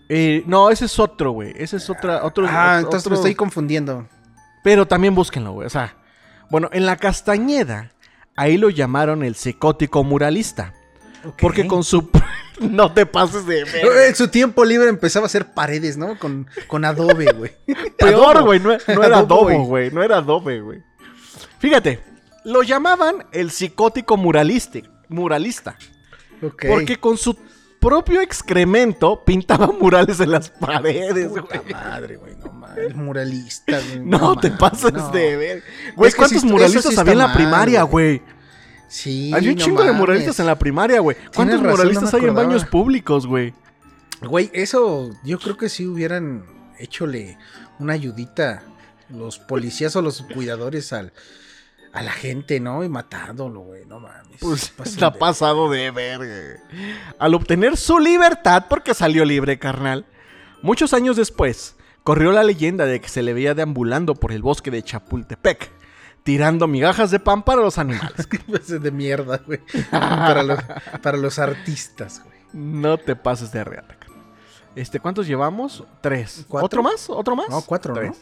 Eh, 0.08 0.42
no, 0.46 0.70
ese 0.70 0.86
es 0.86 0.98
otro, 0.98 1.30
güey. 1.32 1.52
Ese 1.56 1.76
es 1.76 1.88
otra, 1.90 2.24
otro. 2.24 2.46
ah, 2.48 2.76
otro- 2.78 2.78
entonces 2.78 3.06
me 3.10 3.14
otro- 3.14 3.14
estoy 3.14 3.34
confundiendo. 3.36 4.08
Pero 4.64 4.86
también 4.86 5.14
búsquenlo, 5.14 5.52
güey. 5.52 5.66
O 5.66 5.70
sea, 5.70 5.94
bueno, 6.50 6.68
en 6.72 6.86
la 6.86 6.96
Castañeda, 6.96 7.92
ahí 8.36 8.56
lo 8.56 8.70
llamaron 8.70 9.22
el 9.22 9.34
psicótico 9.36 10.02
muralista. 10.04 10.74
Porque 11.38 11.66
con 11.66 11.84
su... 11.84 12.10
no 12.60 12.92
te 12.92 13.06
pases 13.06 13.46
de... 13.46 13.64
En 14.08 14.14
su 14.14 14.28
tiempo 14.28 14.64
libre 14.64 14.88
empezaba 14.88 15.24
a 15.24 15.26
hacer 15.26 15.52
paredes, 15.52 15.96
¿no? 15.96 16.18
Con, 16.18 16.46
con 16.66 16.84
adobe, 16.84 17.32
güey. 17.32 17.52
Peor, 17.98 18.42
güey. 18.42 18.60
No, 18.60 18.76
no 18.94 19.02
era 19.04 19.18
Adobo, 19.18 19.64
güey. 19.64 19.90
No 19.90 20.02
era 20.02 20.18
adobe, 20.18 20.60
güey. 20.60 20.82
Fíjate, 21.58 22.00
lo 22.44 22.62
llamaban 22.62 23.26
el 23.32 23.50
psicótico 23.50 24.16
muralista. 24.16 24.78
Muralista. 25.08 25.76
Porque 26.40 26.96
con 26.98 27.16
su 27.16 27.36
propio 27.80 28.20
excremento 28.20 29.22
pintaba 29.24 29.66
murales 29.80 30.20
en 30.20 30.30
las 30.32 30.50
paredes, 30.50 31.28
Puta 31.28 31.58
güey. 31.58 31.72
madre, 31.72 32.16
güey, 32.16 32.36
no 32.36 32.52
mames. 32.52 32.94
Muralista, 32.94 33.78
güey. 33.78 34.00
No, 34.00 34.36
te 34.36 34.50
pases 34.50 34.92
no. 34.92 35.10
de 35.10 35.36
ver. 35.36 35.62
Güey, 35.94 36.08
Es 36.08 36.14
que 36.14 36.18
¿cuántos 36.18 36.42
sí, 36.42 36.46
muralistas 36.46 36.94
sí 36.94 37.00
había 37.00 37.12
en 37.12 37.18
la 37.18 37.32
primaria, 37.32 37.82
güey. 37.82 38.18
güey? 38.18 38.35
Sí. 38.88 39.32
Había 39.34 39.50
un 39.50 39.56
no 39.56 39.64
chingo 39.64 39.80
de 39.80 39.86
mames. 39.88 40.00
muralistas 40.00 40.38
en 40.40 40.46
la 40.46 40.58
primaria, 40.58 41.00
güey. 41.00 41.16
¿Cuántos 41.34 41.60
razón, 41.60 41.62
no 41.64 41.70
muralistas 41.70 42.12
me 42.12 42.18
hay 42.20 42.24
en 42.26 42.34
baños 42.34 42.64
públicos, 42.64 43.26
güey? 43.26 43.52
Güey, 44.22 44.50
eso 44.54 45.10
yo 45.24 45.38
creo 45.38 45.56
que 45.56 45.68
sí 45.68 45.86
hubieran 45.86 46.44
hechole 46.78 47.36
una 47.78 47.92
ayudita 47.94 48.62
los 49.10 49.38
policías 49.38 49.94
o 49.96 50.02
los 50.02 50.22
cuidadores 50.22 50.92
al, 50.92 51.12
a 51.92 52.02
la 52.02 52.12
gente, 52.12 52.58
¿no? 52.60 52.82
Y 52.84 52.88
matándolo, 52.88 53.60
güey, 53.60 53.84
no 53.86 54.00
mames. 54.00 54.38
Pues 54.40 54.72
está 54.84 55.10
de- 55.10 55.18
pasado 55.18 55.70
de 55.70 55.90
verga. 55.90 56.60
Al 57.18 57.34
obtener 57.34 57.76
su 57.76 57.98
libertad, 57.98 58.66
porque 58.68 58.94
salió 58.94 59.24
libre, 59.24 59.58
carnal, 59.58 60.06
muchos 60.62 60.92
años 60.94 61.16
después, 61.16 61.76
corrió 62.02 62.32
la 62.32 62.44
leyenda 62.44 62.86
de 62.86 63.00
que 63.00 63.08
se 63.08 63.22
le 63.22 63.32
veía 63.34 63.54
deambulando 63.54 64.14
por 64.14 64.32
el 64.32 64.42
bosque 64.42 64.70
de 64.70 64.82
Chapultepec, 64.82 65.70
tirando 66.26 66.66
migajas 66.66 67.12
de 67.12 67.20
pan 67.20 67.44
para 67.44 67.62
los 67.62 67.78
animales. 67.78 68.28
Pues 68.48 68.66
de 68.68 68.90
mierda, 68.90 69.40
güey. 69.46 69.60
para, 69.90 70.42
los, 70.42 70.58
para 71.00 71.16
los 71.16 71.38
artistas, 71.38 72.20
güey. 72.24 72.36
No 72.52 72.98
te 72.98 73.14
pases 73.14 73.52
de 73.52 73.62
reata. 73.62 73.96
Este, 74.74 74.98
¿cuántos 74.98 75.28
llevamos? 75.28 75.84
Tres. 76.00 76.44
¿Cuatro? 76.48 76.66
¿Otro 76.66 76.82
más? 76.82 77.08
¿Otro 77.08 77.36
más? 77.36 77.48
No, 77.48 77.62
cuatro, 77.62 77.94
¿no? 77.94 78.12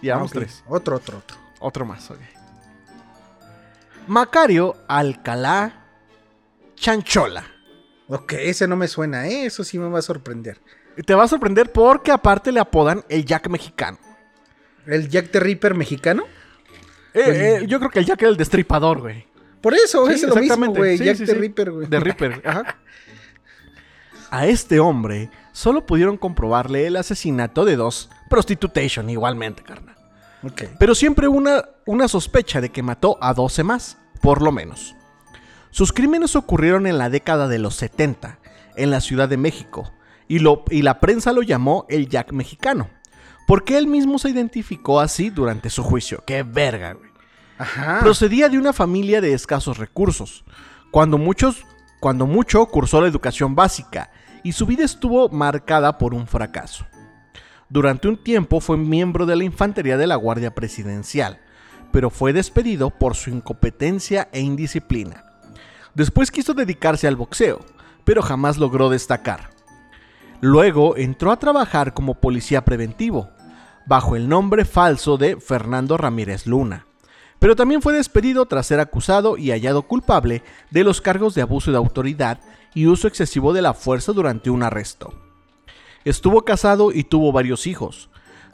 Llevamos 0.00 0.32
Ah, 0.32 0.34
tres. 0.34 0.64
Otro, 0.66 0.96
otro, 0.96 1.18
otro. 1.18 1.36
Otro 1.60 1.86
más, 1.86 2.10
ok. 2.10 2.18
Macario 4.08 4.76
Alcalá 4.88 5.84
Chanchola. 6.74 7.44
Ok, 8.08 8.32
ese 8.32 8.66
no 8.66 8.74
me 8.74 8.88
suena, 8.88 9.28
¿eh? 9.28 9.46
Eso 9.46 9.62
sí 9.62 9.78
me 9.78 9.88
va 9.88 10.00
a 10.00 10.02
sorprender. 10.02 10.60
Te 11.06 11.14
va 11.14 11.24
a 11.24 11.28
sorprender 11.28 11.70
porque 11.70 12.10
aparte 12.10 12.50
le 12.50 12.58
apodan 12.58 13.04
el 13.08 13.24
Jack 13.24 13.48
mexicano. 13.48 13.98
¿El 14.84 15.08
Jack 15.08 15.30
the 15.30 15.38
Ripper 15.40 15.74
mexicano? 15.74 16.24
Eh, 17.14 17.60
eh, 17.62 17.66
yo 17.66 17.78
creo 17.78 17.90
que 17.90 17.98
el 17.98 18.06
Jack 18.06 18.22
era 18.22 18.30
el 18.30 18.36
destripador, 18.36 19.00
güey. 19.00 19.26
Por 19.60 19.74
eso, 19.74 20.06
Sí, 20.06 20.14
es 20.14 20.22
lo 20.22 20.36
mismo, 20.36 20.74
güey. 20.74 20.98
Sí, 20.98 21.04
Jack 21.04 21.18
the. 21.18 21.34
Ripper, 21.34 21.70
güey. 21.70 21.86
De 21.86 22.00
Ripper, 22.00 22.42
ajá. 22.44 22.78
A 24.30 24.46
este 24.46 24.80
hombre 24.80 25.30
solo 25.52 25.84
pudieron 25.84 26.16
comprobarle 26.16 26.86
el 26.86 26.96
asesinato 26.96 27.64
de 27.66 27.76
dos 27.76 28.08
prostitutation 28.30 29.10
igualmente, 29.10 29.62
carnal. 29.62 29.94
Pero 30.78 30.94
siempre 30.94 31.28
una, 31.28 31.66
una 31.84 32.08
sospecha 32.08 32.60
de 32.60 32.70
que 32.70 32.82
mató 32.82 33.18
a 33.20 33.34
12 33.34 33.62
más, 33.62 33.98
por 34.20 34.42
lo 34.42 34.50
menos. 34.50 34.96
Sus 35.70 35.92
crímenes 35.92 36.34
ocurrieron 36.34 36.86
en 36.86 36.98
la 36.98 37.10
década 37.10 37.46
de 37.46 37.58
los 37.58 37.76
70, 37.76 38.38
en 38.76 38.90
la 38.90 39.00
Ciudad 39.00 39.28
de 39.28 39.36
México, 39.36 39.92
y, 40.28 40.38
lo, 40.38 40.64
y 40.70 40.82
la 40.82 40.98
prensa 40.98 41.32
lo 41.32 41.42
llamó 41.42 41.86
el 41.88 42.08
Jack 42.08 42.32
mexicano, 42.32 42.88
porque 43.52 43.76
él 43.76 43.86
mismo 43.86 44.18
se 44.18 44.30
identificó 44.30 44.98
así 44.98 45.28
durante 45.28 45.68
su 45.68 45.82
juicio. 45.82 46.24
¡Qué 46.26 46.42
verga, 46.42 46.94
güey! 46.94 47.10
Ajá. 47.58 48.00
Procedía 48.00 48.48
de 48.48 48.56
una 48.56 48.72
familia 48.72 49.20
de 49.20 49.34
escasos 49.34 49.76
recursos. 49.76 50.42
Cuando 50.90 51.18
muchos, 51.18 51.66
cuando 52.00 52.26
mucho 52.26 52.64
cursó 52.64 53.02
la 53.02 53.08
educación 53.08 53.54
básica 53.54 54.10
y 54.42 54.52
su 54.52 54.64
vida 54.64 54.84
estuvo 54.84 55.28
marcada 55.28 55.98
por 55.98 56.14
un 56.14 56.26
fracaso. 56.26 56.86
Durante 57.68 58.08
un 58.08 58.16
tiempo 58.16 58.58
fue 58.58 58.78
miembro 58.78 59.26
de 59.26 59.36
la 59.36 59.44
infantería 59.44 59.98
de 59.98 60.06
la 60.06 60.16
Guardia 60.16 60.54
Presidencial, 60.54 61.38
pero 61.92 62.08
fue 62.08 62.32
despedido 62.32 62.88
por 62.88 63.16
su 63.16 63.28
incompetencia 63.28 64.30
e 64.32 64.40
indisciplina. 64.40 65.26
Después 65.94 66.30
quiso 66.30 66.54
dedicarse 66.54 67.06
al 67.06 67.16
boxeo, 67.16 67.60
pero 68.04 68.22
jamás 68.22 68.56
logró 68.56 68.88
destacar. 68.88 69.50
Luego 70.40 70.96
entró 70.96 71.30
a 71.32 71.38
trabajar 71.38 71.92
como 71.92 72.14
policía 72.14 72.64
preventivo, 72.64 73.28
bajo 73.86 74.16
el 74.16 74.28
nombre 74.28 74.64
falso 74.64 75.16
de 75.16 75.36
Fernando 75.40 75.96
Ramírez 75.96 76.46
Luna 76.46 76.86
pero 77.42 77.56
también 77.56 77.82
fue 77.82 77.92
despedido 77.92 78.46
tras 78.46 78.68
ser 78.68 78.78
acusado 78.78 79.36
y 79.36 79.50
hallado 79.50 79.82
culpable 79.82 80.44
de 80.70 80.84
los 80.84 81.00
cargos 81.00 81.34
de 81.34 81.42
abuso 81.42 81.72
de 81.72 81.76
autoridad 81.76 82.38
y 82.72 82.86
uso 82.86 83.08
excesivo 83.08 83.52
de 83.52 83.62
la 83.62 83.74
fuerza 83.74 84.12
durante 84.12 84.48
un 84.48 84.62
arresto. 84.62 85.12
Estuvo 86.04 86.44
casado 86.44 86.92
y 86.92 87.02
tuvo 87.02 87.32
varios 87.32 87.66
hijos. 87.66 88.10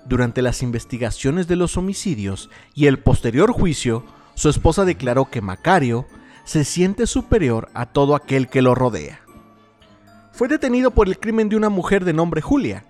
Durante 0.07 0.41
las 0.41 0.63
investigaciones 0.63 1.47
de 1.49 1.57
los 1.57 1.77
homicidios 1.77 2.49
y 2.75 2.87
el 2.87 2.99
posterior 2.99 3.53
juicio, 3.53 4.07
su 4.35 4.49
esposa 4.49 4.87
declaró 4.87 5.27
que 5.27 5.43
Macario 5.43 6.07
se 6.45 6.65
siente 6.65 7.07
superior 7.07 7.69
a 7.75 7.85
todo 7.85 8.15
aquel 8.15 8.49
que 8.49 8.63
lo 8.63 8.75
rodea. 8.75 9.21
Fue 10.33 10.49
detenido 10.49 10.93
por 10.93 11.09
el 11.09 11.19
crimen 11.19 11.51
de 11.51 11.57
una 11.57 11.69
mujer 11.69 12.07
de 12.07 12.15
nombre 12.15 12.41
Julia, 12.41 12.87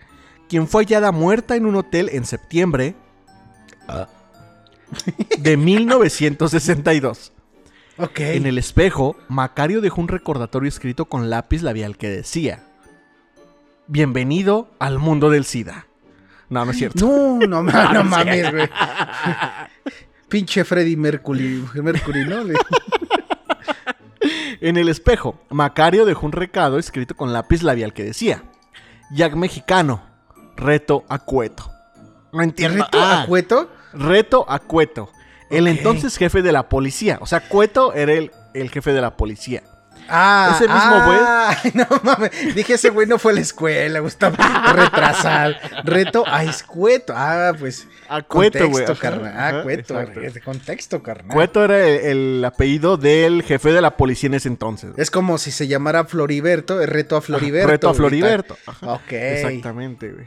quien 0.49 0.66
fue 0.68 0.82
hallada 0.84 1.12
muerta 1.12 1.57
en 1.57 1.66
un 1.66 1.76
hotel 1.76 2.09
en 2.12 2.24
septiembre 2.24 2.94
de 5.38 5.57
1962. 5.57 7.32
Ok. 7.99 8.20
En 8.20 8.46
el 8.46 8.59
espejo, 8.59 9.16
Macario 9.28 9.80
dejó 9.80 10.01
un 10.01 10.09
recordatorio 10.09 10.68
escrito 10.68 11.07
con 11.07 11.30
lápiz 11.30 11.62
labial 11.62 11.96
que 11.96 12.09
decía: 12.09 12.62
Bienvenido 13.86 14.70
al 14.78 14.99
mundo 14.99 15.30
del 15.30 15.44
SIDA. 15.44 15.86
No, 16.49 16.64
no 16.64 16.70
es 16.70 16.78
cierto. 16.78 17.05
No, 17.07 17.38
no, 17.46 17.62
ma- 17.62 17.92
no 17.92 18.05
mames, 18.05 18.51
güey. 18.53 18.68
Pinche 20.28 20.64
Freddy 20.64 20.96
Mercury, 20.96 21.64
Mercury, 21.74 22.24
¿no? 22.26 22.42
En 24.61 24.76
el 24.76 24.88
espejo, 24.88 25.40
Macario 25.51 26.05
dejó 26.05 26.26
un 26.26 26.32
recado 26.32 26.78
escrito 26.78 27.14
con 27.16 27.32
lápiz 27.32 27.62
labial 27.62 27.92
que 27.92 28.05
decía: 28.05 28.44
Jack 29.12 29.34
mexicano, 29.34 30.03
reto 30.59 31.05
a 31.09 31.19
Cueto. 31.21 31.71
No 32.33 32.43
entiendo. 32.43 32.85
¿Reto 32.85 32.99
Ah, 33.01 33.23
a 33.23 33.27
Cueto? 33.27 33.71
Reto 33.95 34.45
a 34.47 34.59
Cueto. 34.59 35.11
El 35.51 35.67
entonces 35.67 36.17
jefe 36.19 36.43
de 36.43 36.53
la 36.53 36.69
policía. 36.69 37.19
O 37.23 37.27
sea, 37.27 37.41
Cueto 37.49 37.95
era 37.95 38.13
el, 38.13 38.31
el 38.53 38.69
jefe 38.71 38.93
de 38.93 39.01
la 39.01 39.17
policía. 39.17 39.63
Ah, 40.09 40.53
Ese 40.55 40.65
mismo 40.65 40.81
ah, 40.81 41.57
no 41.75 41.87
mames. 42.03 42.55
Dije, 42.55 42.75
ese 42.75 42.91
güey 42.91 43.07
no 43.07 43.19
fue 43.19 43.33
a 43.33 43.35
la 43.35 43.41
escuela, 43.41 44.01
güey, 44.01 44.09
estaba 44.09 44.37
retrasado. 44.73 45.55
Reto 45.85 46.25
a 46.27 46.45
escueto. 46.45 47.13
Ah, 47.17 47.53
pues. 47.59 47.87
A 48.09 48.23
Cueto, 48.23 48.59
güey. 48.69 48.85
Contexto, 48.85 48.99
carnal. 49.01 49.35
Ah, 49.37 49.63
cueto. 49.63 49.95
Contexto, 50.45 51.03
carnal. 51.03 51.35
Cueto 51.35 51.65
era 51.65 51.87
el, 51.87 52.39
el 52.39 52.45
apellido 52.45 52.97
del 52.97 53.43
jefe 53.43 53.73
de 53.73 53.83
la 53.83 53.97
policía 53.97 54.29
en 54.29 54.35
ese 54.35 54.49
entonces. 54.49 54.93
Es 54.97 55.11
como 55.11 55.37
si 55.37 55.51
se 55.51 55.69
llamara 55.69 56.05
Floriberto, 56.05 56.85
reto 56.87 57.17
a 57.17 57.21
Floriberto. 57.21 57.69
Reto 57.69 57.89
a 57.89 57.91
güey, 57.91 57.99
Floriberto. 57.99 58.57
Ok. 58.83 59.13
Exactamente, 59.13 60.13
güey. 60.13 60.27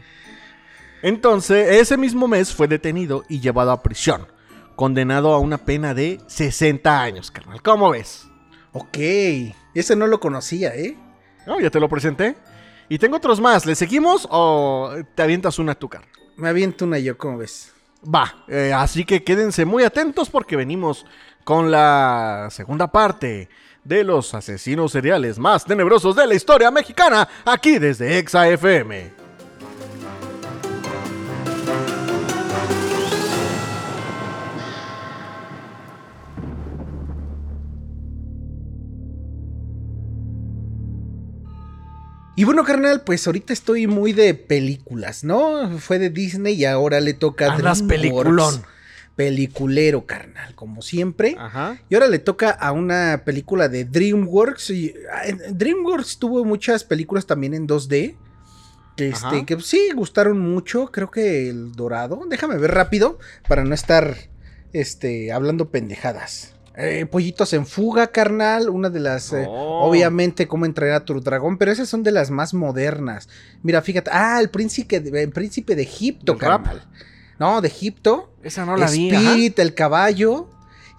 Entonces, 1.02 1.80
ese 1.82 1.98
mismo 1.98 2.28
mes 2.28 2.54
fue 2.54 2.68
detenido 2.68 3.24
y 3.28 3.40
llevado 3.40 3.72
a 3.72 3.82
prisión, 3.82 4.28
condenado 4.76 5.34
a 5.34 5.40
una 5.40 5.58
pena 5.58 5.94
de 5.94 6.20
60 6.28 7.02
años, 7.02 7.32
carnal. 7.32 7.62
¿Cómo 7.64 7.90
ves? 7.90 8.28
Ok. 8.74 8.98
Ese 9.74 9.96
no 9.96 10.08
lo 10.08 10.20
conocía, 10.20 10.76
¿eh? 10.76 10.98
No, 11.46 11.60
ya 11.60 11.70
te 11.70 11.80
lo 11.80 11.90
presenté. 11.90 12.36
Y 12.90 12.98
tengo 12.98 13.18
otros 13.18 13.40
más. 13.40 13.66
¿Le 13.66 13.76
seguimos 13.76 14.28
o 14.30 14.94
te 15.16 15.24
avientas 15.24 15.60
una 15.60 15.76
tú, 15.76 15.90
carnal? 15.90 16.10
Me 16.36 16.50
aviento 16.50 16.86
una 16.86 17.00
yo, 17.00 17.18
¿cómo 17.18 17.38
ves? 17.38 17.74
Va, 18.04 18.46
eh, 18.48 18.74
así 18.74 19.06
que 19.06 19.24
quédense 19.24 19.64
muy 19.64 19.84
atentos 19.84 20.30
porque 20.30 20.56
venimos 20.56 21.06
con 21.44 21.70
la 21.70 22.48
segunda 22.50 22.92
parte 22.92 23.48
de 23.84 24.04
los 24.04 24.34
asesinos 24.34 24.92
seriales 24.92 25.38
más 25.38 25.66
tenebrosos 25.66 26.16
de 26.16 26.28
la 26.28 26.36
historia 26.36 26.72
mexicana, 26.72 27.28
aquí 27.46 27.80
desde 27.80 28.18
Exa 28.18 28.48
Y 42.36 42.46
bueno, 42.46 42.64
carnal, 42.64 43.02
pues 43.02 43.28
ahorita 43.28 43.52
estoy 43.52 43.88
muy 43.88 44.14
de 44.14 44.34
películas, 44.34 45.24
¿no? 45.24 45.78
Fue 45.80 46.00
de 46.00 46.10
Disney 46.10 46.54
y 46.54 46.66
ahora 46.66 47.02
le 47.02 47.14
toca 47.14 47.54
a 47.54 47.58
DreamWorks. 47.58 47.84
peliculón. 47.84 48.64
Peliculero, 49.18 50.06
carnal, 50.06 50.56
como 50.56 50.82
siempre. 50.82 51.36
Ajá. 51.38 51.78
Y 51.90 51.96
ahora 51.96 52.08
le 52.08 52.20
toca 52.20 52.50
a 52.50 52.72
una 52.72 53.24
película 53.26 53.68
de 53.68 53.84
DreamWorks. 53.84 54.70
Y, 54.70 54.94
ah, 55.12 55.24
DreamWorks 55.52 56.18
tuvo 56.20 56.46
muchas 56.46 56.86
películas 56.86 57.26
también 57.26 57.54
en 57.54 57.68
2D. 57.68 58.16
Que, 58.96 59.10
este, 59.10 59.46
que 59.46 59.60
sí, 59.60 59.90
gustaron 59.94 60.40
mucho. 60.40 60.88
Creo 60.88 61.12
que 61.12 61.50
El 61.50 61.74
Dorado. 61.74 62.22
Déjame 62.30 62.58
ver 62.58 62.72
rápido 62.72 63.20
para 63.48 63.66
no 63.66 63.76
estar 63.76 64.16
este, 64.72 65.34
hablando 65.34 65.70
pendejadas. 65.70 66.56
Eh, 66.78 67.06
Pollitos 67.06 67.52
en 67.54 67.66
fuga, 67.66 68.08
carnal. 68.08 68.70
Una 68.70 68.90
de 68.90 69.00
las. 69.00 69.34
eh, 69.34 69.46
obviamente, 69.48 70.48
cómo 70.48 70.66
entrenar 70.66 70.96
a 71.02 71.06
tu 71.06 71.20
dragón. 71.20 71.58
Pero 71.58 71.72
esas 71.72 71.90
son 71.90 72.04
de 72.04 72.12
las 72.12 72.32
más 72.32 72.54
modernas. 72.54 73.28
Mira, 73.64 73.82
fíjate. 73.82 74.10
Ah, 74.14 74.40
el 74.40 74.50
príncipe 74.50 75.00
de, 75.00 75.24
el 75.24 75.32
príncipe 75.32 75.76
de 75.76 75.84
Egipto, 75.84 76.38
carnal. 76.38 76.88
No, 77.40 77.60
de 77.62 77.68
Egipto. 77.68 78.34
Esa 78.44 78.66
no 78.66 78.78
la 78.78 78.90
vi. 78.90 79.10
Spirit, 79.14 79.60
el 79.60 79.74
caballo. 79.74 80.48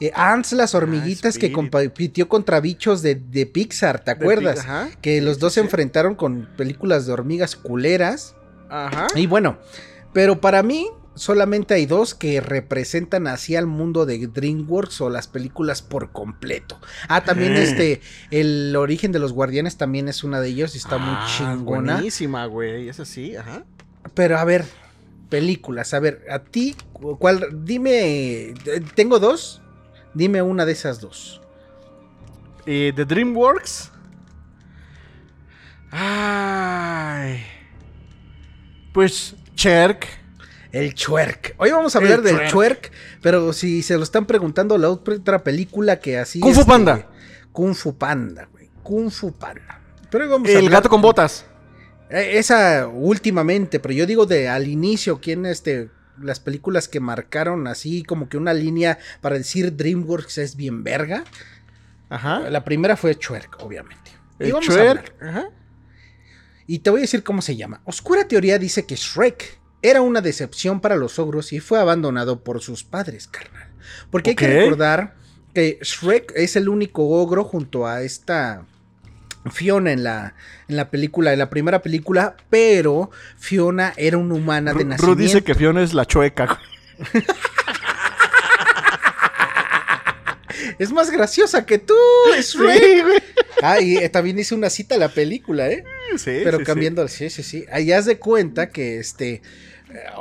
eh, 0.00 0.10
Ants, 0.14 0.52
las 0.52 0.74
hormiguitas 0.74 1.38
que 1.38 1.52
compitió 1.52 2.28
contra 2.28 2.58
bichos 2.60 3.00
de, 3.02 3.14
de 3.14 3.46
Pixar, 3.46 4.00
¿te 4.04 4.14
Pi- 4.16 4.22
acuerdas? 4.22 4.58
ajá. 4.60 4.88
Que 5.00 5.20
los 5.20 5.38
dos 5.38 5.52
sí, 5.52 5.54
se 5.54 5.60
sí. 5.60 5.66
enfrentaron 5.66 6.16
con 6.16 6.48
películas 6.56 7.06
de 7.06 7.12
hormigas 7.12 7.54
culeras. 7.56 8.34
Ajá. 8.68 9.06
Y 9.14 9.26
bueno, 9.28 9.58
pero 10.12 10.40
para 10.40 10.62
mí 10.64 10.88
solamente 11.14 11.74
hay 11.74 11.86
dos 11.86 12.14
que 12.14 12.40
representan 12.40 13.26
así 13.26 13.54
al 13.56 13.66
mundo 13.66 14.06
de 14.06 14.26
DreamWorks 14.26 15.00
o 15.02 15.10
las 15.10 15.28
películas 15.28 15.82
por 15.82 16.10
completo. 16.12 16.78
Ah, 17.08 17.22
también 17.24 17.56
Eh. 17.56 17.62
este, 17.62 18.00
el 18.30 18.74
origen 18.76 19.12
de 19.12 19.18
los 19.18 19.32
guardianes 19.32 19.76
también 19.76 20.08
es 20.08 20.24
una 20.24 20.40
de 20.40 20.48
ellos 20.48 20.74
y 20.74 20.78
está 20.78 20.98
muy 20.98 21.14
Ah, 21.16 21.26
chingona. 21.36 21.94
Buenísima, 21.94 22.46
güey. 22.46 22.88
Esa 22.88 23.04
sí, 23.04 23.36
ajá. 23.36 23.64
Pero 24.14 24.38
a 24.38 24.44
ver, 24.44 24.64
películas, 25.28 25.94
a 25.94 26.00
ver, 26.00 26.24
a 26.30 26.38
ti, 26.40 26.74
cu- 26.92 27.18
¿cuál? 27.18 27.64
Dime, 27.64 28.50
eh, 28.50 28.54
tengo 28.94 29.18
dos, 29.18 29.60
dime 30.14 30.42
una 30.42 30.64
de 30.64 30.72
esas 30.72 31.00
dos. 31.00 31.40
Eh, 32.66 32.92
de 32.94 33.04
DreamWorks. 33.04 33.90
Ay. 35.90 37.42
Pues 38.92 39.34
Cherk. 39.54 40.06
El 40.72 40.94
Chuerk. 40.94 41.54
Hoy 41.58 41.70
vamos 41.70 41.94
a 41.94 41.98
hablar 41.98 42.18
El 42.20 42.24
del 42.24 42.36
Chuerk. 42.36 42.50
Chuerk, 42.50 42.92
pero 43.20 43.52
si 43.52 43.82
se 43.82 43.96
lo 43.96 44.02
están 44.02 44.26
preguntando, 44.26 44.78
la 44.78 44.88
otra 44.88 45.44
película 45.44 46.00
que 46.00 46.18
así. 46.18 46.40
Kung 46.40 46.54
Fu 46.54 46.60
este, 46.60 46.72
Panda. 46.72 47.10
Kung 47.52 47.74
Fu 47.74 47.96
Panda, 47.98 48.48
güey. 48.50 48.70
Kung 48.82 49.10
Fu 49.10 49.32
Panda. 49.32 49.80
Pero 50.10 50.24
hoy 50.24 50.30
vamos 50.30 50.48
a 50.48 50.52
El 50.52 50.56
hablar- 50.58 50.72
gato 50.72 50.88
con 50.88 51.02
botas. 51.02 51.44
Eh, 52.10 52.38
Esa 52.38 52.86
últimamente, 52.88 53.80
pero 53.80 53.94
yo 53.94 54.06
digo 54.06 54.24
de 54.26 54.48
al 54.48 54.66
inicio, 54.66 55.20
¿quién 55.20 55.46
este? 55.46 55.90
Las 56.20 56.40
películas 56.40 56.88
que 56.88 57.00
marcaron 57.00 57.66
así 57.66 58.02
como 58.02 58.28
que 58.28 58.36
una 58.36 58.52
línea 58.54 58.98
para 59.20 59.36
decir 59.38 59.76
DreamWorks 59.76 60.38
es 60.38 60.56
bien 60.56 60.84
verga. 60.84 61.24
Ajá. 62.10 62.40
La 62.50 62.64
primera 62.64 62.96
fue 62.96 63.14
Chuerk, 63.14 63.56
obviamente. 63.62 64.10
Y 64.38 64.50
a. 64.50 64.60
Chuerk. 64.60 65.14
Ajá. 65.22 65.48
Y 66.66 66.78
te 66.80 66.90
voy 66.90 67.00
a 67.00 67.02
decir 67.02 67.22
cómo 67.22 67.42
se 67.42 67.56
llama. 67.56 67.80
Oscura 67.84 68.26
teoría 68.28 68.58
dice 68.58 68.84
que 68.86 68.94
Shrek 68.96 69.58
era 69.82 70.00
una 70.00 70.20
decepción 70.20 70.80
para 70.80 70.96
los 70.96 71.18
ogros 71.18 71.52
y 71.52 71.60
fue 71.60 71.78
abandonado 71.78 72.42
por 72.42 72.62
sus 72.62 72.84
padres, 72.84 73.26
carnal. 73.26 73.68
Porque 74.10 74.30
hay 74.30 74.36
que 74.36 74.46
recordar 74.46 75.14
que 75.54 75.78
Shrek 75.82 76.32
es 76.36 76.56
el 76.56 76.68
único 76.68 77.08
ogro 77.08 77.44
junto 77.44 77.86
a 77.86 78.02
esta 78.02 78.64
Fiona 79.50 79.92
en 79.92 80.04
la, 80.04 80.34
en 80.68 80.76
la 80.76 80.88
película, 80.90 81.32
en 81.32 81.38
la 81.40 81.50
primera 81.50 81.82
película, 81.82 82.36
pero 82.48 83.10
Fiona 83.36 83.92
era 83.96 84.18
una 84.18 84.34
humana 84.34 84.72
de 84.72 84.84
nacimiento. 84.84 85.06
Ru 85.06 85.14
dice 85.16 85.42
que 85.42 85.54
Fiona 85.54 85.82
es 85.82 85.92
la 85.94 86.06
chueca. 86.06 86.60
Es 90.78 90.90
más 90.90 91.10
graciosa 91.10 91.66
que 91.66 91.78
tú, 91.78 91.94
Shrek. 92.40 93.22
Ah, 93.62 93.80
y 93.80 93.96
eh, 93.96 94.08
también 94.08 94.38
hice 94.38 94.54
una 94.54 94.70
cita 94.70 94.96
a 94.96 94.98
la 94.98 95.08
película, 95.08 95.68
¿eh? 95.68 95.84
Sí, 96.16 96.40
Pero 96.42 96.58
sí, 96.58 96.64
sí. 96.64 96.64
cambiando, 96.64 97.06
sí, 97.08 97.30
sí, 97.30 97.42
sí. 97.42 97.64
Ahí 97.70 97.92
haz 97.92 98.06
de 98.06 98.18
cuenta 98.18 98.70
que 98.70 98.98
este 98.98 99.42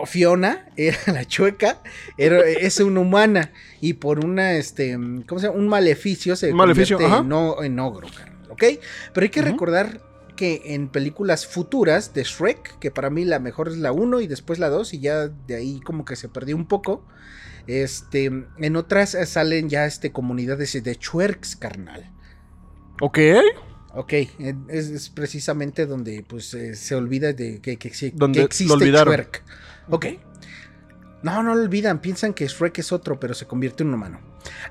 Fiona 0.05 0.65
era 0.75 0.97
la 1.07 1.25
chueca, 1.25 1.81
era, 2.17 2.39
es 2.47 2.79
una 2.79 2.99
humana 2.99 3.51
y 3.79 3.93
por 3.93 4.23
una 4.23 4.53
este, 4.53 4.93
¿cómo 5.27 5.39
se 5.39 5.47
llama? 5.47 5.59
Un 5.59 5.67
maleficio 5.67 6.35
se 6.35 6.53
maleficio, 6.53 6.97
convierte 6.97 7.25
en, 7.25 7.33
o- 7.33 7.63
en 7.63 7.79
ogro, 7.79 8.07
carnal, 8.15 8.51
¿ok? 8.51 8.63
Pero 9.13 9.23
hay 9.23 9.29
que 9.29 9.41
recordar 9.41 10.01
que 10.35 10.61
en 10.73 10.87
películas 10.89 11.45
futuras 11.45 12.13
de 12.13 12.23
Shrek, 12.23 12.79
que 12.79 12.89
para 12.89 13.09
mí 13.09 13.25
la 13.25 13.39
mejor 13.39 13.67
es 13.67 13.77
la 13.77 13.91
1 13.91 14.21
y 14.21 14.27
después 14.27 14.57
la 14.59 14.69
2 14.69 14.93
y 14.95 14.99
ya 14.99 15.27
de 15.27 15.55
ahí 15.55 15.79
como 15.81 16.03
que 16.05 16.15
se 16.15 16.29
perdió 16.29 16.55
un 16.55 16.67
poco. 16.67 17.05
Este, 17.67 18.25
en 18.25 18.75
otras 18.75 19.15
salen 19.25 19.69
ya 19.69 19.85
este 19.85 20.11
comunidades 20.11 20.81
de 20.83 20.95
chuerks, 20.95 21.55
carnal. 21.55 22.11
Ok. 23.01 23.19
Ok, 23.93 24.13
es, 24.13 24.87
es 24.87 25.09
precisamente 25.09 25.85
donde 25.85 26.23
pues 26.27 26.53
eh, 26.53 26.75
se 26.75 26.95
olvida 26.95 27.33
de 27.33 27.59
que, 27.59 27.77
que 27.77 28.11
Donde 28.13 28.37
que 28.37 28.41
lo 28.41 28.45
existe. 28.45 28.91
Shrek. 28.91 29.43
Ok. 29.89 30.05
No, 31.23 31.43
no 31.43 31.53
lo 31.53 31.61
olvidan, 31.61 31.99
piensan 31.99 32.33
que 32.33 32.47
Shrek 32.47 32.79
es 32.79 32.91
otro, 32.91 33.19
pero 33.19 33.33
se 33.33 33.45
convierte 33.45 33.83
en 33.83 33.89
un 33.89 33.95
humano. 33.95 34.19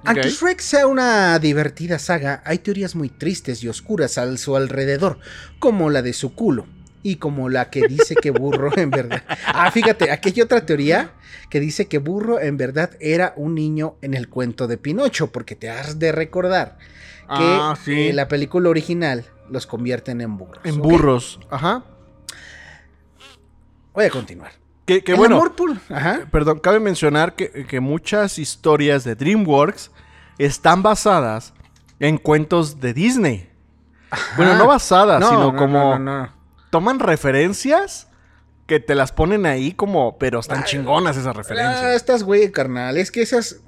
Aunque 0.04 0.28
Ok. 0.28 0.34
Shrek 0.34 0.60
sea 0.60 0.86
una 0.86 1.38
divertida 1.38 1.98
saga, 1.98 2.42
hay 2.44 2.58
teorías 2.58 2.96
muy 2.96 3.08
tristes 3.08 3.62
y 3.62 3.68
oscuras 3.68 4.18
a 4.18 4.36
su 4.36 4.56
alrededor, 4.56 5.18
como 5.58 5.90
la 5.90 6.02
de 6.02 6.12
su 6.12 6.34
culo. 6.34 6.66
Y 7.02 7.16
como 7.16 7.48
la 7.48 7.70
que 7.70 7.86
dice 7.88 8.14
que 8.14 8.30
Burro 8.30 8.76
en 8.76 8.90
verdad. 8.90 9.22
Ah, 9.46 9.70
fíjate, 9.70 10.10
aquí 10.10 10.32
hay 10.34 10.42
otra 10.42 10.66
teoría 10.66 11.12
que 11.48 11.58
dice 11.60 11.86
que 11.86 11.98
Burro 11.98 12.40
en 12.40 12.56
verdad 12.56 12.90
era 13.00 13.32
un 13.36 13.54
niño 13.54 13.96
en 14.02 14.12
el 14.14 14.28
cuento 14.28 14.66
de 14.66 14.76
Pinocho, 14.76 15.32
porque 15.32 15.56
te 15.56 15.70
has 15.70 15.98
de 15.98 16.12
recordar 16.12 16.78
que 17.36 17.44
Ah, 17.60 17.74
sí. 17.82 18.08
eh, 18.08 18.12
la 18.12 18.28
película 18.28 18.68
original 18.68 19.24
los 19.48 19.66
convierten 19.66 20.20
en 20.20 20.36
burros. 20.36 20.60
En 20.64 20.78
burros. 20.80 21.40
Ajá. 21.50 21.84
Voy 23.94 24.04
a 24.04 24.10
continuar. 24.10 24.52
Que, 24.86 25.02
bueno. 25.14 25.36
amor 25.36 25.54
por- 25.54 25.76
Ajá. 25.88 26.20
Perdón, 26.32 26.58
cabe 26.58 26.80
mencionar 26.80 27.36
que, 27.36 27.64
que 27.66 27.78
muchas 27.78 28.38
historias 28.38 29.04
de 29.04 29.14
DreamWorks 29.14 29.92
están 30.38 30.82
basadas 30.82 31.52
en 32.00 32.18
cuentos 32.18 32.80
de 32.80 32.92
Disney. 32.92 33.50
Bueno, 34.36 34.56
no 34.56 34.66
basadas, 34.66 35.20
No, 35.20 35.28
sino 35.28 35.52
no, 35.52 35.56
como 35.58 35.78
no, 35.78 35.98
no, 36.00 36.22
no. 36.22 36.32
toman 36.70 36.98
referencias 36.98 38.08
que 38.66 38.80
te 38.80 38.96
las 38.96 39.12
ponen 39.12 39.46
ahí 39.46 39.72
como, 39.72 40.18
pero 40.18 40.40
están 40.40 40.60
Ah, 40.60 40.64
chingonas 40.64 41.16
esas 41.16 41.28
Ah, 41.28 41.32
referencias. 41.38 41.94
estás 41.94 42.24
güey, 42.24 42.50
carnal. 42.50 42.96
Es 42.96 43.12
que 43.12 43.22
esas, 43.22 43.60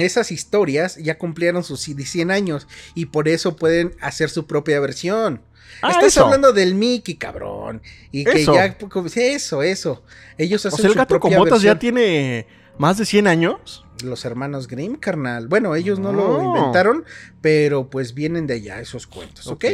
esas 0.00 0.30
historias 0.32 0.96
ya 0.96 1.18
cumplieron 1.18 1.64
sus 1.64 1.80
100 1.80 2.30
años 2.30 2.66
y 2.94 3.06
por 3.06 3.28
eso 3.28 3.56
pueden 3.56 3.94
hacer 4.00 4.30
su 4.30 4.46
propia 4.46 4.80
versión. 4.80 5.42
Ah, 5.82 5.90
Estás 5.90 6.04
eso. 6.08 6.24
hablando 6.24 6.52
del 6.52 6.74
Mickey, 6.74 7.16
cabrón. 7.16 7.80
Y 8.10 8.24
que 8.24 8.42
Eso. 8.42 8.54
ya. 8.54 8.76
sí, 9.08 9.20
Eso, 9.22 9.62
eso. 9.62 10.02
Ellos 10.36 10.64
O 10.64 10.68
hacen 10.68 10.78
sea, 10.78 10.86
el 10.88 10.92
su 10.92 10.98
gato 10.98 11.20
con 11.20 11.34
botas 11.34 11.62
ya 11.62 11.78
tiene 11.78 12.46
más 12.78 12.98
de 12.98 13.06
100 13.06 13.26
años. 13.26 13.84
Los 14.02 14.24
hermanos 14.24 14.66
Grimm, 14.66 14.96
carnal. 14.96 15.46
Bueno, 15.48 15.74
ellos 15.74 15.98
no 15.98 16.12
lo 16.12 16.42
inventaron, 16.42 17.04
pero 17.40 17.88
pues 17.88 18.14
vienen 18.14 18.46
de 18.46 18.54
allá 18.54 18.80
esos 18.80 19.06
cuentos, 19.06 19.46
¿ok? 19.46 19.64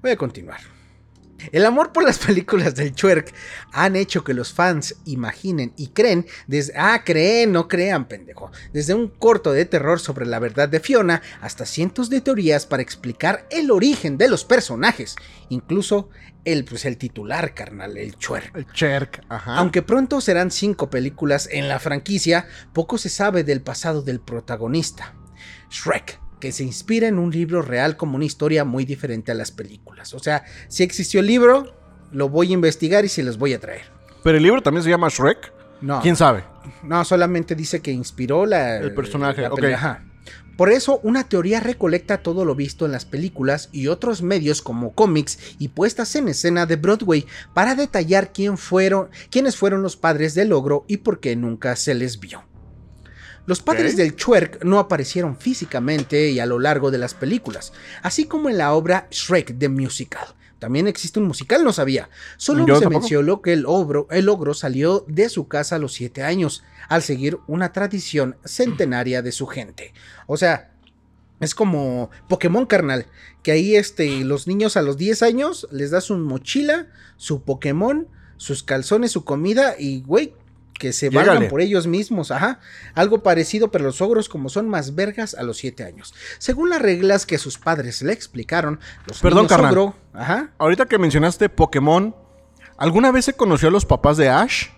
Voy 0.00 0.12
a 0.12 0.16
continuar. 0.16 0.60
El 1.52 1.66
amor 1.66 1.92
por 1.92 2.04
las 2.04 2.18
películas 2.18 2.74
del 2.74 2.94
Chuerk 2.94 3.32
han 3.72 3.96
hecho 3.96 4.24
que 4.24 4.34
los 4.34 4.52
fans 4.52 4.96
imaginen 5.04 5.72
y 5.76 5.88
creen 5.88 6.26
desde... 6.46 6.72
Ah, 6.76 7.02
creen, 7.04 7.52
no 7.52 7.68
crean, 7.68 8.06
pendejo. 8.06 8.50
Desde 8.72 8.94
un 8.94 9.08
corto 9.08 9.52
de 9.52 9.64
terror 9.64 10.00
sobre 10.00 10.26
la 10.26 10.38
verdad 10.38 10.68
de 10.68 10.80
Fiona 10.80 11.22
hasta 11.40 11.66
cientos 11.66 12.10
de 12.10 12.20
teorías 12.20 12.66
para 12.66 12.82
explicar 12.82 13.46
el 13.50 13.70
origen 13.70 14.18
de 14.18 14.28
los 14.28 14.44
personajes. 14.44 15.16
Incluso 15.48 16.08
el, 16.44 16.64
pues, 16.64 16.84
el 16.84 16.96
titular, 16.96 17.54
carnal, 17.54 17.96
el 17.96 18.16
Chuerk. 18.16 18.56
El 18.56 18.66
Cherk. 18.72 19.24
Ajá. 19.28 19.56
Aunque 19.56 19.82
pronto 19.82 20.20
serán 20.20 20.50
cinco 20.50 20.90
películas 20.90 21.48
en 21.50 21.68
la 21.68 21.78
franquicia, 21.78 22.46
poco 22.72 22.98
se 22.98 23.08
sabe 23.08 23.44
del 23.44 23.60
pasado 23.60 24.02
del 24.02 24.20
protagonista, 24.20 25.14
Shrek, 25.70 26.20
que 26.40 26.52
se 26.52 26.64
inspira 26.64 27.06
en 27.06 27.18
un 27.18 27.30
libro 27.30 27.62
real 27.62 27.96
como 27.96 28.16
una 28.16 28.24
historia 28.24 28.64
muy 28.64 28.84
diferente 28.84 29.30
a 29.30 29.34
las 29.34 29.50
películas. 29.52 30.14
O 30.14 30.18
sea, 30.18 30.44
si 30.68 30.82
existió 30.82 31.20
el 31.20 31.26
libro, 31.26 31.74
lo 32.10 32.28
voy 32.28 32.50
a 32.50 32.54
investigar 32.54 33.04
y 33.04 33.08
se 33.08 33.22
los 33.22 33.38
voy 33.38 33.54
a 33.54 33.60
traer. 33.60 33.84
Pero 34.22 34.36
el 34.36 34.42
libro 34.42 34.62
también 34.62 34.82
se 34.82 34.90
llama 34.90 35.08
Shrek. 35.08 35.52
No, 35.80 36.00
¿Quién 36.00 36.16
sabe? 36.16 36.44
no 36.82 37.04
solamente 37.04 37.54
dice 37.54 37.80
que 37.80 37.90
inspiró 37.90 38.46
la, 38.46 38.78
El 38.78 38.94
personaje, 38.94 39.42
la 39.42 39.74
ajá. 39.74 40.04
Por 40.56 40.70
eso, 40.70 41.00
una 41.02 41.24
teoría 41.24 41.58
recolecta 41.58 42.18
todo 42.18 42.44
lo 42.44 42.54
visto 42.54 42.84
en 42.84 42.92
las 42.92 43.06
películas 43.06 43.70
y 43.72 43.86
otros 43.86 44.20
medios 44.20 44.60
como 44.60 44.92
cómics 44.92 45.38
y 45.58 45.68
puestas 45.68 46.14
en 46.16 46.28
escena 46.28 46.66
de 46.66 46.76
Broadway 46.76 47.24
para 47.54 47.74
detallar 47.74 48.30
quién 48.34 48.58
fueron, 48.58 49.08
quiénes 49.30 49.56
fueron 49.56 49.82
los 49.82 49.96
padres 49.96 50.34
del 50.34 50.52
ogro 50.52 50.84
y 50.86 50.98
por 50.98 51.18
qué 51.20 51.34
nunca 51.34 51.76
se 51.76 51.94
les 51.94 52.20
vio. 52.20 52.44
Los 53.50 53.62
padres 53.62 53.96
del 53.96 54.14
Chuerk 54.14 54.62
no 54.62 54.78
aparecieron 54.78 55.36
físicamente 55.36 56.30
y 56.30 56.38
a 56.38 56.46
lo 56.46 56.60
largo 56.60 56.92
de 56.92 56.98
las 56.98 57.14
películas, 57.14 57.72
así 58.00 58.26
como 58.26 58.48
en 58.48 58.56
la 58.56 58.74
obra 58.74 59.08
Shrek 59.10 59.58
the 59.58 59.68
Musical. 59.68 60.24
También 60.60 60.86
existe 60.86 61.18
un 61.18 61.26
musical, 61.26 61.64
no 61.64 61.72
sabía. 61.72 62.08
Solo 62.36 62.64
Yo 62.64 62.76
se 62.76 62.82
tampoco. 62.82 63.00
mencionó 63.00 63.42
que 63.42 63.54
el 63.54 63.66
ogro, 63.66 64.06
el 64.12 64.28
ogro 64.28 64.54
salió 64.54 65.04
de 65.08 65.28
su 65.28 65.48
casa 65.48 65.74
a 65.74 65.78
los 65.80 65.94
7 65.94 66.22
años, 66.22 66.62
al 66.88 67.02
seguir 67.02 67.38
una 67.48 67.72
tradición 67.72 68.36
centenaria 68.44 69.20
de 69.20 69.32
su 69.32 69.48
gente. 69.48 69.94
O 70.28 70.36
sea, 70.36 70.70
es 71.40 71.56
como 71.56 72.10
Pokémon 72.28 72.66
carnal, 72.66 73.06
que 73.42 73.50
ahí 73.50 73.74
este, 73.74 74.22
los 74.22 74.46
niños 74.46 74.76
a 74.76 74.82
los 74.82 74.96
10 74.96 75.24
años 75.24 75.66
les 75.72 75.90
das 75.90 76.04
su 76.04 76.16
mochila, 76.16 76.86
su 77.16 77.42
Pokémon, 77.42 78.06
sus 78.36 78.62
calzones, 78.62 79.10
su 79.10 79.24
comida 79.24 79.74
y, 79.76 80.02
güey, 80.02 80.34
que 80.80 80.92
se 80.92 81.10
Llégale. 81.10 81.28
valgan 81.28 81.48
por 81.50 81.60
ellos 81.60 81.86
mismos, 81.86 82.30
ajá. 82.32 82.58
Algo 82.94 83.22
parecido, 83.22 83.70
pero 83.70 83.84
los 83.84 84.00
ogros 84.00 84.28
como 84.28 84.48
son 84.48 84.68
más 84.68 84.94
vergas 84.96 85.34
a 85.34 85.42
los 85.44 85.58
7 85.58 85.84
años. 85.84 86.14
Según 86.38 86.70
las 86.70 86.80
reglas 86.82 87.26
que 87.26 87.38
sus 87.38 87.58
padres 87.58 88.00
le 88.02 88.12
explicaron, 88.12 88.80
los 89.06 89.20
Perdón, 89.20 89.40
niños 89.42 89.50
carnal. 89.52 89.70
ogro, 89.72 89.94
ajá, 90.14 90.50
Ahorita 90.58 90.86
que 90.86 90.98
mencionaste 90.98 91.48
Pokémon, 91.50 92.16
¿alguna 92.78 93.12
vez 93.12 93.26
se 93.26 93.34
conoció 93.34 93.68
a 93.68 93.70
los 93.70 93.84
papás 93.84 94.16
de 94.16 94.28
Ash? 94.30 94.68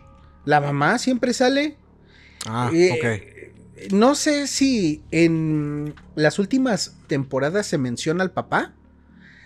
la 0.44 0.60
mamá 0.60 0.98
siempre 0.98 1.32
sale. 1.32 1.76
Ah, 2.46 2.68
Eh, 2.74 3.52
No 3.92 4.14
sé 4.16 4.46
si 4.48 5.02
en 5.12 5.94
las 6.16 6.38
últimas 6.40 6.96
temporadas 7.06 7.66
se 7.66 7.78
menciona 7.78 8.22
al 8.24 8.32
papá, 8.32 8.74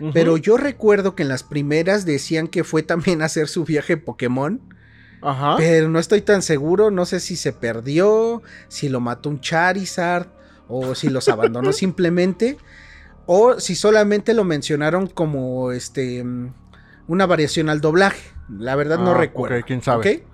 ok. 0.00 0.11
pero 0.14 0.36
yo 0.38 0.57
recuerdo 0.57 1.14
que 1.14 1.22
en 1.22 1.28
las 1.28 1.42
primeras 1.42 2.04
decían 2.07 2.48
que 2.48 2.64
fue 2.64 2.82
también 2.82 3.20
a 3.22 3.26
hacer 3.26 3.48
su 3.48 3.64
viaje 3.64 3.96
Pokémon, 3.98 4.61
Ajá. 5.22 5.56
pero 5.56 5.88
no 5.88 5.98
estoy 5.98 6.20
tan 6.22 6.42
seguro, 6.42 6.90
no 6.90 7.04
sé 7.06 7.20
si 7.20 7.36
se 7.36 7.52
perdió, 7.52 8.42
si 8.68 8.88
lo 8.88 9.00
mató 9.00 9.28
un 9.28 9.40
Charizard 9.40 10.26
o 10.68 10.94
si 10.94 11.08
los 11.08 11.28
abandonó 11.28 11.72
simplemente 11.72 12.56
o 13.26 13.58
si 13.58 13.74
solamente 13.74 14.34
lo 14.34 14.44
mencionaron 14.44 15.06
como 15.08 15.72
este 15.72 16.24
una 17.08 17.26
variación 17.26 17.68
al 17.68 17.80
doblaje. 17.80 18.30
La 18.48 18.76
verdad 18.76 18.98
no 18.98 19.12
Ah, 19.12 19.14
recuerdo. 19.18 19.58
ok, 19.58 19.64
quién 19.66 19.82
sabe. 19.82 20.24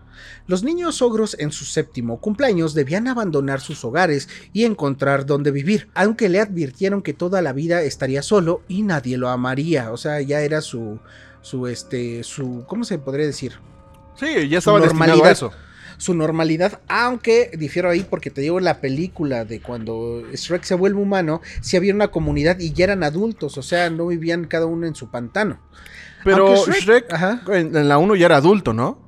Los 0.46 0.62
niños 0.64 1.00
ogros 1.02 1.36
en 1.38 1.52
su 1.52 1.64
séptimo 1.64 2.20
cumpleaños 2.20 2.74
debían 2.74 3.08
abandonar 3.08 3.60
sus 3.60 3.84
hogares 3.84 4.28
y 4.52 4.64
encontrar 4.64 5.24
dónde 5.24 5.50
vivir, 5.50 5.88
aunque 5.94 6.28
le 6.28 6.40
advirtieron 6.40 7.00
que 7.02 7.12
toda 7.14 7.42
la 7.42 7.52
vida 7.52 7.82
estaría 7.82 8.22
solo 8.22 8.62
y 8.68 8.82
nadie 8.82 9.16
lo 9.16 9.28
amaría, 9.28 9.90
o 9.92 9.96
sea, 9.96 10.20
ya 10.20 10.40
era 10.40 10.60
su 10.60 10.98
su 11.40 11.66
este 11.66 12.22
su 12.24 12.64
¿cómo 12.66 12.84
se 12.84 12.98
podría 12.98 13.26
decir? 13.26 13.54
Sí, 14.16 14.48
ya 14.48 14.58
estaba 14.58 14.78
normalidad. 14.78 15.26
a 15.26 15.30
eso. 15.30 15.52
su 15.98 16.14
normalidad, 16.14 16.80
aunque 16.88 17.50
difiero 17.56 17.88
ahí 17.90 18.04
porque 18.08 18.30
te 18.30 18.40
digo 18.40 18.58
la 18.60 18.80
película 18.80 19.44
de 19.44 19.60
cuando 19.60 20.22
Shrek 20.32 20.62
se 20.64 20.74
vuelve 20.74 21.00
humano, 21.00 21.40
si 21.60 21.76
había 21.76 21.94
una 21.94 22.08
comunidad 22.08 22.58
y 22.58 22.72
ya 22.72 22.84
eran 22.84 23.04
adultos, 23.04 23.56
o 23.58 23.62
sea, 23.62 23.88
no 23.90 24.06
vivían 24.08 24.44
cada 24.46 24.66
uno 24.66 24.86
en 24.86 24.94
su 24.94 25.10
pantano. 25.10 25.60
Pero 26.24 26.48
Aunque 26.54 26.72
Shrek, 26.80 27.12
ajá. 27.12 27.42
en, 27.48 27.76
en 27.76 27.88
la 27.88 27.98
1 27.98 28.14
ya 28.16 28.26
era 28.26 28.36
adulto, 28.36 28.72
¿no? 28.72 28.98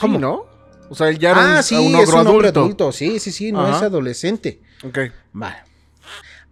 ¿Cómo? 0.00 0.14
Sí, 0.14 0.18
¿no? 0.18 0.44
O 0.88 0.94
sea, 0.94 1.08
él 1.08 1.18
ya 1.18 1.30
era 1.30 1.54
ah, 1.54 1.56
un, 1.58 1.62
sí, 1.62 1.74
un 1.76 1.94
es 1.96 2.08
un 2.08 2.26
hombre 2.26 2.48
adulto. 2.48 2.60
adulto, 2.60 2.92
sí, 2.92 3.18
sí, 3.18 3.32
sí, 3.32 3.52
no 3.52 3.60
Ajá. 3.62 3.76
es 3.76 3.82
adolescente. 3.82 4.60
Ok. 4.84 4.98
Vale. 5.32 5.56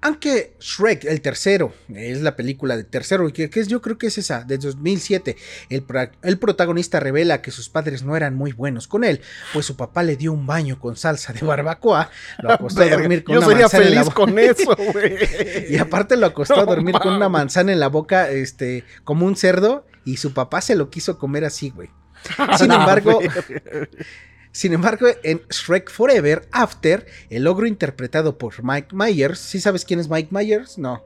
Aunque 0.03 0.55
Shrek, 0.61 1.05
el 1.05 1.20
tercero, 1.20 1.74
es 1.94 2.22
la 2.22 2.34
película 2.34 2.76
de 2.76 2.84
tercero, 2.84 3.30
que, 3.32 3.51
que 3.51 3.61
es, 3.61 3.68
yo 3.68 3.82
creo 3.82 3.98
que 3.98 4.07
es 4.07 4.16
esa, 4.16 4.44
de 4.44 4.57
2007, 4.57 5.36
el, 5.68 5.84
el 6.22 6.38
protagonista 6.38 7.01
revela 7.01 7.42
que 7.42 7.51
sus 7.51 7.68
padres 7.68 8.03
no 8.03 8.16
eran 8.16 8.34
muy 8.34 8.53
buenos 8.53 8.88
con 8.88 9.05
él, 9.05 9.20
pues 9.53 9.66
su 9.66 9.76
papá 9.76 10.03
le 10.03 10.16
dio 10.16 10.32
un 10.32 10.46
baño 10.46 10.80
con 10.80 10.96
salsa 10.96 11.34
de 11.34 11.44
barbacoa, 11.44 12.11
lo 12.38 12.51
acostó 12.53 12.80
a 12.82 12.88
dormir 12.88 13.24
con 13.24 13.34
Yo 13.34 13.40
una 13.40 13.48
sería 13.48 13.62
manzana 13.64 13.84
en 13.84 13.94
la 13.94 14.05
feliz 14.05 14.14
boca. 14.14 14.14
con 14.14 14.38
eso, 14.38 14.76
güey. 14.92 15.74
Y 15.74 15.76
aparte 15.76 16.16
lo 16.16 16.26
acostó 16.26 16.61
a 16.61 16.64
dormir 16.64 16.94
con 16.94 17.12
una 17.12 17.28
manzana 17.28 17.72
en 17.72 17.80
la 17.80 17.88
boca, 17.88 18.30
este, 18.30 18.84
como 19.05 19.26
un 19.26 19.36
cerdo, 19.36 19.86
y 20.07 20.16
su 20.16 20.32
papá 20.32 20.62
se 20.62 20.76
lo 20.76 20.88
quiso 20.88 21.18
comer 21.18 21.44
así, 21.44 21.70
güey. 21.70 21.90
Sin 22.59 22.72
embargo, 22.72 23.20
sin 24.53 24.72
embargo, 24.72 25.07
en 25.22 25.42
Shrek 25.48 25.90
Forever 25.90 26.48
After, 26.51 27.07
el 27.28 27.46
ogro 27.46 27.66
interpretado 27.66 28.36
por 28.38 28.64
Mike 28.64 28.88
Myers, 28.92 29.38
¿sí 29.38 29.61
sabes 29.61 29.84
quién 29.84 30.01
es 30.01 30.09
Mike 30.09 30.28
Myers? 30.30 30.78
No. 30.78 31.03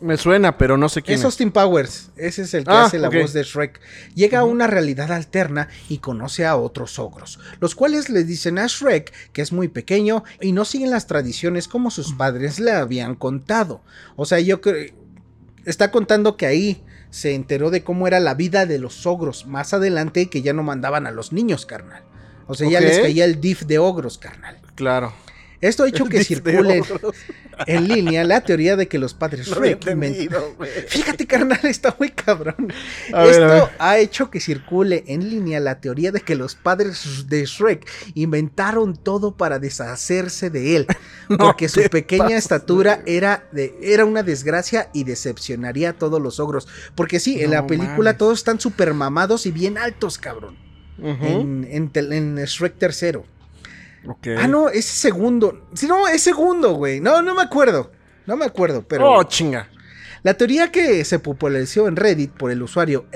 Me 0.00 0.16
suena, 0.16 0.58
pero 0.58 0.76
no 0.76 0.88
sé 0.88 1.00
quién 1.00 1.14
Es 1.14 1.20
es. 1.20 1.26
Austin 1.26 1.52
Powers, 1.52 2.10
ese 2.16 2.42
es 2.42 2.54
el 2.54 2.64
que 2.64 2.72
Ah, 2.72 2.86
hace 2.86 2.98
la 2.98 3.08
voz 3.08 3.32
de 3.32 3.44
Shrek. 3.44 3.80
Llega 4.16 4.40
a 4.40 4.44
una 4.44 4.66
realidad 4.66 5.12
alterna 5.12 5.68
y 5.88 5.98
conoce 5.98 6.44
a 6.44 6.56
otros 6.56 6.98
ogros, 6.98 7.38
los 7.60 7.76
cuales 7.76 8.10
le 8.10 8.24
dicen 8.24 8.58
a 8.58 8.66
Shrek 8.66 9.12
que 9.32 9.42
es 9.42 9.52
muy 9.52 9.68
pequeño 9.68 10.24
y 10.40 10.50
no 10.50 10.64
siguen 10.64 10.90
las 10.90 11.06
tradiciones 11.06 11.68
como 11.68 11.92
sus 11.92 12.14
padres 12.14 12.58
le 12.58 12.72
habían 12.72 13.14
contado. 13.14 13.80
O 14.16 14.26
sea, 14.26 14.40
yo 14.40 14.60
creo... 14.60 14.92
Está 15.64 15.92
contando 15.92 16.36
que 16.36 16.46
ahí 16.46 16.82
se 17.10 17.36
enteró 17.36 17.70
de 17.70 17.84
cómo 17.84 18.08
era 18.08 18.18
la 18.18 18.34
vida 18.34 18.66
de 18.66 18.80
los 18.80 19.06
ogros 19.06 19.46
más 19.46 19.72
adelante 19.72 20.28
que 20.28 20.42
ya 20.42 20.52
no 20.52 20.64
mandaban 20.64 21.06
a 21.06 21.12
los 21.12 21.32
niños, 21.32 21.64
carnal. 21.64 22.02
O 22.46 22.54
sea, 22.54 22.68
ya 22.68 22.80
les 22.80 22.98
caía 22.98 23.24
el 23.24 23.40
diff 23.40 23.62
de 23.62 23.78
ogros, 23.78 24.18
carnal. 24.18 24.60
Claro. 24.74 25.12
Esto 25.62 25.84
ha 25.84 25.88
hecho 25.88 26.06
que 26.06 26.24
circule 26.24 26.82
en 27.68 27.86
línea 27.86 28.24
la 28.24 28.40
teoría 28.40 28.74
de 28.74 28.88
que 28.88 28.98
los 28.98 29.14
padres 29.14 29.48
No. 29.48 30.66
Fíjate, 30.88 31.24
carnal, 31.24 31.60
está 31.62 31.94
muy 32.00 32.10
cabrón. 32.10 32.72
A 33.12 33.24
Esto 33.24 33.46
ver. 33.46 33.62
ha 33.78 33.98
hecho 33.98 34.28
que 34.28 34.40
circule 34.40 35.04
en 35.06 35.30
línea 35.30 35.60
la 35.60 35.80
teoría 35.80 36.10
de 36.10 36.20
que 36.20 36.34
los 36.34 36.56
padres 36.56 37.26
de 37.28 37.46
Shrek 37.46 37.88
inventaron 38.14 38.96
todo 38.96 39.36
para 39.36 39.60
deshacerse 39.60 40.50
de 40.50 40.74
él, 40.76 40.86
No 41.28 41.38
porque 41.38 41.68
su 41.68 41.80
pequeña 41.88 42.36
estatura 42.36 43.00
era, 43.06 43.48
de, 43.52 43.78
era 43.80 44.04
una 44.04 44.24
desgracia 44.24 44.90
y 44.92 45.04
decepcionaría 45.04 45.90
a 45.90 45.92
todos 45.92 46.20
los 46.20 46.40
ogros. 46.40 46.66
Porque 46.96 47.20
sí, 47.20 47.40
en 47.40 47.50
No 47.50 47.56
la 47.56 47.66
película 47.68 48.10
mames. 48.10 48.18
todos 48.18 48.38
están 48.38 48.58
súper 48.58 48.94
mamados 48.94 49.46
y 49.46 49.52
bien 49.52 49.78
altos, 49.78 50.18
cabrón. 50.18 50.71
En, 50.98 51.68
en 51.70 52.36
Shrek 52.44 52.78
tercero. 52.78 53.24
Ah, 54.38 54.48
no, 54.48 54.68
es 54.68 54.84
segundo. 54.84 55.68
Sí, 55.74 55.86
no, 55.86 56.08
es 56.08 56.22
segundo, 56.22 56.74
güey. 56.74 57.00
No, 57.00 57.22
no 57.22 57.34
me 57.34 57.42
acuerdo. 57.42 57.92
No 58.26 58.36
me 58.36 58.44
acuerdo, 58.44 58.86
pero... 58.86 59.10
Oh, 59.10 59.24
chinga. 59.24 59.68
La 60.24 60.34
teoría 60.34 60.70
que 60.70 61.04
se 61.04 61.18
popularizó 61.18 61.88
en 61.88 61.96
Reddit 61.96 62.30
por 62.30 62.52
el 62.52 62.62
usuario 62.62 63.06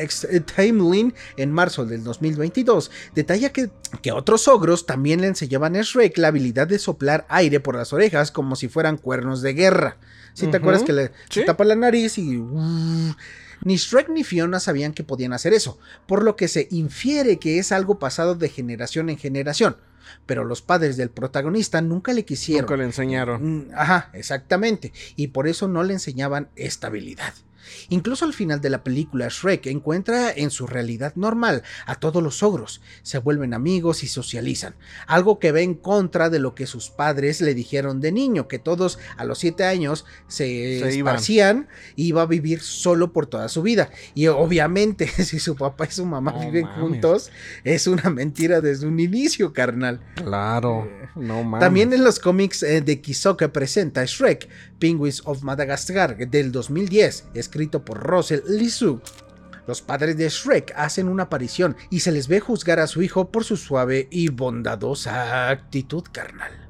Timeline 0.57 1.15
en 1.37 1.53
marzo 1.53 1.85
del 1.87 2.03
2022 2.03 2.91
detalla 3.15 3.53
que, 3.53 3.71
que 4.03 4.11
otros 4.11 4.49
ogros 4.49 4.87
también 4.87 5.21
le 5.21 5.29
enseñaban 5.29 5.77
a 5.77 5.83
Shrek 5.83 6.19
la 6.19 6.29
habilidad 6.29 6.67
de 6.67 6.81
soplar 6.81 7.25
aire 7.29 7.61
por 7.61 7.77
las 7.77 7.93
orejas 7.93 8.33
como 8.33 8.57
si 8.57 8.67
fueran 8.69 8.97
cuernos 8.97 9.41
de 9.41 9.55
guerra. 9.55 9.99
Si 10.35 10.43
te 10.43 10.49
Ujú. 10.49 10.57
acuerdas 10.57 10.83
que 10.83 10.93
le 10.93 11.13
Sí. 11.31 11.45
tapa 11.45 11.65
la 11.65 11.77
nariz 11.77 12.19
y... 12.19 12.39
uh, 12.39 13.15
ni 13.65 13.77
Shrek 13.77 14.09
ni 14.09 14.25
Fiona 14.25 14.61
sabían 14.61 14.93
que 14.93 15.05
podían 15.05 15.33
hacer 15.33 15.53
eso, 15.53 15.79
por 16.07 16.23
lo 16.23 16.37
que 16.37 16.49
se 16.49 16.69
infiere 16.71 17.39
que 17.39 17.59
es 17.59 17.73
algo 17.73 17.99
pasado 17.99 18.35
de 18.35 18.49
generación 18.49 19.09
en 19.11 19.19
generación. 19.19 19.77
Pero 20.25 20.45
los 20.45 20.63
padres 20.63 20.97
del 20.97 21.11
protagonista 21.11 21.81
nunca 21.81 22.13
le 22.13 22.25
quisieron. 22.25 22.63
Nunca 22.63 22.77
le 22.77 22.85
enseñaron. 22.85 23.69
Mm, 23.69 23.71
Ajá, 23.75 24.11
exactamente. 24.13 24.93
Y 25.17 25.29
por 25.29 25.49
eso 25.49 25.67
no 25.67 25.83
le 25.83 25.95
enseñaban 25.95 26.49
estabilidad. 26.55 27.35
Incluso 27.89 28.25
al 28.25 28.33
final 28.33 28.61
de 28.61 28.71
la 28.71 28.83
película, 28.85 29.29
Shrek 29.29 29.67
encuentra 29.67 30.33
en 30.33 30.51
su 30.51 30.67
realidad 30.67 31.15
normal 31.17 31.63
a 31.87 31.97
todos 31.97 32.23
los 32.23 32.43
ogros. 32.43 32.81
Se 33.03 33.19
vuelven 33.19 33.55
amigos 33.55 34.03
y 34.03 34.09
socializan. 34.09 34.75
Algo 35.07 35.39
que 35.39 35.53
va 35.53 35.61
en 35.61 35.75
contra 35.75 36.31
de 36.31 36.39
lo 36.39 36.55
que 36.55 36.67
sus 36.67 36.91
padres 36.91 37.41
le 37.41 37.55
dijeron 37.55 38.01
de 38.01 38.13
niño, 38.13 38.49
que 38.49 38.59
todos 38.59 38.99
a 39.17 39.25
los 39.25 39.39
7 39.39 39.65
años 39.65 40.05
se, 40.27 40.79
esparcían 40.89 41.69
y 41.95 42.07
iba 42.09 42.23
a 42.23 42.27
vivir 42.27 42.61
solo 42.61 43.13
por 43.13 43.27
toda 43.27 43.49
su 43.49 43.63
vida. 43.63 43.91
Y 44.15 44.27
obviamente, 44.27 45.07
si 45.25 45.39
su 45.39 45.57
papá 45.57 45.87
y 45.87 45.93
su 45.93 46.07
mamá 46.07 46.33
viven 46.45 46.65
mames. 46.65 46.81
juntos, 46.81 47.31
es 47.65 47.87
una 47.87 48.11
mentira 48.11 48.61
desde 48.61 48.87
un 48.87 48.99
inicio, 49.01 49.53
carnal. 49.53 50.01
Claro. 50.15 50.89
No 51.15 51.43
mames. 51.43 51.61
También 51.61 51.93
en 51.93 52.05
los 52.05 52.19
cómics 52.19 52.63
eh, 52.63 52.81
de 52.81 53.01
Kisoka 53.01 53.53
presenta 53.53 54.05
Shrek, 54.05 54.49
Penguins 54.79 55.23
of 55.25 55.43
Madagascar 55.43 56.17
del 56.29 56.53
2010, 56.53 57.25
escrito 57.57 57.83
por 57.83 57.99
Russell 57.99 58.43
Lisu. 58.47 59.01
Los 59.67 59.81
padres 59.81 60.19
de 60.19 60.29
Shrek 60.29 60.75
hacen 60.77 61.09
una 61.09 61.25
aparición 61.25 61.75
y 61.91 62.01
se 62.01 62.13
les 62.13 62.29
ve 62.29 62.39
juzgar 62.39 62.79
a 62.81 62.87
su 62.87 63.03
hijo 63.03 63.33
por 63.33 63.45
su 63.45 63.57
suave 63.57 64.09
y 64.11 64.29
bondadosa 64.29 65.49
actitud 65.49 66.05
carnal. 66.13 66.66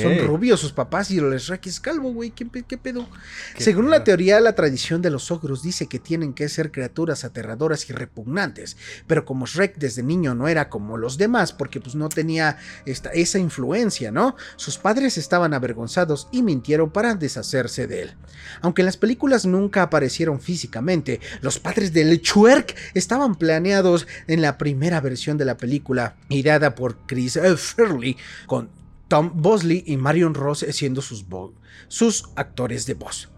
Son 0.00 0.18
rubios 0.26 0.60
sus 0.60 0.72
papás 0.72 1.10
y 1.10 1.18
el 1.18 1.30
Shrek 1.38 1.66
es 1.66 1.80
calvo, 1.80 2.12
güey. 2.12 2.30
¿Qué, 2.30 2.46
pe- 2.46 2.62
qué 2.62 2.78
pedo? 2.78 3.08
Qué 3.56 3.62
Según 3.62 3.84
pedo. 3.86 3.90
la 3.92 4.04
teoría, 4.04 4.40
la 4.40 4.54
tradición 4.54 5.02
de 5.02 5.10
los 5.10 5.30
ogros 5.30 5.62
dice 5.62 5.86
que 5.86 5.98
tienen 5.98 6.34
que 6.34 6.48
ser 6.48 6.70
criaturas 6.72 7.24
aterradoras 7.24 7.88
y 7.90 7.92
repugnantes. 7.92 8.76
Pero 9.06 9.24
como 9.24 9.46
Shrek 9.46 9.76
desde 9.76 10.02
niño 10.02 10.34
no 10.34 10.48
era 10.48 10.68
como 10.68 10.96
los 10.96 11.18
demás, 11.18 11.52
porque 11.52 11.80
pues 11.80 11.94
no 11.94 12.08
tenía 12.08 12.58
esta, 12.86 13.10
esa 13.10 13.38
influencia, 13.38 14.10
¿no? 14.10 14.36
Sus 14.56 14.78
padres 14.78 15.18
estaban 15.18 15.54
avergonzados 15.54 16.28
y 16.32 16.42
mintieron 16.42 16.90
para 16.90 17.14
deshacerse 17.14 17.86
de 17.86 18.02
él. 18.02 18.14
Aunque 18.60 18.82
en 18.82 18.86
las 18.86 18.96
películas 18.96 19.46
nunca 19.46 19.82
aparecieron 19.82 20.40
físicamente, 20.40 21.20
los 21.40 21.58
padres 21.58 21.92
del 21.92 22.20
Chuerk 22.20 22.74
estaban 22.94 23.34
planeados 23.36 24.06
en 24.26 24.42
la 24.42 24.58
primera 24.58 25.00
versión 25.00 25.38
de 25.38 25.44
la 25.44 25.56
película, 25.56 26.16
ideada 26.28 26.74
por 26.74 26.96
Chris 27.06 27.38
Fairley, 27.56 28.16
con 28.46 28.68
Tom 29.14 29.30
Bosley 29.32 29.84
y 29.86 29.96
Marion 29.96 30.34
Ross 30.34 30.66
siendo 30.70 31.00
sus, 31.00 32.24
actores 32.34 32.84
de 32.84 32.94
voz. 32.94 33.30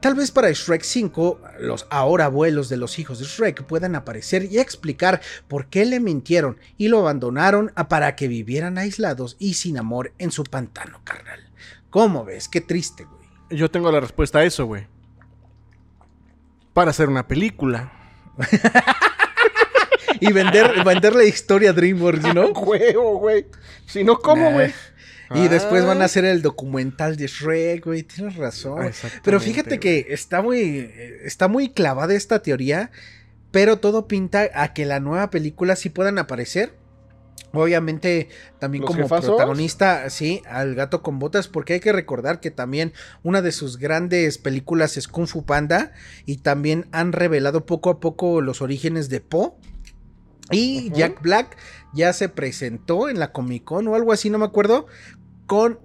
Tal 0.00 0.14
vez 0.14 0.30
para 0.30 0.50
Shrek 0.50 0.80
5, 0.82 1.42
los 1.58 1.86
ahora 1.90 2.24
abuelos 2.24 2.70
de 2.70 2.78
los 2.78 2.98
hijos 2.98 3.18
de 3.18 3.26
Shrek 3.26 3.64
puedan 3.64 3.96
aparecer 3.96 4.44
y 4.50 4.58
explicar 4.60 5.20
por 5.46 5.66
qué 5.66 5.84
le 5.84 6.00
mintieron 6.00 6.56
y 6.78 6.88
lo 6.88 7.00
abandonaron 7.00 7.70
a- 7.76 7.86
para 7.88 8.16
que 8.16 8.28
vivieran 8.28 8.78
aislados 8.78 9.36
y 9.38 9.52
sin 9.52 9.76
amor 9.76 10.14
en 10.16 10.30
su 10.30 10.42
pantano 10.42 11.02
carnal. 11.04 11.50
¿Cómo 11.90 12.24
ves? 12.24 12.48
Qué 12.48 12.62
triste, 12.62 13.04
güey. 13.04 13.20
Yo 13.50 13.70
tengo 13.70 13.92
la 13.92 14.00
respuesta 14.00 14.38
a 14.38 14.44
eso, 14.44 14.64
güey. 14.64 14.86
Para 16.72 16.92
hacer 16.92 17.10
una 17.10 17.28
película. 17.28 17.92
Y 20.20 20.32
vender, 20.32 20.84
vender 20.84 21.14
la 21.14 21.24
historia 21.24 21.70
a 21.70 21.72
DreamWorks, 21.72 22.34
¿no? 22.34 22.48
Huevo, 22.52 23.18
güey. 23.18 23.46
Si 23.86 24.04
no, 24.04 24.18
¿cómo, 24.18 24.50
Nah. 24.50 24.68
Y 25.34 25.48
después 25.48 25.84
van 25.86 25.98
a 25.98 26.02
Ah. 26.02 26.04
hacer 26.06 26.24
el 26.24 26.42
documental 26.42 27.16
de 27.16 27.26
Shrek, 27.28 27.84
güey. 27.84 28.02
Tienes 28.02 28.36
razón. 28.36 28.84
Exactamente, 28.84 29.22
Pero 29.24 29.38
fíjate 29.40 29.76
güey. 29.76 29.80
que 29.80 30.06
está 30.12 30.42
muy, 30.42 30.90
está 31.24 31.46
muy 31.48 31.68
clavada 31.70 32.14
esta 32.14 32.42
teoría, 32.42 32.90
pero 33.52 33.78
todo 33.78 34.08
pinta 34.08 34.48
a 34.54 34.72
que 34.74 34.86
la 34.86 34.98
nueva 35.00 35.30
película 35.30 35.76
sí 35.76 35.88
puedan 35.90 36.18
aparecer. 36.18 36.74
Obviamente 37.52 38.28
también 38.60 38.82
¿Los 38.82 38.90
como 38.92 39.02
jefazos? 39.02 39.30
protagonista, 39.30 40.08
sí, 40.10 40.40
al 40.48 40.76
gato 40.76 41.02
con 41.02 41.18
botas, 41.18 41.48
porque 41.48 41.72
hay 41.74 41.80
que 41.80 41.90
recordar 41.92 42.38
que 42.38 42.52
también 42.52 42.92
una 43.24 43.42
de 43.42 43.50
sus 43.50 43.76
grandes 43.78 44.38
películas 44.38 44.96
es 44.96 45.08
Kung 45.08 45.26
Fu 45.26 45.44
Panda 45.44 45.90
y 46.26 46.36
también 46.38 46.86
han 46.92 47.10
revelado 47.12 47.66
poco 47.66 47.90
a 47.90 47.98
poco 47.98 48.40
los 48.40 48.62
orígenes 48.62 49.08
de 49.08 49.20
Po. 49.20 49.58
Y. 50.52 50.90
Jack 50.92 51.22
Black 51.22 51.56
ya 51.92 52.12
se 52.12 52.28
presentó 52.28 53.08
en 53.08 53.18
la 53.20 53.32
Comic 53.32 53.64
Con 53.64 53.86
o 53.88 53.94
algo 53.94 54.12
así, 54.12 54.30
no 54.30 54.38
me 54.38 54.44
acuerdo, 54.44 54.86
con 55.50 55.80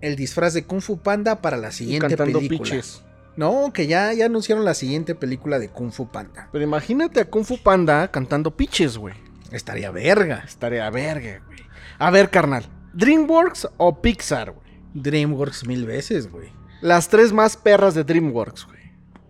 el 0.00 0.16
disfraz 0.16 0.54
de 0.54 0.64
Kung 0.64 0.80
Fu 0.80 0.96
Panda 0.96 1.42
para 1.42 1.58
la 1.58 1.72
siguiente 1.72 2.16
película. 2.16 2.48
piches. 2.48 3.04
No, 3.36 3.70
que 3.70 3.86
ya, 3.86 4.14
ya 4.14 4.24
anunciaron 4.24 4.64
la 4.64 4.72
siguiente 4.72 5.14
película 5.14 5.58
de 5.58 5.68
Kung 5.68 5.92
Fu 5.92 6.10
Panda. 6.10 6.48
Pero 6.52 6.64
imagínate 6.64 7.20
a 7.20 7.26
Kung 7.26 7.44
Fu 7.44 7.58
Panda 7.58 8.10
cantando 8.10 8.56
piches, 8.56 8.96
güey. 8.96 9.14
Estaría 9.52 9.90
verga. 9.90 10.42
Estaría 10.46 10.88
verga, 10.88 11.42
güey. 11.46 11.58
A 11.98 12.10
ver, 12.10 12.30
carnal. 12.30 12.64
¿DreamWorks 12.94 13.68
o 13.76 14.00
Pixar, 14.00 14.52
güey? 14.52 14.66
DreamWorks 14.94 15.66
mil 15.66 15.84
veces, 15.84 16.30
güey. 16.30 16.48
Las 16.80 17.10
tres 17.10 17.30
más 17.34 17.58
perras 17.58 17.92
de 17.92 18.04
DreamWorks, 18.04 18.64
güey. 18.64 18.80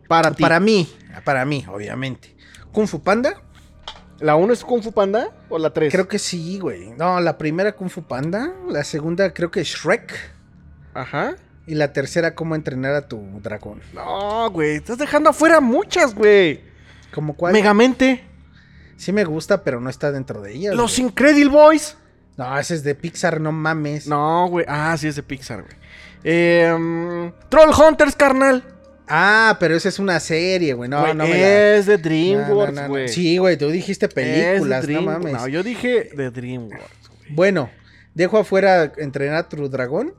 Para 0.07 0.30
ti. 0.30 0.41
Para 0.45 0.61
mí, 0.61 0.88
para 1.24 1.45
mí, 1.45 1.66
obviamente. 1.68 2.36
Kung 2.70 2.86
Fu 2.86 3.03
Panda, 3.03 3.43
¿La 4.21 4.37
1 4.37 4.53
es 4.53 4.64
Kung 4.64 4.83
Fu 4.83 4.93
Panda 4.93 5.31
o 5.49 5.59
la 5.59 5.71
3? 5.71 5.91
Creo 5.93 6.07
que 6.07 6.18
sí, 6.18 6.59
güey. 6.59 6.91
No, 6.91 7.21
la 7.21 7.39
primera 7.39 7.73
Kung 7.73 7.89
Fu 7.89 8.03
Panda, 8.03 8.53
la 8.68 8.85
segunda 8.85 9.33
creo 9.33 9.51
que 9.51 9.64
Shrek 9.64 10.12
Ajá. 10.95 11.37
y 11.66 11.75
la 11.75 11.93
tercera 11.93 12.35
Cómo 12.35 12.55
entrenar 12.55 12.95
a 12.95 13.09
tu 13.09 13.18
dragón. 13.43 13.81
No, 13.95 14.51
güey. 14.51 14.77
Estás 14.77 14.99
dejando 14.99 15.31
afuera 15.31 15.61
muchas, 15.61 16.14
güey. 16.14 16.61
¿Cómo 17.14 17.35
cuál? 17.35 17.53
Megamente. 17.55 18.25
Sí 18.97 19.12
me 19.12 19.25
gusta, 19.25 19.64
pero 19.64 19.81
no 19.81 19.89
está 19.89 20.12
dentro 20.12 20.43
de 20.43 20.53
ellas. 20.53 20.75
Los 20.75 20.97
güey. 20.99 21.09
Incredible 21.09 21.51
Boys. 21.51 21.97
No, 22.37 22.59
ese 22.59 22.75
es 22.75 22.85
de 22.85 22.95
Pixar, 22.95 23.41
no 23.41 23.53
mames. 23.53 24.07
No, 24.07 24.47
güey. 24.49 24.64
Ah, 24.68 24.95
sí, 24.99 25.09
es 25.09 25.16
de 25.16 25.23
Pixar, 25.23 25.62
güey. 25.62 25.75
Eh, 26.25 26.75
mm, 26.79 27.49
Troll 27.49 27.71
Hunters, 27.71 28.14
carnal. 28.14 28.62
Ah, 29.11 29.56
pero 29.58 29.76
esa 29.76 29.88
es 29.88 29.98
una 29.98 30.20
serie, 30.20 30.72
güey. 30.74 30.88
No, 30.88 31.00
Güey, 31.00 31.14
no 31.14 31.24
me 31.26 31.38
la... 31.40 31.76
es 31.76 31.86
de 31.86 31.96
no, 31.98 32.02
DreamWorks, 32.04 32.74
no, 32.74 32.82
no. 32.82 32.88
güey. 32.88 33.08
Sí, 33.08 33.38
güey, 33.38 33.56
tú 33.58 33.68
dijiste 33.70 34.08
películas, 34.08 34.86
no 34.88 35.02
mames. 35.02 35.32
No, 35.32 35.48
yo 35.48 35.62
dije 35.62 36.11
de 36.14 36.30
DreamWorks, 36.30 37.08
güey. 37.08 37.30
Bueno, 37.34 37.70
dejo 38.14 38.38
afuera 38.38 38.92
entrenar 38.98 39.36
a 39.36 39.48
tu 39.48 39.68
dragón 39.68 40.14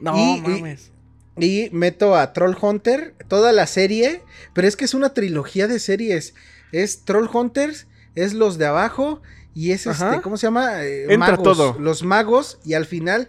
No, 0.00 0.16
Y- 0.16 0.36
y- 0.38 0.40
mames. 0.40 0.90
y 1.38 1.68
meto 1.72 2.16
a 2.16 2.32
Troll 2.32 2.56
Hunter, 2.60 3.14
toda 3.28 3.52
la 3.52 3.66
serie, 3.66 4.22
pero 4.52 4.68
es 4.68 4.76
que 4.76 4.84
es 4.84 4.94
una 4.94 5.14
trilogía 5.14 5.66
de 5.66 5.78
series. 5.78 6.34
Es 6.72 7.04
Troll 7.04 7.28
Hunters, 7.32 7.86
es 8.14 8.34
los 8.34 8.58
de 8.58 8.66
abajo 8.66 9.22
y 9.54 9.70
es 9.72 9.86
Ajá. 9.86 10.10
este, 10.10 10.22
¿cómo 10.22 10.36
se 10.36 10.46
llama? 10.48 10.82
Eh, 10.84 11.04
Entra 11.04 11.18
magos, 11.32 11.42
todo. 11.44 11.76
Los 11.78 12.02
magos 12.02 12.58
y 12.64 12.74
al 12.74 12.86
final 12.86 13.28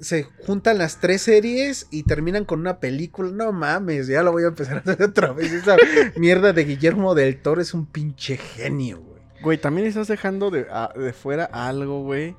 se 0.00 0.24
juntan 0.46 0.78
las 0.78 1.00
tres 1.00 1.22
series 1.22 1.86
y 1.90 2.02
terminan 2.02 2.44
con 2.44 2.60
una 2.60 2.78
película. 2.80 3.30
No 3.30 3.52
mames, 3.52 4.06
ya 4.06 4.22
lo 4.22 4.32
voy 4.32 4.44
a 4.44 4.48
empezar 4.48 4.76
a 4.76 4.80
hacer 4.80 5.02
otra 5.02 5.32
vez. 5.32 5.52
Esa 5.52 5.76
mierda 6.16 6.52
de 6.52 6.64
Guillermo 6.64 7.14
del 7.14 7.40
Toro 7.40 7.60
es 7.60 7.74
un 7.74 7.86
pinche 7.86 8.36
genio, 8.36 9.00
güey. 9.00 9.22
Güey, 9.42 9.58
también 9.58 9.86
estás 9.86 10.08
dejando 10.08 10.50
de, 10.50 10.66
a- 10.70 10.92
de 10.96 11.12
fuera 11.12 11.44
algo, 11.44 12.02
güey. 12.02 12.36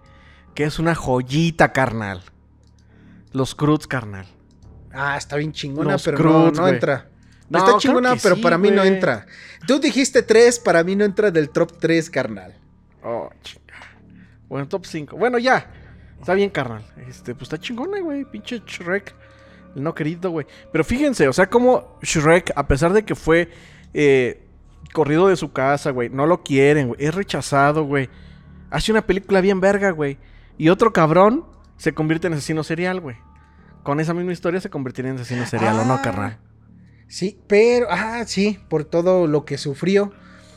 Que 0.53 0.63
es 0.63 0.79
una 0.79 0.95
joyita, 0.95 1.71
carnal. 1.73 2.21
Los 3.31 3.55
Cruz, 3.55 3.87
carnal. 3.87 4.25
Ah, 4.93 5.17
está 5.17 5.35
bien 5.35 5.51
chingona, 5.51 5.93
Los 5.93 6.03
pero 6.03 6.17
no, 6.19 6.51
no 6.51 6.67
entra. 6.67 7.09
No, 7.49 7.59
está 7.59 7.77
chingona, 7.77 8.15
pero 8.23 8.35
sí, 8.35 8.41
para 8.41 8.57
mí 8.57 8.71
no 8.71 8.83
entra. 8.83 9.27
Tú 9.67 9.79
dijiste 9.79 10.23
tres, 10.23 10.57
para 10.59 10.83
mí 10.83 10.95
no 10.95 11.03
entra 11.05 11.29
del 11.31 11.49
top 11.49 11.73
3, 11.79 12.09
carnal. 12.09 12.55
Oh, 13.03 13.29
chinga. 13.43 13.73
Bueno, 14.47 14.67
top 14.67 14.85
5. 14.85 15.17
Bueno, 15.17 15.37
ya. 15.37 15.69
Está 16.19 16.33
bien, 16.33 16.49
carnal. 16.49 16.83
Este, 17.07 17.33
pues 17.33 17.43
está 17.43 17.59
chingona, 17.59 17.99
güey. 18.01 18.25
Pinche 18.25 18.61
Shrek. 18.65 19.13
El 19.75 19.83
no 19.83 19.93
querido, 19.93 20.29
güey. 20.31 20.47
Pero 20.71 20.83
fíjense, 20.83 21.27
o 21.27 21.33
sea, 21.33 21.49
como 21.49 21.97
Shrek, 22.01 22.51
a 22.55 22.67
pesar 22.67 22.93
de 22.93 23.03
que 23.03 23.13
fue 23.15 23.49
eh, 23.93 24.41
corrido 24.93 25.27
de 25.27 25.35
su 25.35 25.51
casa, 25.51 25.91
güey, 25.91 26.09
no 26.09 26.25
lo 26.25 26.43
quieren, 26.43 26.87
güey. 26.89 27.03
Es 27.03 27.13
rechazado, 27.13 27.83
güey. 27.83 28.09
Hace 28.69 28.91
una 28.91 29.05
película 29.05 29.41
bien 29.41 29.59
verga, 29.59 29.91
güey. 29.91 30.17
Y 30.57 30.69
otro 30.69 30.93
cabrón 30.93 31.45
se 31.77 31.93
convierte 31.93 32.27
en 32.27 32.33
asesino 32.33 32.63
serial, 32.63 33.01
güey. 33.01 33.17
Con 33.83 33.99
esa 33.99 34.13
misma 34.13 34.31
historia 34.31 34.59
se 34.61 34.69
convertiría 34.69 35.11
en 35.11 35.17
asesino 35.17 35.45
serial, 35.45 35.77
¿o 35.79 35.85
no, 35.85 35.95
Ah. 35.95 36.01
carnal? 36.01 36.39
Sí, 37.07 37.39
pero, 37.45 37.87
ah, 37.91 38.23
sí, 38.25 38.59
por 38.67 38.83
todo 38.85 39.27
lo 39.27 39.45
que 39.45 39.57
sufrió. 39.59 40.11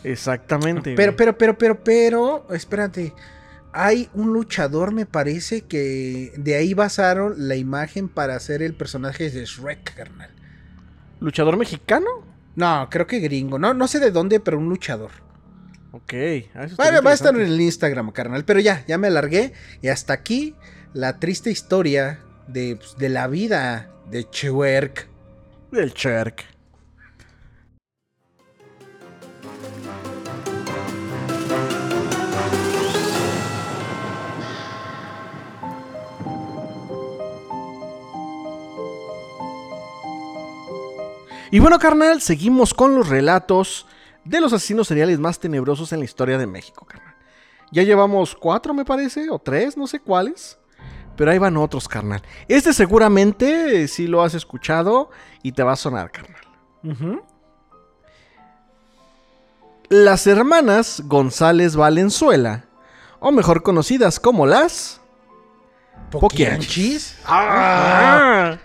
Exactamente. 0.05 0.95
Pero, 0.95 1.13
güey. 1.13 1.17
pero, 1.17 1.37
pero, 1.37 1.59
pero, 1.59 1.85
pero, 1.85 2.47
espérate. 2.55 3.13
Hay 3.73 4.09
un 4.15 4.33
luchador, 4.33 4.93
me 4.93 5.07
parece, 5.07 5.63
que 5.63 6.33
de 6.37 6.55
ahí 6.55 6.75
basaron 6.75 7.49
la 7.49 7.57
imagen 7.57 8.09
para 8.09 8.35
hacer 8.35 8.63
el 8.63 8.75
personaje 8.75 9.31
de 9.31 9.45
Shrek, 9.45 9.95
carnal. 9.95 10.31
¿Luchador 11.21 11.57
mexicano? 11.57 12.07
No, 12.57 12.89
creo 12.91 13.07
que 13.07 13.21
gringo. 13.21 13.59
No, 13.59 13.75
no 13.75 13.87
sé 13.87 14.01
de 14.01 14.11
dónde, 14.11 14.41
pero 14.41 14.59
un 14.59 14.69
luchador. 14.69 15.11
Ok. 15.93 16.13
ah, 16.13 16.15
eso 16.15 16.43
estaría 16.65 16.77
Bueno, 16.77 17.03
va 17.03 17.11
a 17.11 17.15
estar 17.15 17.35
en 17.35 17.43
el 17.43 17.61
Instagram, 17.61 18.11
carnal. 18.13 18.45
Pero 18.45 18.61
ya, 18.61 18.85
ya 18.87 18.99
me 18.99 19.09
alargué. 19.09 19.53
Y 19.83 19.89
hasta 19.89 20.13
aquí 20.13 20.55
la 20.93 21.19
triste 21.19 21.51
historia 21.51 22.21
de, 22.47 22.77
pues, 22.77 22.97
de 22.97 23.09
la 23.09 23.27
vida 23.29 23.91
de 24.11 24.27
Shrek. 24.31 25.09
Del 25.71 25.93
Shrek. 25.93 26.58
Y 41.59 41.61
bueno, 41.61 41.81
carnal, 41.81 42.23
seguimos 42.23 42.73
con 42.73 42.95
los 42.95 43.09
relatos 43.09 43.85
de 44.25 44.41
los 44.41 44.53
asesinos 44.53 44.87
seriales 44.87 45.19
más 45.19 45.41
tenebrosos 45.41 45.93
en 45.93 45.99
la 45.99 46.05
historia 46.05 46.39
de 46.39 46.47
México, 46.47 46.87
carnal. 46.87 47.17
Ya 47.73 47.83
llevamos 47.83 48.37
cuatro, 48.37 48.73
me 48.73 48.85
parece, 48.85 49.29
o 49.29 49.41
tres, 49.41 49.77
no 49.77 49.89
sé 49.89 49.99
cuáles. 49.99 50.57
Pero 51.17 51.33
ahí 51.33 51.39
van 51.39 51.57
otros, 51.57 51.89
carnal. 51.89 52.23
Este 52.47 52.73
seguramente 52.73 53.83
eh, 53.83 53.89
sí 53.89 54.07
lo 54.07 54.23
has 54.23 54.35
escuchado 54.35 55.11
y 55.43 55.51
te 55.51 55.65
va 55.65 55.73
a 55.73 55.77
sonar, 55.77 56.13
carnal. 56.13 57.25
Las 59.89 60.29
hermanas 60.29 61.03
González 61.07 61.75
Valenzuela, 61.75 62.67
o 63.19 63.33
mejor 63.33 63.65
conocidas 63.65 64.21
como 64.21 64.47
las... 64.47 65.01
Poquianchis. 66.13 67.19
Ah. 67.27 68.59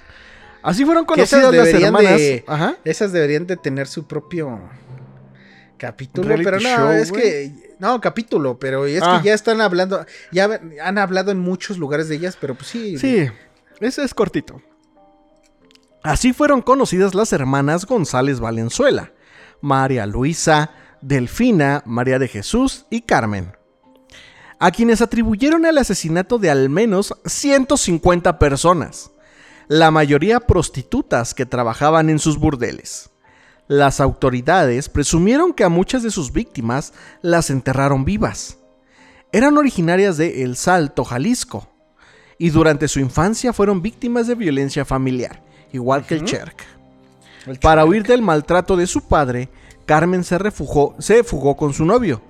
Así 0.63 0.85
fueron 0.85 1.05
conocidas 1.05 1.53
las 1.53 1.67
hermanas. 1.67 2.17
de- 2.17 2.43
Ajá. 2.47 2.77
Esas 2.85 3.11
deberían 3.11 3.45
de 3.45 3.57
tener 3.57 3.87
su 3.87 4.07
propio 4.07 4.59
capítulo, 5.77 6.29
Reality 6.29 6.45
pero 6.45 6.59
no, 6.61 6.69
show, 6.69 6.91
es 6.91 7.11
que 7.11 7.75
no, 7.79 7.99
capítulo, 7.99 8.57
pero 8.57 8.85
es 8.85 9.01
Ah. 9.03 9.19
que 9.21 9.27
ya 9.27 9.33
están 9.33 9.59
hablando, 9.59 10.05
ya 10.31 10.61
han 10.81 10.97
hablado 10.97 11.31
en 11.31 11.39
muchos 11.39 11.77
lugares 11.77 12.07
de 12.07 12.15
ellas, 12.15 12.37
pero 12.39 12.55
pues 12.55 12.67
sí. 12.69 12.97
Sí, 12.97 13.27
ese 13.81 14.03
es 14.03 14.13
cortito. 14.13 14.61
Así 16.03 16.33
fueron 16.33 16.61
conocidas 16.61 17.15
las 17.15 17.31
hermanas 17.33 17.85
González 17.85 18.39
Valenzuela, 18.39 19.11
María 19.61 20.05
Luisa, 20.05 20.71
Delfina, 21.01 21.81
María 21.85 22.19
de 22.19 22.27
Jesús 22.27 22.85
y 22.89 23.01
Carmen, 23.01 23.53
a 24.59 24.71
quienes 24.71 25.01
atribuyeron 25.01 25.65
el 25.65 25.77
asesinato 25.77 26.39
de 26.39 26.49
al 26.49 26.69
menos 26.69 27.13
150 27.25 28.37
personas, 28.39 29.11
la 29.73 29.89
mayoría 29.89 30.39
prostitutas 30.39 31.33
que 31.33 31.47
trabajaban 31.47 32.11
en 32.11 32.19
sus 32.19 32.37
burdeles. 32.37 33.09
Las 33.67 34.01
autoridades 34.01 34.87
presumieron 34.87 35.51
que 35.51 35.63
a 35.63 35.69
muchas 35.69 36.03
de 36.03 36.11
sus 36.11 36.31
víctimas 36.31 36.93
las 37.23 37.49
enterraron 37.49 38.05
vivas. 38.05 38.59
Eran 39.31 39.57
originarias 39.57 40.15
de 40.17 40.43
El 40.43 40.57
Salto, 40.57 41.03
Jalisco, 41.03 41.67
y 42.37 42.51
durante 42.51 42.87
su 42.87 42.99
infancia 42.99 43.51
fueron 43.51 43.81
víctimas 43.81 44.27
de 44.27 44.35
violencia 44.35 44.85
familiar, 44.85 45.43
igual 45.71 46.05
que 46.05 46.13
el 46.13 46.23
Cherk. 46.23 46.63
El 47.47 47.57
Para 47.57 47.83
huir 47.83 48.03
del 48.03 48.21
maltrato 48.21 48.77
de 48.77 48.85
su 48.85 49.07
padre, 49.07 49.49
Carmen 49.87 50.23
se, 50.23 50.37
refugó, 50.37 50.95
se 50.99 51.23
fugó 51.23 51.57
con 51.57 51.73
su 51.73 51.83
novio 51.83 52.21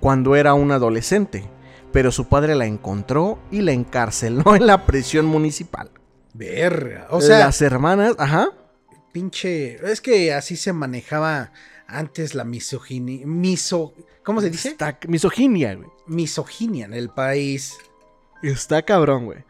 cuando 0.00 0.36
era 0.36 0.52
un 0.52 0.70
adolescente, 0.70 1.48
pero 1.92 2.12
su 2.12 2.28
padre 2.28 2.54
la 2.56 2.66
encontró 2.66 3.38
y 3.50 3.62
la 3.62 3.72
encarceló 3.72 4.54
en 4.54 4.66
la 4.66 4.84
prisión 4.84 5.24
municipal. 5.24 5.90
Verga. 6.34 7.08
O 7.10 7.20
sea, 7.20 7.40
las 7.40 7.60
hermanas, 7.62 8.14
ajá, 8.18 8.50
pinche, 9.12 9.78
es 9.90 10.00
que 10.00 10.32
así 10.32 10.56
se 10.56 10.72
manejaba 10.72 11.52
antes 11.86 12.34
la 12.34 12.44
misoginia, 12.44 13.26
miso, 13.26 13.94
¿cómo 14.24 14.40
se 14.40 14.50
dice? 14.50 14.70
está 14.70 14.98
misoginia, 15.08 15.74
güey. 15.74 15.88
Misoginia 16.06 16.86
en 16.86 16.94
el 16.94 17.10
país. 17.10 17.76
Está 18.42 18.82
cabrón, 18.82 19.26
güey. 19.26 19.44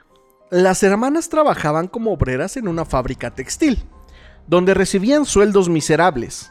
Las 0.50 0.82
hermanas 0.82 1.28
trabajaban 1.28 1.86
como 1.86 2.12
obreras 2.12 2.56
en 2.56 2.66
una 2.66 2.84
fábrica 2.84 3.34
textil, 3.34 3.84
donde 4.46 4.74
recibían 4.74 5.24
sueldos 5.24 5.68
miserables. 5.68 6.50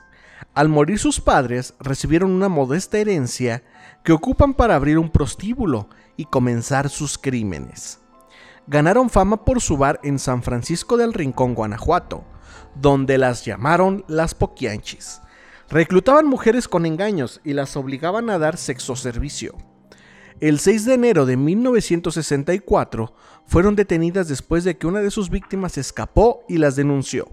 Al 0.54 0.70
morir 0.70 1.00
sus 1.00 1.20
padres, 1.20 1.74
recibieron 1.80 2.32
una 2.32 2.50
modesta 2.50 2.98
herencia 2.98 3.64
que 4.04 4.14
ocupan 4.14 4.54
para 4.54 4.76
abrir 4.76 4.98
un 4.98 5.12
prostíbulo 5.12 5.90
y 6.16 6.26
comenzar 6.26 6.90
sus 6.90 7.18
crímenes. 7.18 8.00
Ganaron 8.70 9.10
fama 9.10 9.46
por 9.46 9.62
su 9.62 9.78
bar 9.78 10.00
en 10.04 10.20
San 10.20 10.44
Francisco 10.44 10.96
del 10.96 11.14
Rincón, 11.14 11.56
Guanajuato, 11.56 12.24
donde 12.76 13.18
las 13.18 13.44
llamaron 13.44 14.06
las 14.08 14.36
Poquianchis. 14.36 15.22
Reclutaban 15.70 16.28
mujeres 16.28 16.68
con 16.68 16.86
engaños 16.86 17.42
y 17.44 17.54
las 17.54 17.76
obligaban 17.76 18.30
a 18.30 18.38
dar 18.38 18.58
sexo 18.58 18.96
servicio. 18.96 19.56
El 20.40 20.60
6 20.60 20.86
de 20.86 20.94
enero 20.94 21.26
de 21.26 21.36
1964 21.36 23.16
fueron 23.48 23.76
detenidas 23.76 24.28
después 24.28 24.64
de 24.64 24.78
que 24.78 24.86
una 24.86 25.00
de 25.00 25.10
sus 25.10 25.32
víctimas 25.32 25.80
escapó 25.80 26.44
y 26.48 26.60
las 26.60 26.76
denunció. 26.76 27.28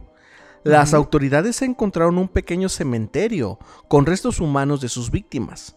Las 0.65 0.95
autoridades 0.95 1.61
encontraron 1.61 2.17
un 2.17 2.29
pequeño 2.29 2.71
cementerio 2.71 3.59
con 3.89 4.07
restos 4.07 4.41
humanos 4.41 4.81
de 4.81 4.89
sus 4.89 5.11
víctimas. 5.11 5.77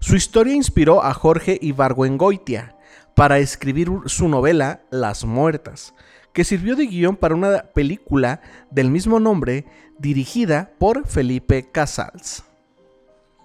Su 0.00 0.16
historia 0.16 0.54
inspiró 0.54 1.04
a 1.04 1.14
Jorge 1.14 1.56
Ibargüengoitia 1.62 2.74
para 3.14 3.38
escribir 3.38 3.90
su 4.06 4.28
novela 4.28 4.82
Las 4.90 5.24
Muertas, 5.24 5.94
que 6.32 6.44
sirvió 6.44 6.76
de 6.76 6.86
guion 6.86 7.16
para 7.16 7.34
una 7.34 7.64
película 7.74 8.40
del 8.70 8.90
mismo 8.90 9.20
nombre 9.20 9.66
dirigida 9.98 10.72
por 10.78 11.06
Felipe 11.06 11.68
Casals. 11.70 12.44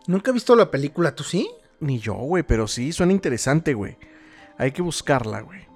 Nunca 0.07 0.31
he 0.31 0.33
visto 0.33 0.55
la 0.55 0.71
película, 0.71 1.13
¿tú 1.13 1.23
sí? 1.23 1.49
Ni 1.79 1.99
yo, 1.99 2.13
güey, 2.13 2.43
pero 2.43 2.67
sí, 2.67 2.93
suena 2.93 3.11
interesante, 3.11 3.73
güey. 3.73 3.97
Hay 4.57 4.71
que 4.71 4.81
buscarla, 4.81 5.41
güey. 5.41 5.67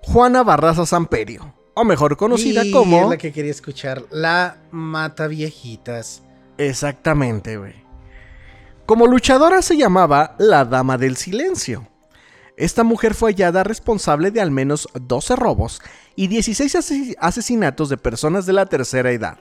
Juana 0.00 0.42
Barraza 0.42 0.84
Samperio, 0.84 1.54
o 1.74 1.84
mejor 1.84 2.16
conocida 2.16 2.64
Y 2.64 2.72
como... 2.72 3.04
Es 3.04 3.08
la 3.08 3.16
que 3.16 3.32
quería 3.32 3.52
escuchar. 3.52 4.02
La 4.10 4.58
mata 4.72 5.28
viejitas. 5.28 6.22
Exactamente, 6.58 7.56
güey. 7.56 7.74
Como 8.84 9.06
luchadora 9.06 9.62
se 9.62 9.76
llamaba 9.76 10.34
la 10.38 10.64
Dama 10.64 10.98
del 10.98 11.16
Silencio. 11.16 11.88
Esta 12.62 12.84
mujer 12.84 13.14
fue 13.14 13.32
hallada 13.32 13.64
responsable 13.64 14.30
de 14.30 14.40
al 14.40 14.50
menos 14.52 14.88
12 14.94 15.34
robos 15.36 15.80
y 16.14 16.28
16 16.28 16.74
ase- 16.76 17.16
asesinatos 17.18 17.88
de 17.88 17.96
personas 17.96 18.46
de 18.46 18.52
la 18.52 18.66
tercera 18.66 19.10
edad. 19.10 19.38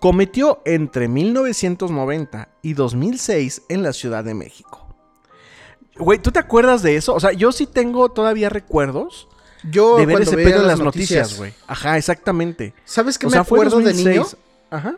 Cometió 0.00 0.60
entre 0.64 1.06
1990 1.08 2.48
y 2.62 2.74
2006 2.74 3.62
en 3.68 3.82
la 3.82 3.92
Ciudad 3.92 4.24
de 4.24 4.34
México. 4.34 4.80
Güey, 5.96 6.18
¿tú 6.18 6.32
te 6.32 6.40
acuerdas 6.40 6.82
de 6.82 6.96
eso? 6.96 7.14
O 7.14 7.20
sea, 7.20 7.32
yo 7.32 7.52
sí 7.52 7.66
tengo 7.66 8.08
todavía 8.10 8.48
recuerdos 8.48 9.28
Yo 9.70 9.96
de 9.96 10.06
ver 10.06 10.22
ese 10.22 10.36
pedo 10.36 10.62
en 10.62 10.66
las 10.66 10.80
noticias, 10.80 11.36
güey. 11.38 11.54
Ajá, 11.68 11.96
exactamente. 11.96 12.74
¿Sabes 12.84 13.16
qué 13.16 13.26
O 13.26 13.28
me 13.30 13.34
sea, 13.34 13.42
acuerdo 13.42 13.78
de 13.78 13.84
2006. 13.92 14.06
niño? 14.16 14.26
Ajá. 14.70 14.96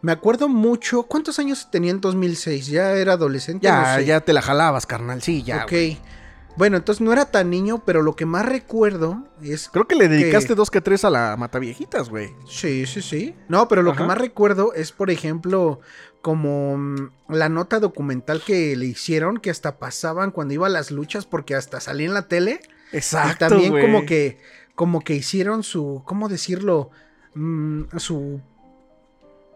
Me 0.00 0.12
acuerdo 0.12 0.48
mucho. 0.48 1.02
¿Cuántos 1.02 1.38
años 1.38 1.68
tenía 1.70 1.90
en 1.90 2.00
2006? 2.00 2.68
¿Ya 2.68 2.92
era 2.92 3.12
adolescente? 3.12 3.64
Ya, 3.66 3.80
No 3.92 3.98
sé. 3.98 4.06
ya 4.06 4.20
te 4.20 4.32
la 4.32 4.40
jalabas, 4.40 4.86
carnal. 4.86 5.20
Sí, 5.22 5.42
ya. 5.42 5.64
ok. 5.64 5.72
Bueno, 6.58 6.76
entonces 6.76 7.00
no 7.00 7.12
era 7.12 7.30
tan 7.30 7.50
niño, 7.50 7.82
pero 7.86 8.02
lo 8.02 8.16
que 8.16 8.26
más 8.26 8.44
recuerdo 8.44 9.24
es. 9.40 9.68
Creo 9.72 9.86
que 9.86 9.94
le 9.94 10.08
dedicaste 10.08 10.48
que- 10.48 10.54
dos 10.56 10.70
que 10.70 10.80
tres 10.80 11.04
a 11.04 11.10
la 11.10 11.36
Mataviejitas, 11.38 12.10
güey. 12.10 12.34
Sí, 12.48 12.84
sí, 12.86 13.00
sí. 13.00 13.34
No, 13.48 13.68
pero 13.68 13.82
lo 13.82 13.94
que 13.94 14.02
más 14.02 14.18
recuerdo 14.18 14.74
es, 14.74 14.90
por 14.90 15.10
ejemplo, 15.10 15.80
como 16.20 16.76
mm, 16.76 17.10
la 17.28 17.48
nota 17.48 17.78
documental 17.78 18.42
que 18.44 18.74
le 18.76 18.86
hicieron, 18.86 19.38
que 19.38 19.50
hasta 19.50 19.78
pasaban 19.78 20.32
cuando 20.32 20.52
iba 20.54 20.66
a 20.66 20.70
las 20.70 20.90
luchas, 20.90 21.26
porque 21.26 21.54
hasta 21.54 21.78
salía 21.80 22.06
en 22.08 22.14
la 22.14 22.26
tele. 22.28 22.60
Exacto. 22.92 23.46
y 23.46 23.48
también 23.48 23.80
como 23.80 24.04
que, 24.04 24.38
como 24.74 25.00
que 25.04 25.14
hicieron 25.14 25.62
su, 25.62 26.02
¿cómo 26.06 26.28
decirlo? 26.28 26.90
Mm, 27.34 27.82
su 27.98 28.40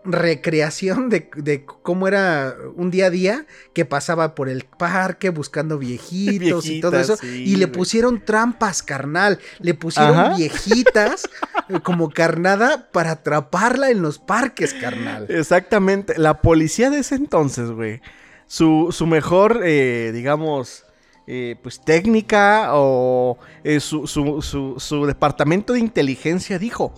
recreación 0.05 1.09
de, 1.11 1.31
de 1.37 1.65
cómo 1.65 2.09
era 2.09 2.57
un 2.77 2.91
día 2.91 3.07
a 3.07 3.11
día 3.11 3.47
que 3.73 3.85
pasaba 3.85 4.35
por 4.35 4.49
el 4.49 4.65
parque 4.65 5.31
buscando 5.31 5.79
viejitos 5.79 6.67
y 6.67 6.81
todo 6.81 6.99
eso. 6.99 7.17
sí, 7.17 7.45
y 7.47 7.57
le 7.57 7.69
pusieron 7.69 8.25
trampas, 8.25 8.83
carnal. 8.83 9.39
Le 9.61 9.75
pusieron 9.75 10.19
Ajá. 10.19 10.37
viejitas 10.37 11.25
eh, 11.69 11.81
como 11.83 12.11
carnada 12.11 12.89
para 12.93 13.13
atraparla 13.13 13.91
en 13.91 14.03
los 14.03 14.19
parques, 14.19 14.75
carnal. 14.75 15.27
Exactamente. 15.29 16.15
La 16.19 16.41
policía 16.41 16.91
de 16.91 16.99
ese 16.99 17.15
entonces, 17.15 17.71
güey. 17.71 18.01
Su, 18.47 18.89
su 18.91 19.07
mejor, 19.07 19.61
eh, 19.65 20.11
digamos, 20.13 20.85
eh, 21.27 21.57
pues 21.63 21.81
técnica 21.83 22.71
o 22.73 23.39
eh, 23.65 23.81
su, 23.81 24.07
su- 24.07 24.43
su- 24.43 24.75
su 24.79 25.07
departamento 25.07 25.73
de 25.73 25.79
inteligencia 25.79 26.59
dijo, 26.59 26.93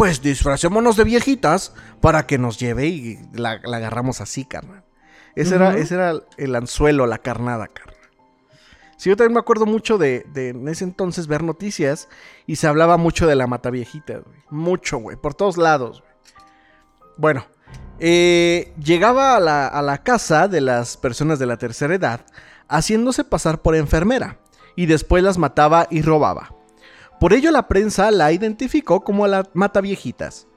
pues 0.00 0.22
disfracémonos 0.22 0.96
de 0.96 1.04
viejitas 1.04 1.74
para 2.00 2.26
que 2.26 2.38
nos 2.38 2.58
lleve 2.58 2.86
y 2.86 3.18
la, 3.34 3.60
la 3.62 3.76
agarramos 3.76 4.22
así, 4.22 4.46
carnal. 4.46 4.82
Ese, 5.34 5.56
era, 5.56 5.76
ese 5.76 5.96
era 5.96 6.14
el 6.38 6.56
anzuelo, 6.56 7.04
la 7.04 7.18
carnada, 7.18 7.66
carnal. 7.66 8.08
Sí, 8.96 9.10
yo 9.10 9.16
también 9.16 9.34
me 9.34 9.40
acuerdo 9.40 9.66
mucho 9.66 9.98
de, 9.98 10.24
de 10.32 10.48
en 10.48 10.66
ese 10.68 10.84
entonces 10.84 11.26
ver 11.26 11.42
noticias 11.42 12.08
y 12.46 12.56
se 12.56 12.66
hablaba 12.66 12.96
mucho 12.96 13.26
de 13.26 13.36
la 13.36 13.46
mataviejita, 13.46 14.20
güey. 14.20 14.38
Mucho, 14.48 14.96
güey, 14.96 15.18
por 15.18 15.34
todos 15.34 15.58
lados, 15.58 16.00
güey. 16.00 16.34
Bueno, 17.18 17.44
eh, 17.98 18.72
llegaba 18.82 19.36
a 19.36 19.40
la, 19.40 19.66
a 19.66 19.82
la 19.82 19.98
casa 19.98 20.48
de 20.48 20.62
las 20.62 20.96
personas 20.96 21.38
de 21.38 21.44
la 21.44 21.58
tercera 21.58 21.94
edad 21.94 22.24
haciéndose 22.68 23.22
pasar 23.22 23.60
por 23.60 23.76
enfermera 23.76 24.38
y 24.76 24.86
después 24.86 25.22
las 25.22 25.36
mataba 25.36 25.88
y 25.90 26.00
robaba. 26.00 26.54
Por 27.20 27.34
ello 27.34 27.50
la 27.50 27.68
prensa 27.68 28.10
la 28.10 28.32
identificó 28.32 29.02
como 29.02 29.26
la 29.26 29.46
mataviejitas. 29.52 30.48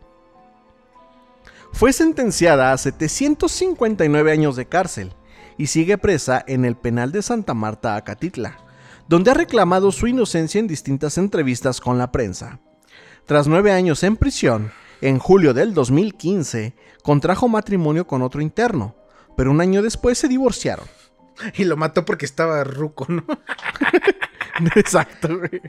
Fue 1.73 1.91
sentenciada 1.91 2.71
a 2.71 2.77
759 2.77 4.31
años 4.31 4.55
de 4.55 4.65
cárcel 4.65 5.13
y 5.57 5.67
sigue 5.67 5.97
presa 5.97 6.41
en 6.47 6.63
el 6.63 6.77
penal 6.77 7.11
de 7.11 7.21
Santa 7.21 7.53
Marta, 7.53 7.97
Acatitla, 7.97 8.57
donde 9.09 9.31
ha 9.31 9.33
reclamado 9.33 9.91
su 9.91 10.07
inocencia 10.07 10.59
en 10.59 10.67
distintas 10.67 11.17
entrevistas 11.17 11.81
con 11.81 11.97
la 11.97 12.13
prensa. 12.13 12.61
Tras 13.25 13.47
nueve 13.47 13.73
años 13.73 14.01
en 14.03 14.15
prisión, 14.15 14.71
en 15.01 15.19
julio 15.19 15.53
del 15.53 15.73
2015, 15.73 16.75
contrajo 17.03 17.49
matrimonio 17.49 18.07
con 18.07 18.21
otro 18.21 18.41
interno, 18.41 18.95
pero 19.35 19.51
un 19.51 19.59
año 19.59 19.81
después 19.81 20.17
se 20.17 20.29
divorciaron. 20.29 20.85
Y 21.55 21.65
lo 21.65 21.75
mató 21.75 22.05
porque 22.05 22.25
estaba 22.25 22.63
ruco, 22.63 23.05
¿no? 23.09 23.25
Exacto, 24.75 25.37
güey. 25.37 25.61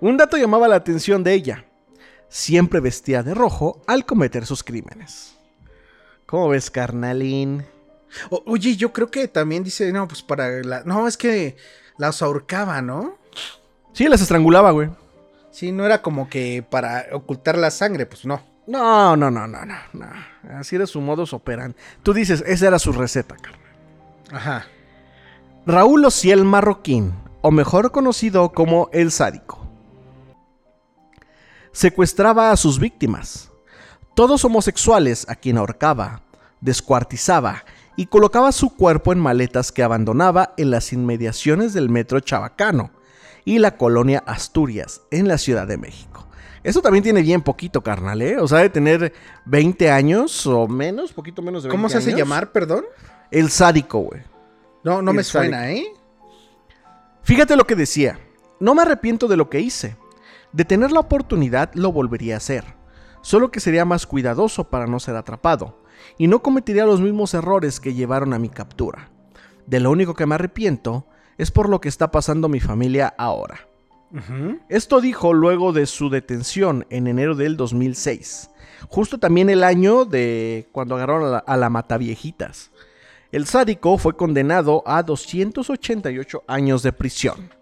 Un 0.00 0.16
dato 0.16 0.36
llamaba 0.36 0.68
la 0.68 0.76
atención 0.76 1.22
de 1.24 1.34
ella. 1.34 1.64
Siempre 2.28 2.80
vestía 2.80 3.22
de 3.22 3.34
rojo 3.34 3.82
al 3.86 4.04
cometer 4.04 4.44
sus 4.46 4.62
crímenes. 4.62 5.36
¿Cómo 6.26 6.48
ves, 6.50 6.70
carnalín? 6.70 7.64
O- 8.30 8.42
oye, 8.46 8.76
yo 8.76 8.92
creo 8.92 9.10
que 9.10 9.28
también 9.28 9.64
dice, 9.64 9.90
no, 9.92 10.06
pues 10.06 10.22
para 10.22 10.62
la... 10.62 10.82
No, 10.84 11.08
es 11.08 11.16
que 11.16 11.56
las 11.96 12.20
ahorcaba, 12.22 12.82
¿no? 12.82 13.16
Sí, 13.94 14.08
las 14.08 14.20
estrangulaba, 14.20 14.70
güey. 14.72 14.90
Sí, 15.50 15.72
no 15.72 15.86
era 15.86 16.02
como 16.02 16.28
que 16.28 16.62
para 16.68 17.06
ocultar 17.12 17.56
la 17.56 17.70
sangre, 17.70 18.04
pues 18.06 18.24
no. 18.26 18.42
No, 18.66 19.16
no, 19.16 19.30
no, 19.30 19.46
no, 19.46 19.64
no, 19.64 19.74
no. 19.94 20.06
Así 20.58 20.76
era 20.76 20.86
su 20.86 21.00
modus 21.00 21.32
operandi. 21.32 21.76
Tú 22.02 22.12
dices, 22.12 22.44
esa 22.46 22.66
era 22.68 22.78
su 22.78 22.92
receta, 22.92 23.34
carnal. 23.36 23.60
Ajá. 24.30 24.66
Raúl 25.66 26.04
Ociel 26.04 26.44
Marroquín, 26.44 27.14
o 27.40 27.50
mejor 27.50 27.90
conocido 27.92 28.50
como 28.52 28.88
El 28.92 29.10
Sádico. 29.10 29.58
Secuestraba 31.72 32.50
a 32.50 32.56
sus 32.56 32.78
víctimas, 32.78 33.50
todos 34.14 34.44
homosexuales 34.44 35.26
a 35.28 35.36
quien 35.36 35.58
ahorcaba, 35.58 36.22
descuartizaba 36.60 37.64
y 37.96 38.06
colocaba 38.06 38.52
su 38.52 38.70
cuerpo 38.74 39.12
en 39.12 39.20
maletas 39.20 39.70
que 39.70 39.82
abandonaba 39.82 40.54
en 40.56 40.70
las 40.70 40.92
inmediaciones 40.92 41.72
del 41.74 41.88
metro 41.88 42.20
Chabacano 42.20 42.90
y 43.44 43.58
la 43.58 43.76
colonia 43.76 44.22
Asturias 44.26 45.02
en 45.10 45.28
la 45.28 45.38
Ciudad 45.38 45.66
de 45.66 45.78
México. 45.78 46.26
Eso 46.64 46.82
también 46.82 47.04
tiene 47.04 47.22
bien 47.22 47.42
poquito, 47.42 47.82
carnal, 47.82 48.20
¿eh? 48.20 48.38
O 48.38 48.48
sea, 48.48 48.58
de 48.58 48.68
tener 48.70 49.12
20 49.44 49.90
años 49.90 50.46
o 50.46 50.66
menos, 50.66 51.12
poquito 51.12 51.40
menos 51.40 51.62
de 51.62 51.68
20 51.68 51.76
¿Cómo 51.78 51.88
se 51.88 51.98
hace 51.98 52.08
años. 52.10 52.18
llamar, 52.20 52.50
perdón? 52.50 52.84
El 53.30 53.50
sádico, 53.50 54.00
güey. 54.00 54.22
No, 54.82 55.00
no 55.00 55.12
me 55.12 55.22
sádico. 55.22 55.52
suena, 55.54 55.70
¿eh? 55.70 55.86
Fíjate 57.28 57.56
lo 57.56 57.66
que 57.66 57.76
decía. 57.76 58.18
No 58.58 58.74
me 58.74 58.80
arrepiento 58.80 59.28
de 59.28 59.36
lo 59.36 59.50
que 59.50 59.60
hice. 59.60 59.98
De 60.54 60.64
tener 60.64 60.92
la 60.92 61.00
oportunidad 61.00 61.70
lo 61.74 61.92
volvería 61.92 62.32
a 62.32 62.36
hacer. 62.38 62.64
Solo 63.20 63.50
que 63.50 63.60
sería 63.60 63.84
más 63.84 64.06
cuidadoso 64.06 64.70
para 64.70 64.86
no 64.86 64.98
ser 64.98 65.14
atrapado. 65.14 65.78
Y 66.16 66.26
no 66.26 66.40
cometería 66.40 66.86
los 66.86 67.02
mismos 67.02 67.34
errores 67.34 67.80
que 67.80 67.92
llevaron 67.92 68.32
a 68.32 68.38
mi 68.38 68.48
captura. 68.48 69.10
De 69.66 69.78
lo 69.78 69.90
único 69.90 70.14
que 70.14 70.24
me 70.24 70.36
arrepiento 70.36 71.04
es 71.36 71.50
por 71.50 71.68
lo 71.68 71.82
que 71.82 71.90
está 71.90 72.10
pasando 72.10 72.48
mi 72.48 72.60
familia 72.60 73.12
ahora. 73.18 73.68
Esto 74.70 75.02
dijo 75.02 75.34
luego 75.34 75.74
de 75.74 75.84
su 75.84 76.08
detención 76.08 76.86
en 76.88 77.08
enero 77.08 77.34
del 77.34 77.58
2006. 77.58 78.48
Justo 78.88 79.18
también 79.18 79.50
el 79.50 79.64
año 79.64 80.06
de 80.06 80.66
cuando 80.72 80.94
agarraron 80.94 81.26
a 81.26 81.30
la, 81.30 81.38
a 81.40 81.58
la 81.58 81.68
Mataviejitas. 81.68 82.70
El 83.30 83.46
sádico 83.46 83.98
fue 83.98 84.16
condenado 84.16 84.82
a 84.86 85.02
288 85.02 86.44
años 86.46 86.82
de 86.82 86.92
prisión. 86.92 87.52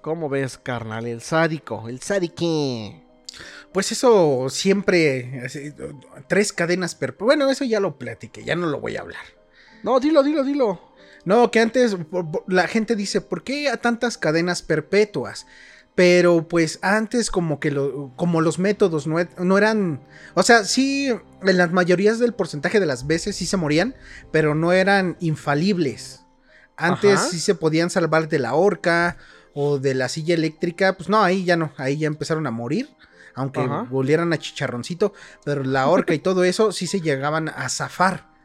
¿Cómo 0.00 0.28
ves, 0.28 0.56
carnal? 0.56 1.06
El 1.06 1.20
sádico, 1.20 1.88
el 1.88 2.00
sadique. 2.00 3.02
Pues 3.72 3.90
eso 3.90 4.48
siempre... 4.48 5.42
así, 5.44 5.72
tres 6.28 6.52
cadenas 6.52 6.94
perpetuas. 6.94 7.26
Bueno, 7.26 7.50
eso 7.50 7.64
ya 7.64 7.80
lo 7.80 7.98
platiqué, 7.98 8.44
ya 8.44 8.54
no 8.54 8.66
lo 8.66 8.80
voy 8.80 8.96
a 8.96 9.00
hablar. 9.00 9.24
No, 9.82 9.98
dilo, 9.98 10.22
dilo, 10.22 10.44
dilo. 10.44 10.80
No, 11.24 11.50
que 11.50 11.58
antes 11.58 11.96
la 12.46 12.68
gente 12.68 12.94
dice, 12.94 13.20
¿por 13.20 13.42
qué 13.42 13.68
a 13.68 13.78
tantas 13.78 14.16
cadenas 14.16 14.62
perpetuas? 14.62 15.48
Pero 15.96 16.46
pues 16.46 16.78
antes 16.82 17.30
como 17.30 17.58
que 17.58 17.70
lo, 17.72 18.12
como 18.16 18.42
los 18.42 18.58
métodos 18.60 19.06
no, 19.06 19.18
e- 19.18 19.30
no 19.38 19.58
eran, 19.58 20.02
o 20.34 20.42
sea, 20.42 20.64
sí, 20.64 21.08
en 21.08 21.56
las 21.56 21.72
mayorías 21.72 22.18
del 22.18 22.34
porcentaje 22.34 22.78
de 22.78 22.86
las 22.86 23.06
veces 23.06 23.34
sí 23.34 23.46
se 23.46 23.56
morían, 23.56 23.96
pero 24.30 24.54
no 24.54 24.72
eran 24.72 25.16
infalibles. 25.20 26.26
Antes 26.76 27.20
Ajá. 27.20 27.30
sí 27.30 27.40
se 27.40 27.54
podían 27.54 27.88
salvar 27.88 28.28
de 28.28 28.38
la 28.38 28.54
horca 28.54 29.16
o 29.54 29.78
de 29.78 29.94
la 29.94 30.10
silla 30.10 30.34
eléctrica, 30.34 30.98
pues 30.98 31.08
no, 31.08 31.22
ahí 31.22 31.44
ya 31.44 31.56
no, 31.56 31.72
ahí 31.78 31.96
ya 31.96 32.08
empezaron 32.08 32.46
a 32.46 32.50
morir, 32.50 32.90
aunque 33.34 33.60
Ajá. 33.60 33.86
volvieran 33.90 34.34
a 34.34 34.38
chicharroncito, 34.38 35.14
pero 35.46 35.64
la 35.64 35.86
horca 35.88 36.12
y 36.12 36.18
todo 36.18 36.44
eso 36.44 36.72
sí 36.72 36.86
se 36.86 37.00
llegaban 37.00 37.48
a 37.48 37.70
zafar. 37.70 38.35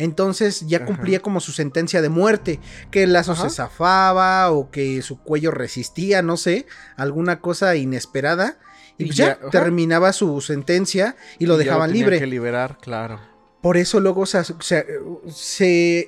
Entonces 0.00 0.66
ya 0.66 0.78
Ajá. 0.78 0.86
cumplía 0.86 1.20
como 1.20 1.40
su 1.40 1.52
sentencia 1.52 2.02
de 2.02 2.08
muerte, 2.08 2.58
que 2.90 3.02
el 3.04 3.12
lazo 3.12 3.32
Ajá. 3.32 3.48
se 3.48 3.56
zafaba 3.56 4.50
o 4.50 4.70
que 4.70 5.02
su 5.02 5.18
cuello 5.20 5.50
resistía, 5.50 6.22
no 6.22 6.36
sé, 6.36 6.66
alguna 6.96 7.40
cosa 7.40 7.76
inesperada. 7.76 8.58
Y, 8.98 9.04
Y 9.04 9.06
pues 9.06 9.16
ya, 9.16 9.38
terminaba 9.50 10.12
su 10.12 10.40
sentencia 10.40 11.16
y 11.38 11.46
lo 11.46 11.54
Y 11.54 11.58
ya 11.58 11.64
dejaban 11.64 11.90
tenían 11.90 12.04
libre. 12.06 12.18
que 12.20 12.26
liberar, 12.26 12.78
claro. 12.80 13.20
Por 13.62 13.76
eso 13.76 14.00
luego 14.00 14.24
se, 14.26 14.42
se- 14.60 14.86
se 15.28 16.06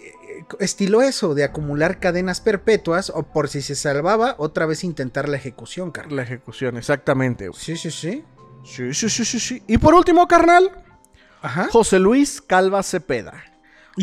estiló 0.59 1.03
eso 1.03 1.35
de 1.35 1.45
acumular 1.45 2.01
cadenas 2.01 2.41
perpetuas 2.41 3.11
o 3.15 3.23
por 3.25 3.49
si 3.49 3.61
se 3.63 3.75
salvaba, 3.75 4.35
otra 4.39 4.67
vez 4.67 4.85
intentar 4.85 5.29
la 5.29 5.37
ejecución, 5.37 5.91
carnal. 5.91 6.17
La 6.17 6.23
ejecución, 6.23 6.77
exactamente, 6.77 7.49
güey. 7.49 7.61
Sí, 7.61 7.77
sí, 7.77 7.91
sí. 7.91 8.25
Sí, 8.65 8.95
sí, 8.95 9.09
sí, 9.11 9.25
sí, 9.25 9.41
sí. 9.41 9.63
Y 9.67 9.79
por 9.79 9.93
último, 9.95 10.27
carnal, 10.29 10.71
Ajá. 11.43 11.69
José 11.71 11.99
Luis 11.99 12.41
Calva 12.41 12.83
Cepeda. 12.83 13.43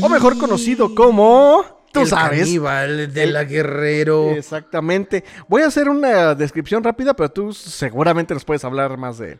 O 0.02 0.10
mejor 0.10 0.38
conocido 0.38 0.94
como... 0.96 1.64
Tú 1.92 2.02
el 2.02 2.08
sabes. 2.08 2.42
caníbal 2.42 3.12
de 3.12 3.26
la 3.26 3.44
guerrero. 3.46 4.30
Exactamente. 4.30 5.24
Voy 5.48 5.64
a 5.64 5.68
hacer 5.68 5.90
una 5.90 6.36
descripción 6.36 6.84
rápida, 6.84 7.16
pero 7.16 7.30
tú 7.32 7.52
seguramente 7.52 8.36
nos 8.36 8.46
puedes 8.46 8.64
hablar 8.64 8.96
más 8.98 9.18
de 9.18 9.32
él. 9.34 9.40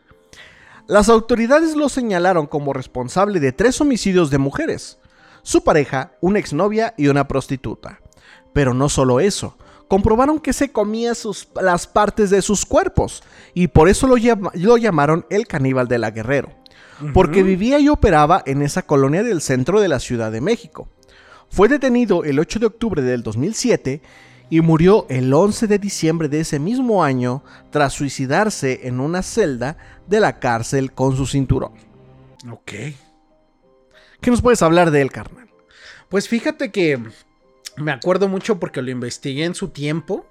Las 0.88 1.08
autoridades 1.08 1.76
lo 1.76 1.88
señalaron 1.88 2.48
como 2.48 2.72
responsable 2.72 3.38
de 3.38 3.52
tres 3.52 3.80
homicidios 3.80 4.30
de 4.30 4.38
mujeres. 4.38 4.98
Su 5.42 5.62
pareja, 5.62 6.14
una 6.20 6.40
exnovia 6.40 6.92
y 6.96 7.06
una 7.06 7.28
prostituta. 7.28 8.00
Pero 8.52 8.74
no 8.74 8.88
solo 8.88 9.20
eso. 9.20 9.56
Comprobaron 9.86 10.40
que 10.40 10.52
se 10.52 10.72
comía 10.72 11.14
sus- 11.14 11.46
las 11.62 11.86
partes 11.86 12.30
de 12.30 12.42
sus 12.42 12.66
cuerpos. 12.66 13.22
Y 13.54 13.68
por 13.68 13.88
eso 13.88 14.08
lo, 14.08 14.16
llama- 14.16 14.50
lo 14.54 14.76
llamaron 14.76 15.24
el 15.30 15.46
caníbal 15.46 15.86
de 15.86 15.98
la 15.98 16.10
Guerrero. 16.10 16.50
Porque 17.14 17.42
vivía 17.42 17.78
y 17.78 17.88
operaba 17.88 18.42
en 18.46 18.62
esa 18.62 18.82
colonia 18.82 19.22
del 19.22 19.40
centro 19.40 19.80
de 19.80 19.88
la 19.88 20.00
Ciudad 20.00 20.30
de 20.30 20.40
México. 20.40 20.88
Fue 21.48 21.68
detenido 21.68 22.24
el 22.24 22.38
8 22.38 22.58
de 22.58 22.66
octubre 22.66 23.02
del 23.02 23.22
2007 23.22 24.02
y 24.50 24.60
murió 24.60 25.06
el 25.08 25.32
11 25.32 25.66
de 25.66 25.78
diciembre 25.78 26.28
de 26.28 26.40
ese 26.40 26.58
mismo 26.58 27.02
año 27.02 27.42
tras 27.70 27.92
suicidarse 27.92 28.86
en 28.86 29.00
una 29.00 29.22
celda 29.22 29.76
de 30.06 30.20
la 30.20 30.38
cárcel 30.38 30.92
con 30.92 31.16
su 31.16 31.26
cinturón. 31.26 31.72
Ok. 32.50 32.72
¿Qué 34.20 34.30
nos 34.30 34.42
puedes 34.42 34.60
hablar 34.62 34.90
de 34.90 35.00
él, 35.00 35.10
carnal? 35.10 35.48
Pues 36.08 36.28
fíjate 36.28 36.70
que 36.70 37.00
me 37.76 37.92
acuerdo 37.92 38.28
mucho 38.28 38.58
porque 38.58 38.82
lo 38.82 38.90
investigué 38.90 39.44
en 39.44 39.54
su 39.54 39.68
tiempo 39.68 40.26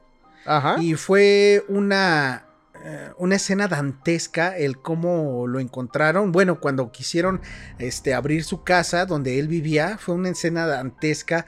Ajá. 0.45 0.75
y 0.81 0.95
fue 0.95 1.63
una, 1.69 2.45
eh, 2.83 3.11
una 3.17 3.35
escena 3.35 3.67
dantesca 3.67 4.57
el 4.57 4.79
cómo 4.79 5.47
lo 5.47 5.59
encontraron. 5.59 6.31
Bueno, 6.31 6.59
cuando 6.59 6.91
quisieron 6.91 7.41
este, 7.77 8.13
abrir 8.13 8.43
su 8.43 8.63
casa 8.63 9.05
donde 9.05 9.39
él 9.39 9.47
vivía, 9.47 9.97
fue 9.97 10.15
una 10.15 10.29
escena 10.29 10.65
dantesca. 10.65 11.45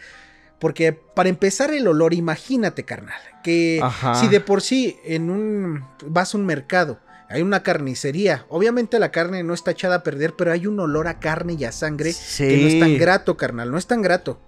Porque 0.59 0.93
para 0.93 1.29
empezar 1.29 1.73
el 1.73 1.87
olor, 1.87 2.13
imagínate, 2.13 2.83
carnal, 2.85 3.19
que 3.43 3.79
Ajá. 3.81 4.15
si 4.15 4.27
de 4.27 4.41
por 4.41 4.61
sí 4.61 4.97
en 5.03 5.31
un 5.31 5.83
vas 6.05 6.35
a 6.35 6.37
un 6.37 6.45
mercado, 6.45 6.99
hay 7.29 7.41
una 7.41 7.63
carnicería, 7.63 8.45
obviamente 8.49 8.99
la 8.99 9.11
carne 9.11 9.41
no 9.41 9.53
está 9.53 9.71
echada 9.71 9.95
a 9.95 10.03
perder, 10.03 10.35
pero 10.35 10.51
hay 10.51 10.67
un 10.67 10.79
olor 10.79 11.07
a 11.07 11.19
carne 11.19 11.53
y 11.57 11.63
a 11.63 11.71
sangre 11.71 12.13
que 12.37 12.57
no 12.57 12.67
es 12.67 12.79
tan 12.79 12.97
grato, 12.97 13.37
carnal, 13.37 13.71
no 13.71 13.77
es 13.77 13.87
tan 13.87 14.01
grato. 14.01 14.39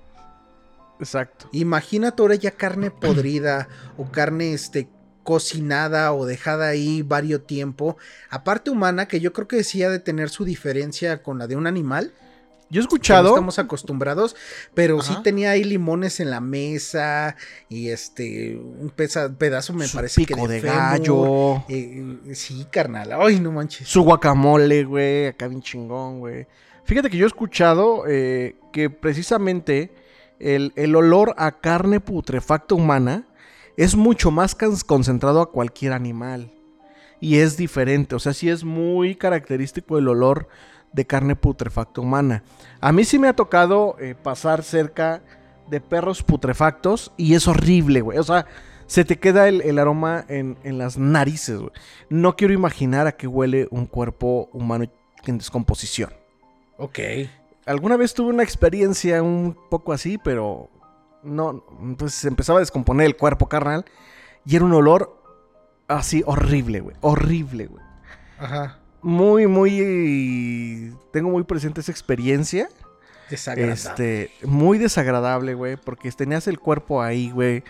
Exacto. 1.00 1.50
Imagínate 1.52 2.22
ahora 2.22 2.36
ya 2.36 2.52
carne 2.52 2.92
podrida 2.92 3.68
o 3.98 4.12
carne 4.12 4.54
este 4.54 4.88
cocinada 5.24 6.14
o 6.14 6.26
dejada 6.26 6.68
ahí 6.68 7.02
varios 7.02 7.46
tiempo, 7.48 7.98
aparte 8.30 8.70
humana 8.70 9.08
que 9.08 9.20
yo 9.20 9.34
creo 9.34 9.48
que 9.48 9.64
ha 9.84 9.90
de 9.90 10.00
tener 10.00 10.30
su 10.30 10.46
diferencia 10.46 11.24
con 11.24 11.38
la 11.40 11.48
de 11.48 11.56
un 11.56 11.66
animal. 11.68 12.14
Yo 12.70 12.80
he 12.80 12.82
no 12.82 12.88
escuchado. 12.88 13.30
estamos 13.30 13.60
acostumbrados, 13.60 14.36
pero 14.74 15.00
sí 15.02 15.14
tenía 15.24 15.52
ahí 15.52 15.64
limones 15.64 16.20
en 16.20 16.32
la 16.32 16.40
mesa 16.40 17.36
y 17.70 17.90
este 17.90 18.56
un 18.58 18.90
pesa- 18.90 19.32
pedazo 19.38 19.74
me 19.74 19.86
su 19.88 19.96
parece 19.98 20.22
pico 20.26 20.48
que 20.48 20.54
de, 20.54 20.62
fémur. 20.62 20.76
gallo. 20.78 21.64
Eh, 21.70 22.18
sí, 22.34 22.66
carnal. 22.72 23.12
Ay, 23.14 23.40
no 23.40 23.52
manches. 23.52 23.88
Su 23.88 24.02
guacamole, 24.02 24.86
güey. 24.86 25.28
Acá 25.28 25.48
bien 25.48 25.62
chingón, 25.62 26.20
güey. 26.20 26.48
Fíjate 26.86 27.12
que 27.12 27.18
yo 27.18 27.26
he 27.26 27.28
escuchado 27.28 28.06
eh, 28.08 28.56
que 28.72 28.90
precisamente 28.90 29.92
el, 30.40 30.74
el 30.76 30.96
olor 30.96 31.36
a 31.38 31.60
carne 31.60 32.00
putrefacta 32.00 32.74
humana 32.74 33.28
es 33.78 33.96
mucho 33.96 34.32
más 34.32 34.56
concentrado 34.86 35.42
a 35.42 35.52
cualquier 35.52 35.94
animal. 35.94 36.52
Y 37.20 37.38
es 37.38 37.58
diferente. 37.58 38.16
O 38.16 38.20
sea, 38.20 38.34
sí 38.34 38.50
es 38.50 38.64
muy 38.64 39.16
característico 39.16 39.98
el 39.98 40.08
olor 40.08 40.48
de 40.92 41.06
carne 41.06 41.36
putrefacta 41.36 42.02
humana. 42.02 42.44
A 42.82 42.92
mí 42.92 43.04
sí 43.04 43.18
me 43.18 43.28
ha 43.28 43.36
tocado 43.36 43.96
eh, 44.00 44.16
pasar 44.16 44.64
cerca 44.64 45.24
de 45.70 45.82
perros 45.82 46.22
putrefactos 46.22 47.12
y 47.18 47.34
es 47.34 47.48
horrible, 47.48 48.02
güey. 48.02 48.18
O 48.18 48.24
sea, 48.24 48.46
se 48.86 49.06
te 49.06 49.18
queda 49.18 49.48
el, 49.48 49.62
el 49.62 49.80
aroma 49.80 50.26
en, 50.28 50.58
en 50.64 50.78
las 50.78 50.98
narices, 50.98 51.60
güey. 51.60 51.72
No 52.10 52.36
quiero 52.36 52.54
imaginar 52.54 53.08
a 53.08 53.14
qué 53.14 53.28
huele 53.28 53.68
un 53.72 53.86
cuerpo 53.86 54.50
humano 54.52 54.86
en 55.26 55.38
descomposición. 55.38 56.12
Ok. 56.78 57.00
Alguna 57.66 57.96
vez 57.96 58.14
tuve 58.14 58.30
una 58.30 58.44
experiencia 58.44 59.24
un 59.24 59.58
poco 59.70 59.94
así, 59.94 60.18
pero 60.18 60.70
no, 61.24 61.64
pues 61.98 62.14
se 62.14 62.28
empezaba 62.28 62.60
a 62.60 62.62
descomponer 62.62 63.06
el 63.06 63.18
cuerpo 63.18 63.48
carnal 63.48 63.86
y 64.46 64.56
era 64.56 64.66
un 64.66 64.74
olor 64.74 65.22
así 65.88 66.24
horrible, 66.26 66.82
güey. 66.82 66.96
Horrible, 67.02 67.68
güey. 67.68 67.84
Ajá. 68.38 68.80
Muy, 69.02 69.48
muy... 69.48 70.94
Tengo 71.12 71.30
muy 71.30 71.44
presente 71.44 71.82
esa 71.82 71.92
experiencia. 71.92 72.70
Desagradable. 73.30 73.74
Este, 73.74 74.32
muy 74.46 74.78
desagradable, 74.78 75.54
güey, 75.54 75.78
porque 75.78 76.12
tenías 76.12 76.48
el 76.48 76.60
cuerpo 76.60 77.02
ahí, 77.02 77.32
güey. 77.32 77.64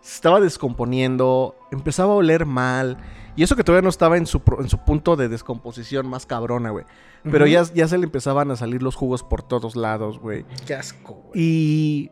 Se 0.00 0.14
estaba 0.14 0.40
descomponiendo, 0.40 1.56
empezaba 1.72 2.12
a 2.12 2.16
oler 2.16 2.46
mal. 2.46 2.98
Y 3.36 3.42
eso 3.42 3.54
que 3.54 3.64
todavía 3.64 3.82
no 3.82 3.90
estaba 3.90 4.16
en 4.16 4.26
su, 4.26 4.42
en 4.58 4.68
su 4.68 4.78
punto 4.84 5.16
de 5.16 5.28
descomposición 5.28 6.08
más 6.08 6.26
cabrona, 6.26 6.70
güey. 6.70 6.84
Pero 7.24 7.46
ya, 7.46 7.62
ya 7.74 7.86
se 7.86 7.98
le 7.98 8.04
empezaban 8.04 8.50
a 8.50 8.56
salir 8.56 8.82
los 8.82 8.94
jugos 8.94 9.22
por 9.22 9.42
todos 9.42 9.76
lados, 9.76 10.18
güey. 10.18 10.44
Qué 10.66 10.74
asco, 10.74 11.14
güey. 11.14 11.32
Y 11.34 12.10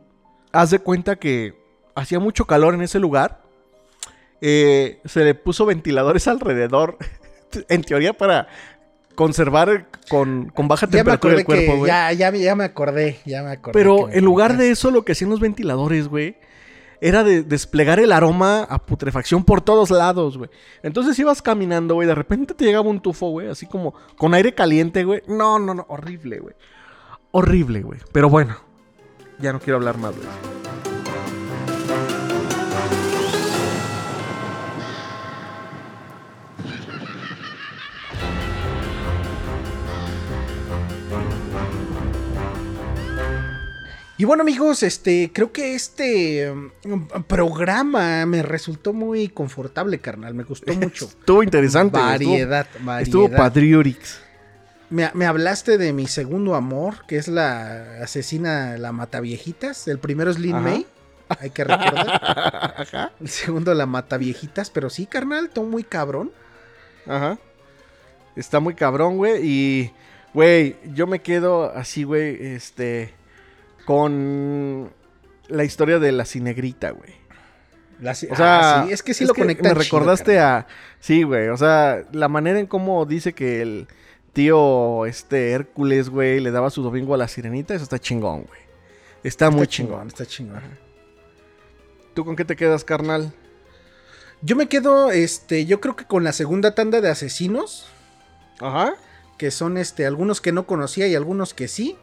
haz 0.60 0.70
de 0.70 0.78
cuenta 0.78 1.16
que 1.16 1.54
hacía 1.94 2.18
mucho 2.18 2.46
calor 2.46 2.74
en 2.74 2.82
ese 2.82 2.98
lugar. 2.98 3.42
Eh, 4.40 5.00
se 5.04 5.24
le 5.24 5.34
puso 5.34 5.66
ventiladores 5.66 6.28
alrededor. 6.28 6.98
en 7.68 7.82
teoría 7.82 8.12
para 8.12 8.48
conservar 9.14 9.88
con, 10.10 10.50
con 10.50 10.68
baja 10.68 10.86
Ya 10.86 10.90
temperatura 10.98 11.34
el 11.34 11.44
cuerpo, 11.44 11.76
güey. 11.78 11.88
ya, 11.88 12.12
ya, 12.12 12.30
me- 12.30 12.40
ya 12.40 12.54
me 12.54 12.64
acordé, 12.64 13.18
ya 13.24 13.42
me 13.42 13.50
acordé. 13.52 13.72
Pero 13.72 14.08
me 14.08 14.16
en 14.18 14.24
lugar 14.24 14.56
de 14.58 14.70
eso, 14.70 14.90
lo 14.90 15.04
que 15.04 15.12
hacían 15.12 15.30
los 15.30 15.40
ventiladores, 15.40 16.08
güey, 16.08 16.36
era 17.00 17.24
de 17.24 17.42
desplegar 17.42 17.98
el 17.98 18.12
aroma 18.12 18.64
a 18.64 18.78
putrefacción 18.84 19.44
por 19.44 19.62
todos 19.62 19.90
lados, 19.90 20.36
güey. 20.36 20.50
Entonces 20.82 21.18
ibas 21.18 21.40
caminando, 21.40 21.94
güey, 21.94 22.06
de 22.08 22.14
repente 22.14 22.52
te 22.52 22.64
llegaba 22.66 22.88
un 22.90 23.00
tufo, 23.00 23.30
güey, 23.30 23.48
así 23.48 23.66
como 23.66 23.94
con 24.18 24.34
aire 24.34 24.54
caliente, 24.54 25.04
güey. 25.04 25.22
No, 25.28 25.58
no, 25.58 25.72
no, 25.72 25.86
horrible, 25.88 26.40
güey. 26.40 26.54
Horrible, 27.30 27.80
güey. 27.82 28.00
Pero 28.12 28.28
bueno, 28.28 28.56
ya 29.38 29.52
no 29.52 29.60
quiero 29.60 29.76
hablar 29.76 29.98
más, 29.98 30.14
güey. 30.16 30.26
Y 44.18 44.24
bueno, 44.24 44.42
amigos, 44.42 44.82
este, 44.82 45.30
creo 45.32 45.52
que 45.52 45.74
este 45.74 46.50
um, 46.50 46.70
programa 47.26 48.24
me 48.24 48.42
resultó 48.42 48.94
muy 48.94 49.28
confortable, 49.28 49.98
carnal. 49.98 50.32
Me 50.32 50.44
gustó 50.44 50.72
mucho. 50.72 51.04
Estuvo 51.20 51.42
interesante. 51.42 51.98
estuvo- 51.98 52.06
variedad, 52.30 52.66
variedad. 52.80 53.02
Estuvo 53.02 53.30
Patriorix. 53.30 54.20
Me, 54.88 55.10
me 55.14 55.26
hablaste 55.26 55.78
de 55.78 55.92
mi 55.92 56.06
segundo 56.06 56.54
amor, 56.54 57.04
que 57.06 57.16
es 57.16 57.26
la 57.28 58.02
asesina, 58.02 58.76
la 58.78 58.92
mataviejitas. 58.92 59.88
El 59.88 59.98
primero 59.98 60.30
es 60.30 60.38
Lin 60.38 60.54
Ajá. 60.56 60.64
May, 60.68 60.86
hay 61.40 61.50
que 61.50 61.64
recordar. 61.64 62.08
Ajá. 62.78 63.12
El 63.20 63.28
segundo, 63.28 63.74
la 63.74 63.86
mataviejitas. 63.86 64.70
Pero 64.70 64.88
sí, 64.90 65.06
carnal, 65.06 65.50
todo 65.50 65.64
muy 65.64 65.82
cabrón. 65.82 66.30
Ajá. 67.06 67.38
Está 68.36 68.60
muy 68.60 68.74
cabrón, 68.74 69.16
güey. 69.16 69.40
Y, 69.44 69.92
güey, 70.34 70.76
yo 70.94 71.06
me 71.08 71.20
quedo 71.20 71.72
así, 71.74 72.04
güey, 72.04 72.36
este, 72.54 73.12
con 73.86 74.90
la 75.48 75.64
historia 75.64 75.98
de 75.98 76.12
la 76.12 76.24
cinegrita, 76.24 76.90
güey. 76.90 77.14
La- 78.00 78.12
O 78.12 78.14
sea, 78.14 78.82
ah, 78.82 78.84
sí, 78.86 78.92
es 78.92 79.02
que 79.02 79.14
sí 79.14 79.24
lo 79.24 79.34
conectan 79.34 79.72
Me 79.72 79.82
recordaste 79.82 80.38
a. 80.38 80.66
Sí, 81.00 81.22
güey. 81.22 81.48
O 81.48 81.56
sea, 81.56 82.04
la 82.12 82.28
manera 82.28 82.60
en 82.60 82.66
cómo 82.66 83.06
dice 83.06 83.32
que 83.32 83.62
el 83.62 83.88
tío, 84.36 85.06
este 85.06 85.52
Hércules, 85.52 86.10
güey, 86.10 86.40
le 86.40 86.50
daba 86.50 86.68
su 86.68 86.82
domingo 86.82 87.14
a 87.14 87.16
la 87.16 87.26
sirenita, 87.26 87.72
eso 87.72 87.84
está 87.84 87.98
chingón, 87.98 88.42
güey. 88.42 88.60
Está, 89.24 89.48
muy 89.50 89.66
chingón. 89.66 90.08
Está 90.08 90.26
chingón. 90.26 90.60
¿Tú 92.12 92.22
con 92.22 92.36
qué 92.36 92.44
te 92.44 92.54
quedas, 92.54 92.84
carnal? 92.84 93.32
Yo 94.42 94.54
me 94.54 94.68
quedo, 94.68 95.10
este, 95.10 95.64
yo 95.64 95.80
creo 95.80 95.96
que 95.96 96.04
con 96.04 96.22
la 96.22 96.32
segunda 96.32 96.74
tanda 96.74 97.00
de 97.00 97.08
asesinos. 97.08 97.86
Ajá. 98.60 98.94
que 99.38 99.50
son 99.50 99.76
este 99.78 100.06
algunos 100.06 100.40
que 100.40 100.52
no 100.52 100.66
conocía 100.66 101.06
y 101.06 101.14
algunos 101.14 101.54
que 101.54 101.66
sí. 101.66 101.96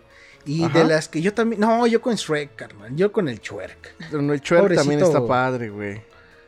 Y 0.45 0.63
Ajá. 0.63 0.79
de 0.79 0.85
las 0.85 1.09
que 1.09 1.21
yo 1.21 1.35
también. 1.35 1.61
No, 1.61 1.85
yo 1.85 2.01
con 2.01 2.15
Shrek, 2.15 2.55
carnal. 2.55 2.95
Yo 2.95 3.11
con 3.11 3.29
el 3.29 3.41
Chuerk. 3.41 3.95
Pero 4.09 4.33
el 4.33 4.41
Chuer 4.41 4.73
también 4.73 5.01
está 5.01 5.25
padre, 5.25 5.69
güey. 5.69 6.01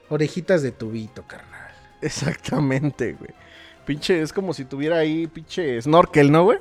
Orejitas 0.10 0.64
de 0.64 0.72
tubito, 0.72 1.28
carnal. 1.28 1.72
Exactamente, 2.02 3.14
güey. 3.14 3.45
Pinche, 3.86 4.22
es 4.22 4.34
como 4.34 4.54
si 4.54 4.66
tuviera 4.66 4.98
ahí 4.98 5.28
pinche 5.28 5.82
snorkel, 5.82 6.32
¿no, 6.32 6.44
güey? 6.44 6.60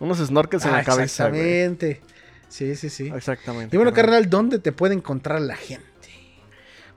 Unos 0.00 0.18
snorkels 0.18 0.64
en 0.64 0.70
Ah, 0.74 0.78
la 0.78 0.84
cabeza, 0.84 1.28
güey. 1.28 1.40
Exactamente. 1.40 2.00
Sí, 2.48 2.76
sí, 2.76 2.90
sí. 2.90 3.10
Exactamente. 3.14 3.74
Y 3.74 3.78
bueno, 3.78 3.92
carnal. 3.92 4.12
carnal, 4.14 4.30
¿dónde 4.30 4.58
te 4.58 4.72
puede 4.72 4.94
encontrar 4.94 5.40
la 5.40 5.56
gente? 5.56 5.86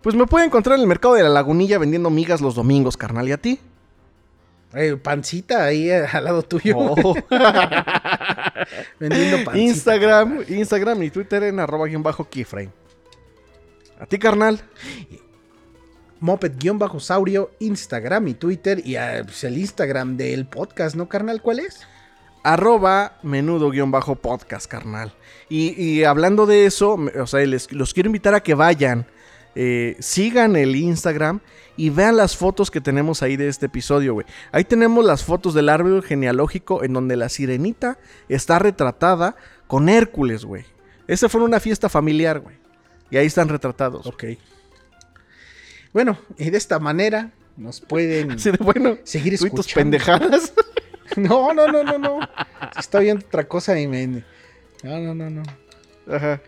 Pues 0.01 0.15
me 0.15 0.25
puede 0.27 0.45
encontrar 0.45 0.75
en 0.75 0.81
el 0.81 0.87
mercado 0.87 1.13
de 1.15 1.23
la 1.23 1.29
lagunilla 1.29 1.77
vendiendo 1.77 2.09
migas 2.09 2.41
los 2.41 2.55
domingos, 2.55 2.97
carnal. 2.97 3.27
¿Y 3.27 3.31
a 3.31 3.37
ti? 3.37 3.59
Eh, 4.73 4.97
pancita 5.01 5.63
ahí 5.63 5.89
eh, 5.89 6.05
al 6.11 6.25
lado 6.25 6.41
tuyo. 6.43 6.75
Oh. 6.77 7.15
Vendiendo 8.99 9.37
pancita. 9.45 9.57
Instagram, 9.57 10.43
Instagram 10.49 11.03
y 11.03 11.09
Twitter 11.09 11.43
en 11.43 11.59
arroba 11.59 11.87
guion 11.87 12.03
bajo 12.03 12.27
keyframe. 12.29 12.71
A 13.99 14.05
ti, 14.05 14.19
carnal. 14.19 14.61
Moped-saurio, 16.19 17.51
Instagram 17.59 18.27
y 18.27 18.33
Twitter. 18.33 18.81
Y 18.85 18.95
ah, 18.95 19.21
pues, 19.23 19.43
el 19.43 19.57
Instagram 19.57 20.17
del 20.17 20.45
podcast, 20.45 20.95
¿no, 20.95 21.07
carnal? 21.07 21.41
¿Cuál 21.41 21.59
es? 21.59 21.81
Arroba 22.43 23.17
menudo 23.23 23.71
guion 23.71 23.91
bajo 23.91 24.15
podcast, 24.15 24.67
carnal. 24.67 25.13
Y, 25.49 25.81
y 25.81 26.03
hablando 26.03 26.45
de 26.45 26.65
eso, 26.65 26.97
o 27.19 27.27
sea, 27.27 27.45
les, 27.45 27.71
los 27.71 27.93
quiero 27.93 28.07
invitar 28.07 28.35
a 28.35 28.43
que 28.43 28.53
vayan, 28.53 29.07
eh, 29.55 29.95
sigan 29.99 30.55
el 30.55 30.75
Instagram 30.75 31.39
y 31.77 31.89
vean 31.89 32.17
las 32.17 32.35
fotos 32.35 32.69
que 32.69 32.81
tenemos 32.81 33.23
ahí 33.23 33.37
de 33.37 33.47
este 33.47 33.67
episodio, 33.67 34.13
güey. 34.13 34.25
Ahí 34.51 34.63
tenemos 34.63 35.03
las 35.05 35.23
fotos 35.23 35.53
del 35.53 35.69
árbol 35.69 36.03
genealógico 36.03 36.83
en 36.83 36.93
donde 36.93 37.15
la 37.15 37.29
sirenita 37.29 37.97
está 38.29 38.59
retratada 38.59 39.35
con 39.67 39.89
Hércules, 39.89 40.45
güey. 40.45 40.65
Esa 41.07 41.29
fue 41.29 41.41
una 41.41 41.59
fiesta 41.59 41.89
familiar, 41.89 42.39
güey. 42.39 42.57
Y 43.09 43.17
ahí 43.17 43.27
están 43.27 43.49
retratados. 43.49 44.05
Ok. 44.07 44.23
Bueno, 45.95 46.17
y 46.37 46.49
de 46.49 46.57
esta 46.57 46.77
manera 46.77 47.31
nos 47.55 47.79
pueden 47.79 48.35
de 48.35 48.51
bueno. 48.59 48.97
seguir 49.05 49.31
y 49.31 49.37
tus 49.37 49.45
escuchando. 49.45 49.75
pendejadas. 49.79 50.53
No, 51.15 51.53
no, 51.53 51.67
no, 51.71 51.83
no, 51.83 51.97
no. 51.99 52.19
Está 52.77 52.99
viendo 52.99 53.25
otra 53.25 53.47
cosa 53.47 53.79
y 53.79 53.87
me. 53.87 54.05
No, 54.07 54.23
no, 54.99 55.15
no, 55.15 55.29
no. 55.29 55.43
Ajá. 56.13 56.41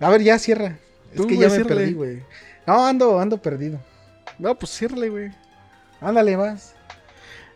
A 0.00 0.08
ver, 0.10 0.22
ya 0.22 0.36
cierra. 0.40 0.78
Es 1.12 1.16
Tú, 1.16 1.26
que 1.28 1.36
güey, 1.36 1.46
ya 1.46 1.48
me 1.50 1.54
ciérrale. 1.54 1.80
perdí, 1.82 1.92
güey. 1.92 2.22
No, 2.66 2.84
ando, 2.86 3.20
ando 3.20 3.40
perdido. 3.40 3.78
No, 4.38 4.58
pues 4.58 4.72
ciérrale, 4.76 5.10
güey. 5.10 5.30
Ándale 6.00 6.36
más. 6.36 6.74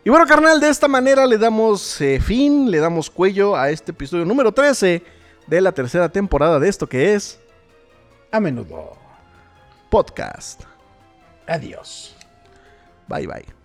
Y 0.05 0.09
bueno, 0.09 0.25
carnal, 0.27 0.61
de 0.61 0.69
esta 0.69 0.87
manera 0.87 1.25
le 1.25 1.37
damos 1.37 1.99
eh, 1.99 2.21
fin, 2.21 2.71
le 2.71 2.77
damos 2.77 3.09
cuello 3.09 3.57
a 3.57 3.69
este 3.69 3.91
episodio 3.91 4.23
número 4.23 4.53
13 4.53 5.03
de 5.47 5.59
la 5.61 5.73
tercera 5.73 6.07
temporada 6.07 6.59
de 6.59 6.69
esto 6.69 6.87
que 6.87 7.15
es 7.15 7.37
A 8.31 8.39
menudo. 8.39 8.95
podcast. 9.89 10.61
Adiós. 11.49 12.13
Bye 13.07 13.25
bye. 13.25 13.58